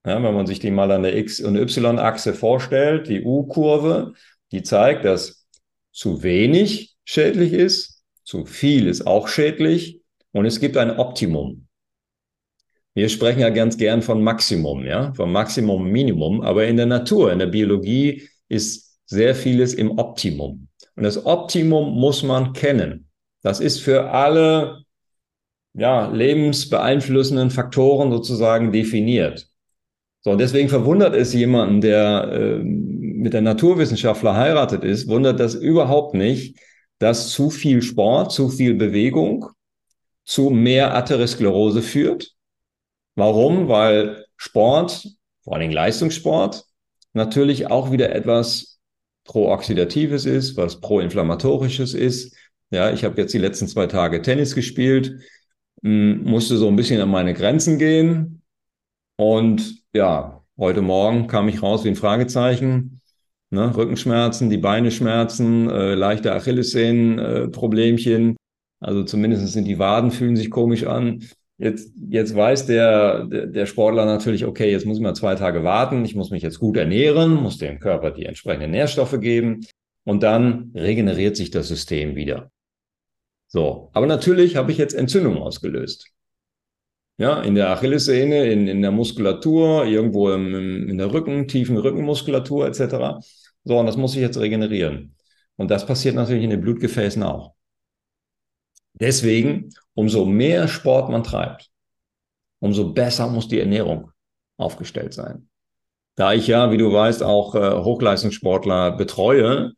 Ja, 0.07 0.23
wenn 0.23 0.35
man 0.35 0.47
sich 0.47 0.59
die 0.59 0.71
mal 0.71 0.91
an 0.91 1.03
der 1.03 1.17
X- 1.17 1.41
und 1.41 1.57
Y-Achse 1.57 2.35
vorstellt, 2.35 3.09
die 3.09 3.23
U-Kurve, 3.23 4.15
die 4.53 4.63
zeigt, 4.63 5.05
dass 5.05 5.47
zu 5.93 6.23
wenig 6.23 6.97
schädlich 7.05 7.53
ist, 7.53 8.03
zu 8.25 8.45
viel 8.45 8.87
ist 8.87 9.07
auch 9.07 9.29
schädlich 9.29 10.01
und 10.33 10.47
es 10.47 10.61
gibt 10.61 10.77
ein 10.77 10.99
Optimum. 10.99 11.68
Wir 12.99 13.09
sprechen 13.09 13.39
ja 13.39 13.51
ganz 13.51 13.79
gern 13.79 14.03
von 14.03 14.25
Maximum, 14.25 14.85
ja, 14.85 15.13
von 15.13 15.31
Maximum, 15.31 15.89
Minimum, 15.89 16.41
aber 16.41 16.67
in 16.67 16.77
der 16.77 16.87
Natur, 16.87 17.31
in 17.31 17.39
der 17.39 17.47
Biologie 17.47 18.29
ist 18.49 18.99
sehr 19.07 19.37
vieles 19.37 19.73
im 19.73 20.01
Optimum. 20.01 20.67
Und 20.97 21.05
das 21.05 21.25
Optimum 21.25 21.97
muss 21.97 22.25
man 22.25 22.55
kennen. 22.55 23.09
Das 23.41 23.61
ist 23.61 23.79
für 23.79 24.11
alle 24.11 24.81
ja, 25.75 26.09
lebensbeeinflussenden 26.11 27.51
Faktoren 27.51 28.11
sozusagen 28.11 28.73
definiert. 28.73 29.47
So, 30.23 30.33
und 30.33 30.39
deswegen 30.39 30.69
verwundert 30.69 31.15
es 31.15 31.33
jemanden, 31.33 31.81
der 31.81 32.33
äh, 32.33 32.59
mit 32.65 33.33
der 33.33 33.43
Naturwissenschaftler 33.43 34.35
heiratet 34.35 34.83
ist, 34.83 35.07
wundert 35.07 35.39
das 35.39 35.55
überhaupt 35.55 36.15
nicht, 36.15 36.59
dass 36.99 37.31
zu 37.31 37.51
viel 37.51 37.81
Sport, 37.81 38.33
zu 38.33 38.49
viel 38.49 38.75
Bewegung 38.75 39.47
zu 40.25 40.51
mehr 40.51 40.97
Atherosklerose 40.97 41.81
führt. 41.81 42.35
Warum? 43.19 43.67
Weil 43.67 44.27
Sport, 44.37 45.09
vor 45.43 45.57
allem 45.57 45.73
Leistungssport, 45.73 46.65
natürlich 47.15 47.69
auch 47.69 47.91
wieder 47.91 48.15
etwas 48.15 48.79
Pro-Oxidatives 49.25 50.25
ist, 50.25 50.57
was 50.57 50.81
Pro-Inflammatorisches 50.81 51.95
ist. 51.95 52.37
Ja, 52.71 52.93
ich 52.93 53.03
habe 53.03 53.21
jetzt 53.21 53.35
die 53.35 53.39
letzten 53.39 53.67
zwei 53.67 53.89
Tage 53.89 54.23
Tennis 54.23 54.55
gespielt, 54.55 55.19
musste 55.83 56.59
so 56.59 56.69
ein 56.69 56.77
bisschen 56.77 57.01
an 57.01 57.11
meine 57.11 57.35
Grenzen 57.35 57.81
gehen. 57.81 58.43
Und 59.17 59.83
ja, 59.93 60.45
heute 60.57 60.81
Morgen 60.83 61.27
kam 61.27 61.49
ich 61.49 61.61
raus 61.61 61.83
wie 61.83 61.89
ein 61.89 61.97
Fragezeichen. 61.97 63.01
Ne? 63.51 63.77
Rückenschmerzen, 63.77 64.49
die 64.49 64.59
Beine 64.59 64.93
schmerzen, 64.93 65.69
äh, 65.69 65.95
leichte 65.97 66.33
Achillessehnen-Problemchen. 66.37 68.31
Äh, 68.31 68.37
also 68.79 69.03
zumindest 69.03 69.49
sind 69.49 69.65
die 69.65 69.81
Waden 69.81 70.13
fühlen 70.13 70.37
sich 70.37 70.53
komisch 70.53 70.85
an. 70.85 71.25
Jetzt, 71.61 71.93
jetzt 72.09 72.37
weiß 72.37 72.67
der, 72.67 73.25
der, 73.25 73.67
Sportler 73.67 74.05
natürlich, 74.07 74.45
okay, 74.45 74.71
jetzt 74.71 74.87
muss 74.87 74.99
ich 74.99 75.03
mal 75.03 75.15
zwei 75.15 75.35
Tage 75.35 75.65
warten, 75.65 76.05
ich 76.05 76.15
muss 76.15 76.31
mich 76.31 76.43
jetzt 76.43 76.61
gut 76.61 76.77
ernähren, 76.77 77.35
muss 77.35 77.59
dem 77.59 77.81
Körper 77.81 78.13
die 78.13 78.27
entsprechenden 78.27 78.71
Nährstoffe 78.71 79.19
geben 79.21 79.67
und 80.05 80.23
dann 80.23 80.71
regeneriert 80.75 81.37
sich 81.37 81.51
das 81.51 81.67
System 81.67 82.15
wieder. 82.15 82.53
So, 83.49 83.91
aber 83.93 84.07
natürlich 84.07 84.55
habe 84.55 84.71
ich 84.71 84.79
jetzt 84.79 84.95
Entzündung 84.95 85.39
ausgelöst. 85.39 86.13
Ja, 87.17 87.43
in 87.43 87.57
der 87.57 87.71
Achillessehne, 87.71 88.47
in, 88.47 88.69
in 88.69 88.81
der 88.81 88.93
Muskulatur, 88.93 89.85
irgendwo 89.85 90.31
im, 90.31 90.55
im, 90.55 90.89
in 90.89 90.99
der 90.99 91.13
Rücken, 91.13 91.49
tiefen 91.49 91.77
Rückenmuskulatur 91.77 92.69
etc. 92.69 93.21
So, 93.65 93.79
und 93.79 93.87
das 93.87 93.97
muss 93.97 94.15
ich 94.15 94.21
jetzt 94.21 94.39
regenerieren. 94.39 95.17
Und 95.57 95.73
das 95.73 95.85
passiert 95.85 96.15
natürlich 96.15 96.45
in 96.45 96.51
den 96.51 96.61
Blutgefäßen 96.61 97.25
auch. 97.25 97.55
Deswegen, 99.01 99.71
umso 99.99 100.25
mehr 100.25 100.69
Sport 100.69 101.11
man 101.11 101.25
treibt, 101.25 101.73
umso 102.61 102.93
besser 102.93 103.27
muss 103.27 103.49
die 103.49 103.59
Ernährung 103.59 104.13
aufgestellt 104.57 105.13
sein. 105.13 105.49
Da 106.15 106.33
ich 106.35 106.47
ja, 106.47 106.71
wie 106.71 106.77
du 106.77 106.93
weißt, 106.93 107.25
auch 107.25 107.57
äh, 107.57 107.83
Hochleistungssportler 107.83 108.93
betreue, 108.93 109.73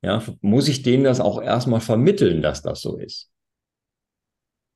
ja, 0.00 0.22
muss 0.40 0.68
ich 0.68 0.82
denen 0.82 1.04
das 1.04 1.20
auch 1.20 1.42
erstmal 1.42 1.82
vermitteln, 1.82 2.40
dass 2.40 2.62
das 2.62 2.80
so 2.80 2.96
ist. 2.96 3.30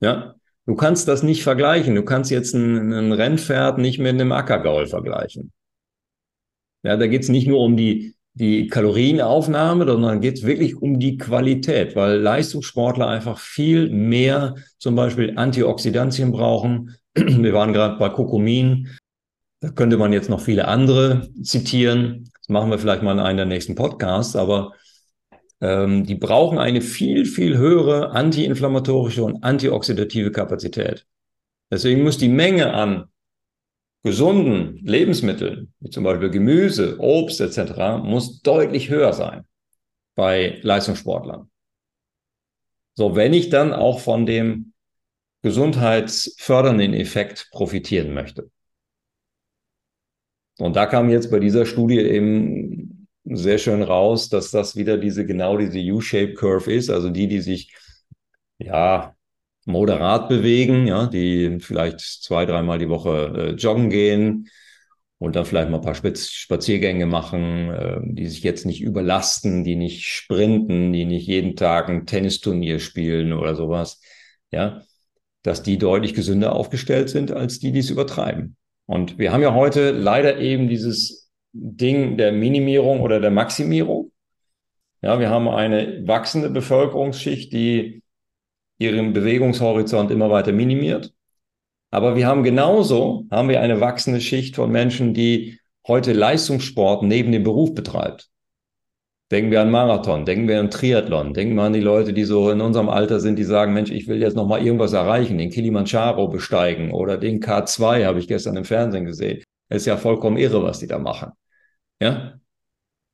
Ja, 0.03 0.34
du 0.66 0.74
kannst 0.74 1.09
das 1.09 1.22
nicht 1.22 1.44
vergleichen. 1.44 1.94
Du 1.94 2.05
kannst 2.05 2.30
jetzt 2.30 2.53
ein, 2.53 2.92
ein 2.92 3.12
Rennpferd 3.12 3.78
nicht 3.78 4.01
mit 4.01 4.11
einem 4.11 4.32
Ackergaul 4.32 4.86
vergleichen. 4.86 5.51
Ja, 6.82 6.98
da 6.98 7.07
geht 7.07 7.22
es 7.22 7.30
nicht 7.30 7.46
nur 7.46 7.61
um 7.61 7.78
die, 7.78 8.16
die 8.35 8.68
Kalorienaufnahme, 8.68 9.87
sondern 9.87 10.20
geht 10.20 10.39
es 10.39 10.47
wirklich 10.47 10.76
um 10.76 10.99
die 10.99 11.18
Qualität, 11.18 11.97
weil 11.97 12.18
Leistungssportler 12.18 13.09
einfach 13.09 13.39
viel 13.39 13.91
mehr 13.91 14.55
zum 14.78 14.95
Beispiel 14.95 15.37
Antioxidantien 15.37 16.33
brauchen. 16.33 16.97
Wir 17.14 17.53
waren 17.53 17.72
gerade 17.72 17.99
bei 17.99 18.09
Kokomin. 18.09 18.89
Da 19.61 19.70
könnte 19.70 19.99
man 19.99 20.12
jetzt 20.12 20.31
noch 20.31 20.41
viele 20.41 20.68
andere 20.68 21.28
zitieren. 21.43 22.31
Das 22.39 22.49
machen 22.49 22.70
wir 22.70 22.78
vielleicht 22.78 23.03
mal 23.03 23.12
in 23.12 23.18
einem 23.18 23.37
der 23.37 23.47
nächsten 23.47 23.74
Podcasts, 23.74 24.35
aber 24.35 24.72
ähm, 25.61 26.07
die 26.07 26.14
brauchen 26.14 26.59
eine 26.59 26.81
viel, 26.81 27.26
viel 27.26 27.59
höhere 27.59 28.12
antiinflammatorische 28.12 29.22
und 29.22 29.45
antioxidative 29.45 30.33
Kapazität. 30.33 31.05
Deswegen 31.70 32.03
muss 32.03 32.16
die 32.16 32.31
Menge 32.31 32.72
an 32.72 33.05
gesunden 34.03 34.78
Lebensmitteln, 34.84 35.72
wie 35.80 35.90
zum 35.90 36.05
Beispiel 36.05 36.30
Gemüse, 36.30 36.98
Obst 36.98 37.40
etc., 37.40 38.03
muss 38.03 38.40
deutlich 38.42 38.88
höher 38.88 39.12
sein 39.12 39.44
bei 40.14 40.59
Leistungssportlern. 40.62 41.51
So, 42.94 43.16
wenn 43.16 43.32
ich 43.32 43.51
dann 43.51 43.72
auch 43.72 44.01
von 44.01 44.26
dem 44.26 44.72
gesundheitsfördernden 45.42 46.92
Effekt 46.92 47.48
profitieren 47.51 48.12
möchte. 48.12 48.51
Und 50.59 50.76
da 50.76 50.84
kam 50.84 51.09
jetzt 51.09 51.30
bei 51.30 51.38
dieser 51.38 51.64
Studie 51.64 51.98
eben 51.98 53.09
sehr 53.24 53.59
schön 53.59 53.82
raus, 53.82 54.28
dass 54.28 54.51
das 54.51 54.76
wieder 54.76 54.98
diese 54.98 55.24
genau 55.24 55.57
diese 55.57 55.78
U-Shape 55.78 56.34
Curve 56.34 56.72
ist, 56.72 56.90
also 56.90 57.09
die, 57.11 57.28
die 57.28 57.40
sich 57.40 57.74
ja 58.59 59.14
moderat 59.67 60.29
bewegen, 60.29 60.87
ja, 60.87 61.07
die 61.07 61.59
vielleicht 61.61 62.01
zwei, 62.01 62.47
dreimal 62.47 62.79
die 62.79 62.89
Woche 62.89 63.33
äh, 63.37 63.51
joggen 63.53 63.91
gehen 63.91 64.49
und 65.19 65.37
dann 65.37 65.45
vielleicht 65.45 65.71
mal 65.71 65.79
ein 65.79 65.83
paar 65.83 65.95
Spaziergänge 65.95 67.07
machen, 67.07 67.71
äh, 67.71 68.01
die 68.03 68.27
sich 68.27 68.43
jetzt 68.43 68.65
nicht 68.67 68.81
überlasten, 68.81 69.65
die 69.65 69.77
nicht 69.77 70.07
sprinten, 70.07 70.93
die 70.93 71.05
nicht 71.05 71.27
jeden 71.27 71.57
Tag 71.57 71.89
ein 71.89 72.07
Tennisturnier 72.07 72.81
spielen 72.81 73.33
oder 73.33 73.55
sowas, 73.55 74.01
ja, 74.51 74.83
dass 75.43 75.63
die 75.63 75.79
deutlich 75.79 76.15
gesünder 76.15 76.55
aufgestellt 76.55 77.11
sind 77.11 77.33
als 77.33 77.59
die, 77.59 77.73
die 77.73 77.81
es 77.81 77.91
übertreiben. 77.91 78.57
Und 78.87 79.19
wir 79.19 79.33
haben 79.33 79.43
ja 79.43 79.55
heute 79.55 79.91
leider 79.93 80.39
eben 80.39 80.69
dieses 80.69 81.31
Ding 81.53 82.17
der 82.17 82.33
Minimierung 82.33 83.01
oder 83.01 83.21
der 83.21 83.31
Maximierung. 83.31 84.13
Ja, 85.03 85.19
wir 85.19 85.31
haben 85.31 85.49
eine 85.49 86.07
wachsende 86.07 86.51
Bevölkerungsschicht, 86.51 87.53
die 87.53 88.03
ihren 88.81 89.12
Bewegungshorizont 89.12 90.11
immer 90.11 90.31
weiter 90.31 90.53
minimiert. 90.53 91.12
Aber 91.91 92.16
wir 92.16 92.26
haben 92.26 92.43
genauso, 92.43 93.26
haben 93.31 93.49
wir 93.49 93.61
eine 93.61 93.81
wachsende 93.81 94.20
Schicht 94.20 94.57
von 94.57 94.70
Menschen, 94.70 95.12
die 95.12 95.61
heute 95.87 96.12
Leistungssport 96.12 97.03
neben 97.03 97.31
dem 97.33 97.43
Beruf 97.43 97.74
betreibt. 97.74 98.28
Denken 99.31 99.51
wir 99.51 99.61
an 99.61 99.70
Marathon, 99.70 100.24
denken 100.24 100.49
wir 100.49 100.59
an 100.59 100.70
Triathlon, 100.70 101.35
denken 101.35 101.55
wir 101.55 101.62
an 101.62 101.72
die 101.72 101.81
Leute, 101.81 102.12
die 102.12 102.24
so 102.24 102.51
in 102.51 102.61
unserem 102.61 102.89
Alter 102.89 103.20
sind, 103.20 103.39
die 103.39 103.45
sagen, 103.45 103.72
Mensch, 103.74 103.91
ich 103.91 104.09
will 104.09 104.20
jetzt 104.20 104.35
noch 104.35 104.47
mal 104.47 104.64
irgendwas 104.64 104.93
erreichen, 104.93 105.39
den 105.39 105.51
Kilimanjaro 105.51 106.28
besteigen 106.28 106.91
oder 106.91 107.16
den 107.16 107.41
K2 107.41 108.07
habe 108.07 108.18
ich 108.18 108.26
gestern 108.26 108.57
im 108.57 108.64
Fernsehen 108.64 109.05
gesehen. 109.05 109.45
Das 109.68 109.83
ist 109.83 109.87
ja 109.87 109.97
vollkommen 109.97 110.37
irre, 110.37 110.64
was 110.64 110.81
die 110.81 110.89
da 110.89 110.99
machen. 110.99 111.31
Ja? 112.01 112.41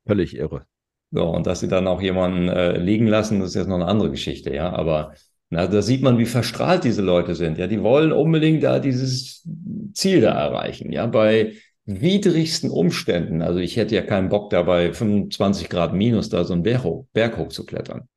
Völlig 0.06 0.34
irre. 0.36 0.64
So, 1.10 1.28
und 1.28 1.46
dass 1.46 1.60
sie 1.60 1.68
dann 1.68 1.86
auch 1.86 2.00
jemanden 2.00 2.48
äh, 2.48 2.78
liegen 2.78 3.06
lassen, 3.06 3.40
das 3.40 3.50
ist 3.50 3.56
jetzt 3.56 3.68
noch 3.68 3.76
eine 3.76 3.86
andere 3.86 4.10
Geschichte, 4.10 4.54
ja. 4.54 4.72
Aber 4.72 5.12
na, 5.50 5.66
da 5.66 5.80
sieht 5.80 6.02
man, 6.02 6.18
wie 6.18 6.26
verstrahlt 6.26 6.84
diese 6.84 7.02
Leute 7.02 7.34
sind. 7.34 7.56
Ja, 7.58 7.68
die 7.68 7.82
wollen 7.82 8.12
unbedingt 8.12 8.64
da 8.64 8.80
dieses 8.80 9.46
Ziel 9.92 10.20
da 10.20 10.32
erreichen. 10.32 10.90
Ja, 10.90 11.06
bei 11.06 11.54
widrigsten 11.84 12.68
Umständen. 12.68 13.42
Also 13.42 13.60
ich 13.60 13.76
hätte 13.76 13.94
ja 13.94 14.02
keinen 14.02 14.28
Bock 14.28 14.50
da 14.50 14.62
bei 14.62 14.92
25 14.92 15.68
Grad 15.68 15.94
minus 15.94 16.28
da 16.28 16.44
so 16.44 16.52
einen 16.52 16.64
Berg, 16.64 16.82
hoch, 16.82 17.06
Berg 17.12 17.36
hoch 17.36 17.48
zu 17.48 17.64
klettern. 17.64 18.08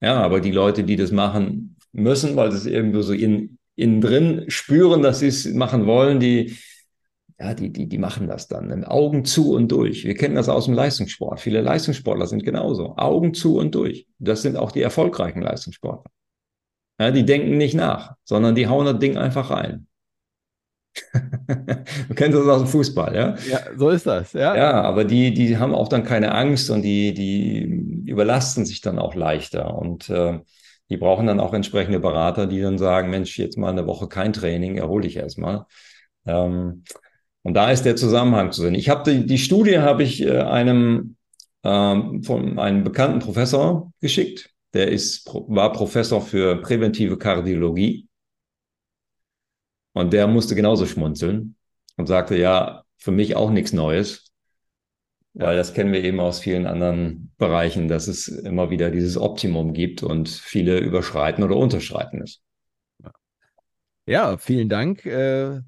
Ja, 0.00 0.20
aber 0.22 0.40
die 0.40 0.50
Leute, 0.50 0.84
die 0.84 0.96
das 0.96 1.12
machen 1.12 1.76
müssen, 1.92 2.34
weil 2.34 2.50
sie 2.50 2.56
es 2.56 2.66
irgendwo 2.66 3.02
so 3.02 3.12
in, 3.12 3.58
innen 3.76 4.00
drin 4.00 4.44
spüren, 4.48 5.02
dass 5.02 5.20
sie 5.20 5.28
es 5.28 5.44
machen 5.52 5.86
wollen, 5.86 6.18
die, 6.18 6.56
ja, 7.38 7.52
die, 7.52 7.70
die, 7.70 7.88
die 7.88 7.98
machen 7.98 8.26
das 8.26 8.48
dann. 8.48 8.84
Augen 8.84 9.26
zu 9.26 9.52
und 9.52 9.70
durch. 9.70 10.04
Wir 10.04 10.14
kennen 10.14 10.34
das 10.34 10.48
aus 10.48 10.64
dem 10.64 10.74
Leistungssport. 10.74 11.40
Viele 11.40 11.60
Leistungssportler 11.60 12.26
sind 12.26 12.42
genauso. 12.42 12.96
Augen 12.96 13.34
zu 13.34 13.58
und 13.58 13.74
durch. 13.74 14.06
Das 14.18 14.40
sind 14.40 14.56
auch 14.56 14.72
die 14.72 14.82
erfolgreichen 14.82 15.42
Leistungssportler. 15.42 16.10
Ja, 16.98 17.10
die 17.10 17.24
denken 17.24 17.56
nicht 17.56 17.74
nach, 17.74 18.14
sondern 18.24 18.54
die 18.54 18.66
hauen 18.68 18.86
das 18.86 18.98
Ding 18.98 19.16
einfach 19.16 19.50
rein. 19.50 19.86
du 21.14 22.14
kennst 22.14 22.38
das 22.38 22.46
aus 22.46 22.62
dem 22.62 22.68
Fußball, 22.68 23.14
ja? 23.14 23.34
Ja, 23.48 23.60
so 23.76 23.88
ist 23.90 24.06
das, 24.06 24.32
ja. 24.34 24.54
Ja, 24.54 24.82
aber 24.82 25.04
die, 25.04 25.32
die 25.32 25.56
haben 25.56 25.74
auch 25.74 25.88
dann 25.88 26.04
keine 26.04 26.34
Angst 26.34 26.70
und 26.70 26.82
die, 26.82 27.14
die 27.14 27.62
überlasten 28.06 28.66
sich 28.66 28.80
dann 28.80 28.98
auch 28.98 29.14
leichter 29.14 29.74
und 29.76 30.10
äh, 30.10 30.38
die 30.90 30.96
brauchen 30.98 31.26
dann 31.26 31.40
auch 31.40 31.54
entsprechende 31.54 32.00
Berater, 32.00 32.46
die 32.46 32.60
dann 32.60 32.76
sagen, 32.76 33.10
Mensch, 33.10 33.38
jetzt 33.38 33.56
mal 33.56 33.70
eine 33.70 33.86
Woche 33.86 34.08
kein 34.08 34.32
Training, 34.32 34.76
erhole 34.76 35.06
ich 35.06 35.16
erstmal. 35.16 35.64
Ähm, 36.26 36.84
und 37.42 37.54
da 37.54 37.70
ist 37.70 37.84
der 37.84 37.96
Zusammenhang 37.96 38.52
zu 38.52 38.62
sehen. 38.62 38.74
Ich 38.74 38.88
habe 38.88 39.10
die, 39.10 39.26
die 39.26 39.38
Studie 39.38 39.78
habe 39.78 40.02
ich 40.02 40.22
äh, 40.22 40.38
einem 40.40 41.16
ähm, 41.64 42.22
von 42.22 42.58
einem 42.58 42.84
bekannten 42.84 43.20
Professor 43.20 43.92
geschickt. 44.00 44.51
Der 44.74 44.88
ist, 44.88 45.26
war 45.26 45.72
Professor 45.72 46.20
für 46.22 46.60
präventive 46.62 47.18
Kardiologie 47.18 48.08
und 49.92 50.12
der 50.12 50.26
musste 50.26 50.54
genauso 50.54 50.86
schmunzeln 50.86 51.56
und 51.96 52.06
sagte, 52.06 52.36
ja, 52.36 52.84
für 52.96 53.10
mich 53.10 53.36
auch 53.36 53.50
nichts 53.50 53.72
Neues, 53.72 54.32
weil 55.34 55.56
das 55.56 55.74
kennen 55.74 55.92
wir 55.92 56.04
eben 56.04 56.20
aus 56.20 56.40
vielen 56.40 56.66
anderen 56.66 57.32
Bereichen, 57.38 57.88
dass 57.88 58.06
es 58.06 58.28
immer 58.28 58.70
wieder 58.70 58.90
dieses 58.90 59.16
Optimum 59.16 59.72
gibt 59.72 60.02
und 60.02 60.28
viele 60.28 60.78
überschreiten 60.78 61.42
oder 61.42 61.56
unterschreiten 61.56 62.22
es. 62.22 62.40
Ja, 64.06 64.36
vielen 64.36 64.68
Dank. 64.68 65.06
Äh, 65.06 65.60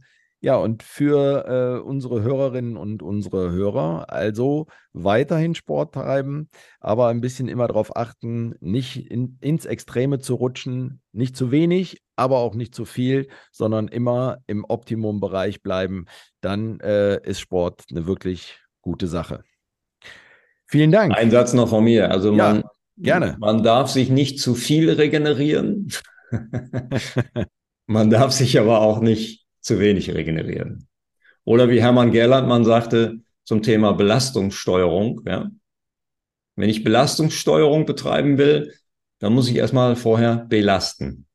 ja, 0.44 0.56
und 0.56 0.82
für 0.82 1.46
äh, 1.48 1.80
unsere 1.80 2.20
Hörerinnen 2.20 2.76
und 2.76 3.02
unsere 3.02 3.50
Hörer, 3.50 4.12
also 4.12 4.66
weiterhin 4.92 5.54
Sport 5.54 5.94
treiben, 5.94 6.50
aber 6.80 7.08
ein 7.08 7.22
bisschen 7.22 7.48
immer 7.48 7.66
darauf 7.66 7.96
achten, 7.96 8.54
nicht 8.60 9.10
in, 9.10 9.38
ins 9.40 9.64
Extreme 9.64 10.18
zu 10.18 10.34
rutschen, 10.34 11.00
nicht 11.12 11.34
zu 11.34 11.50
wenig, 11.50 12.02
aber 12.14 12.40
auch 12.40 12.54
nicht 12.54 12.74
zu 12.74 12.84
viel, 12.84 13.28
sondern 13.52 13.88
immer 13.88 14.36
im 14.46 14.66
Optimumbereich 14.68 15.62
bleiben. 15.62 16.04
Dann 16.42 16.78
äh, 16.80 17.26
ist 17.26 17.40
Sport 17.40 17.84
eine 17.90 18.06
wirklich 18.06 18.58
gute 18.82 19.06
Sache. 19.06 19.44
Vielen 20.66 20.92
Dank. 20.92 21.16
Ein 21.16 21.30
Satz 21.30 21.54
noch 21.54 21.70
von 21.70 21.84
mir. 21.84 22.10
Also 22.10 22.32
man, 22.32 22.64
ja, 22.96 23.18
gerne. 23.18 23.36
man 23.40 23.62
darf 23.62 23.88
sich 23.88 24.10
nicht 24.10 24.38
zu 24.40 24.54
viel 24.54 24.90
regenerieren. 24.90 25.88
man 27.86 28.10
darf 28.10 28.32
sich 28.32 28.60
aber 28.60 28.82
auch 28.82 29.00
nicht 29.00 29.43
zu 29.64 29.80
wenig 29.80 30.12
regenerieren. 30.14 30.86
Oder 31.44 31.68
wie 31.68 31.82
Hermann 31.82 32.12
Gerlandmann 32.12 32.64
sagte 32.64 33.20
zum 33.44 33.62
Thema 33.62 33.92
Belastungssteuerung, 33.92 35.22
ja. 35.26 35.50
Wenn 36.56 36.70
ich 36.70 36.84
Belastungssteuerung 36.84 37.84
betreiben 37.84 38.38
will, 38.38 38.72
dann 39.18 39.32
muss 39.32 39.48
ich 39.48 39.56
erstmal 39.56 39.96
vorher 39.96 40.36
belasten. 40.48 41.26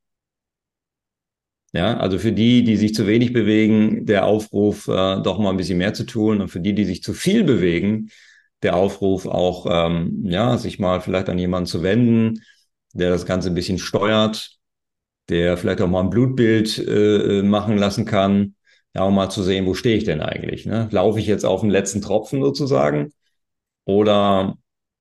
Ja, 1.74 1.98
also 1.98 2.18
für 2.18 2.32
die, 2.32 2.64
die 2.64 2.78
sich 2.78 2.96
zu 2.96 3.06
wenig 3.06 3.34
bewegen, 3.34 4.06
der 4.06 4.26
Aufruf, 4.26 4.88
äh, 4.88 5.22
doch 5.22 5.38
mal 5.38 5.52
ein 5.52 5.58
bisschen 5.58 5.78
mehr 5.78 5.94
zu 5.94 6.06
tun. 6.06 6.42
Und 6.42 6.48
für 6.48 6.62
die, 6.62 6.74
die 6.74 6.86
sich 6.86 7.04
zu 7.04 7.14
viel 7.14 7.44
bewegen, 7.44 8.10
der 8.64 8.76
Aufruf 8.76 9.26
auch, 9.26 9.68
ähm, 9.70 10.24
ja, 10.24 10.58
sich 10.58 10.80
mal 10.80 11.02
vielleicht 11.02 11.30
an 11.30 11.38
jemanden 11.38 11.68
zu 11.68 11.84
wenden, 11.84 12.42
der 12.94 13.10
das 13.10 13.26
Ganze 13.26 13.50
ein 13.50 13.56
bisschen 13.56 13.78
steuert, 13.78 14.59
der 15.30 15.58
vielleicht 15.58 15.82
auch 15.82 15.88
mal 15.88 16.02
ein 16.02 16.10
Blutbild 16.10 16.78
äh, 16.80 17.42
machen 17.44 17.78
lassen 17.78 18.06
kann, 18.06 18.56
ja, 18.96 19.04
um 19.04 19.16
mal 19.16 19.30
zu 19.30 19.44
sehen, 19.44 19.66
wo 19.66 19.74
stehe 19.74 19.98
ich 19.98 20.04
denn 20.04 20.22
eigentlich? 20.22 20.66
Ne? 20.66 20.90
Laufe 20.92 21.20
ich 21.20 21.28
jetzt 21.28 21.46
auf 21.46 21.62
den 21.62 21.70
letzten 21.70 22.02
Tropfen 22.02 22.42
sozusagen 22.42 23.14
oder 23.86 24.58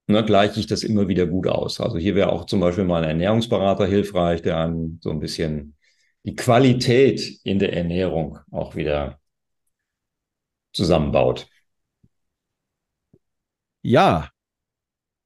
ne, 0.09 0.25
gleiche 0.25 0.61
ich 0.61 0.67
das 0.67 0.83
immer 0.83 1.09
wieder 1.09 1.27
gut 1.27 1.49
aus? 1.49 1.81
Also 1.81 1.99
hier 1.99 2.15
wäre 2.15 2.33
auch 2.33 2.47
zum 2.47 2.61
Beispiel 2.61 2.85
mal 2.85 3.03
ein 3.05 3.11
Ernährungsberater 3.11 3.87
hilfreich, 3.87 4.43
der 4.43 4.59
einem 4.59 4.99
so 5.03 5.11
ein 5.11 5.21
bisschen 5.21 5.77
die 6.25 6.37
Qualität 6.37 7.41
in 7.45 7.59
der 7.59 7.73
Ernährung 7.75 8.39
auch 8.51 8.77
wieder 8.77 9.21
zusammenbaut. 10.73 11.49
Ja, 13.83 14.31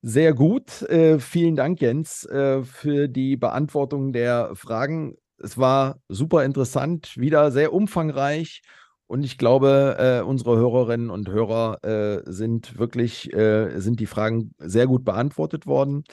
sehr 0.03 0.35
gut. 0.35 0.83
Äh, 0.83 1.21
vielen 1.21 1.57
Dank, 1.57 1.81
Jens, 1.81 2.25
äh, 2.27 2.63
für 2.65 3.09
die 3.09 3.37
Beantwortung 3.37 4.13
der 4.13 4.51
Fragen. 4.55 5.17
Es 5.39 5.57
war 5.59 6.01
super 6.09 6.45
interessant, 6.45 7.17
wieder 7.17 7.51
sehr 7.53 7.73
umfangreich. 7.73 8.63
Und 9.07 9.25
ich 9.25 9.39
glaube, 9.39 9.97
äh, 9.99 10.27
unsere 10.27 10.57
Hörerinnen 10.57 11.11
und 11.11 11.29
Hörer 11.29 11.85
äh, 11.85 12.23
sind 12.25 12.79
wirklich, 12.79 13.33
äh, 13.33 13.79
sind 13.79 14.01
die 14.01 14.07
Fragen 14.07 14.55
sehr 14.59 14.87
gut 14.87 15.05
beantwortet 15.05 15.67
worden. 15.67 16.05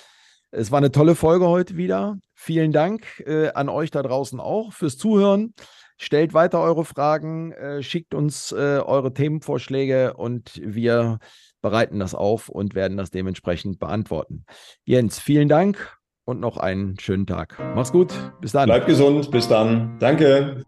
Es 0.52 0.72
war 0.72 0.80
eine 0.80 0.92
tolle 0.92 1.16
Folge 1.16 1.48
heute 1.48 1.78
wieder. 1.78 2.18
Vielen 2.34 2.72
Dank 2.72 3.24
äh, 3.26 3.52
an 3.54 3.70
euch 3.70 3.90
da 3.90 4.04
draußen 4.04 4.40
auch 4.40 4.74
fürs 4.74 4.98
Zuhören. 4.98 5.54
Stellt 5.98 6.34
weiter 6.34 6.62
eure 6.62 6.86
Fragen, 6.86 7.54
schickt 7.82 8.14
uns 8.14 8.54
eure 8.54 9.14
Themenvorschläge 9.14 10.14
und 10.14 10.62
wir 10.64 11.20
bereiten 11.62 12.00
das 12.00 12.16
auf 12.16 12.50
und 12.50 12.76
werden 12.76 12.98
das 12.98 13.12
dementsprechend 13.12 13.80
beantworten. 13.80 14.46
Jens, 14.84 15.20
vielen 15.20 15.50
Dank 15.50 15.98
und 16.26 16.40
noch 16.40 16.58
einen 16.58 17.00
schönen 17.00 17.26
Tag. 17.26 17.58
Mach's 17.76 17.92
gut. 17.92 18.14
Bis 18.42 18.52
dann. 18.52 18.66
Bleib 18.68 18.86
gesund. 18.86 19.32
Bis 19.32 19.48
dann. 19.48 19.98
Danke. 20.00 20.64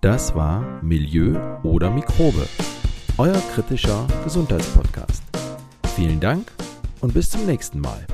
Das 0.00 0.34
war 0.34 0.82
Milieu 0.82 1.38
oder 1.62 1.90
Mikrobe, 1.90 2.46
euer 3.18 3.40
kritischer 3.54 4.06
Gesundheitspodcast. 4.24 5.22
Vielen 5.94 6.20
Dank 6.20 6.50
und 7.02 7.12
bis 7.12 7.28
zum 7.28 7.44
nächsten 7.44 7.80
Mal. 7.80 8.06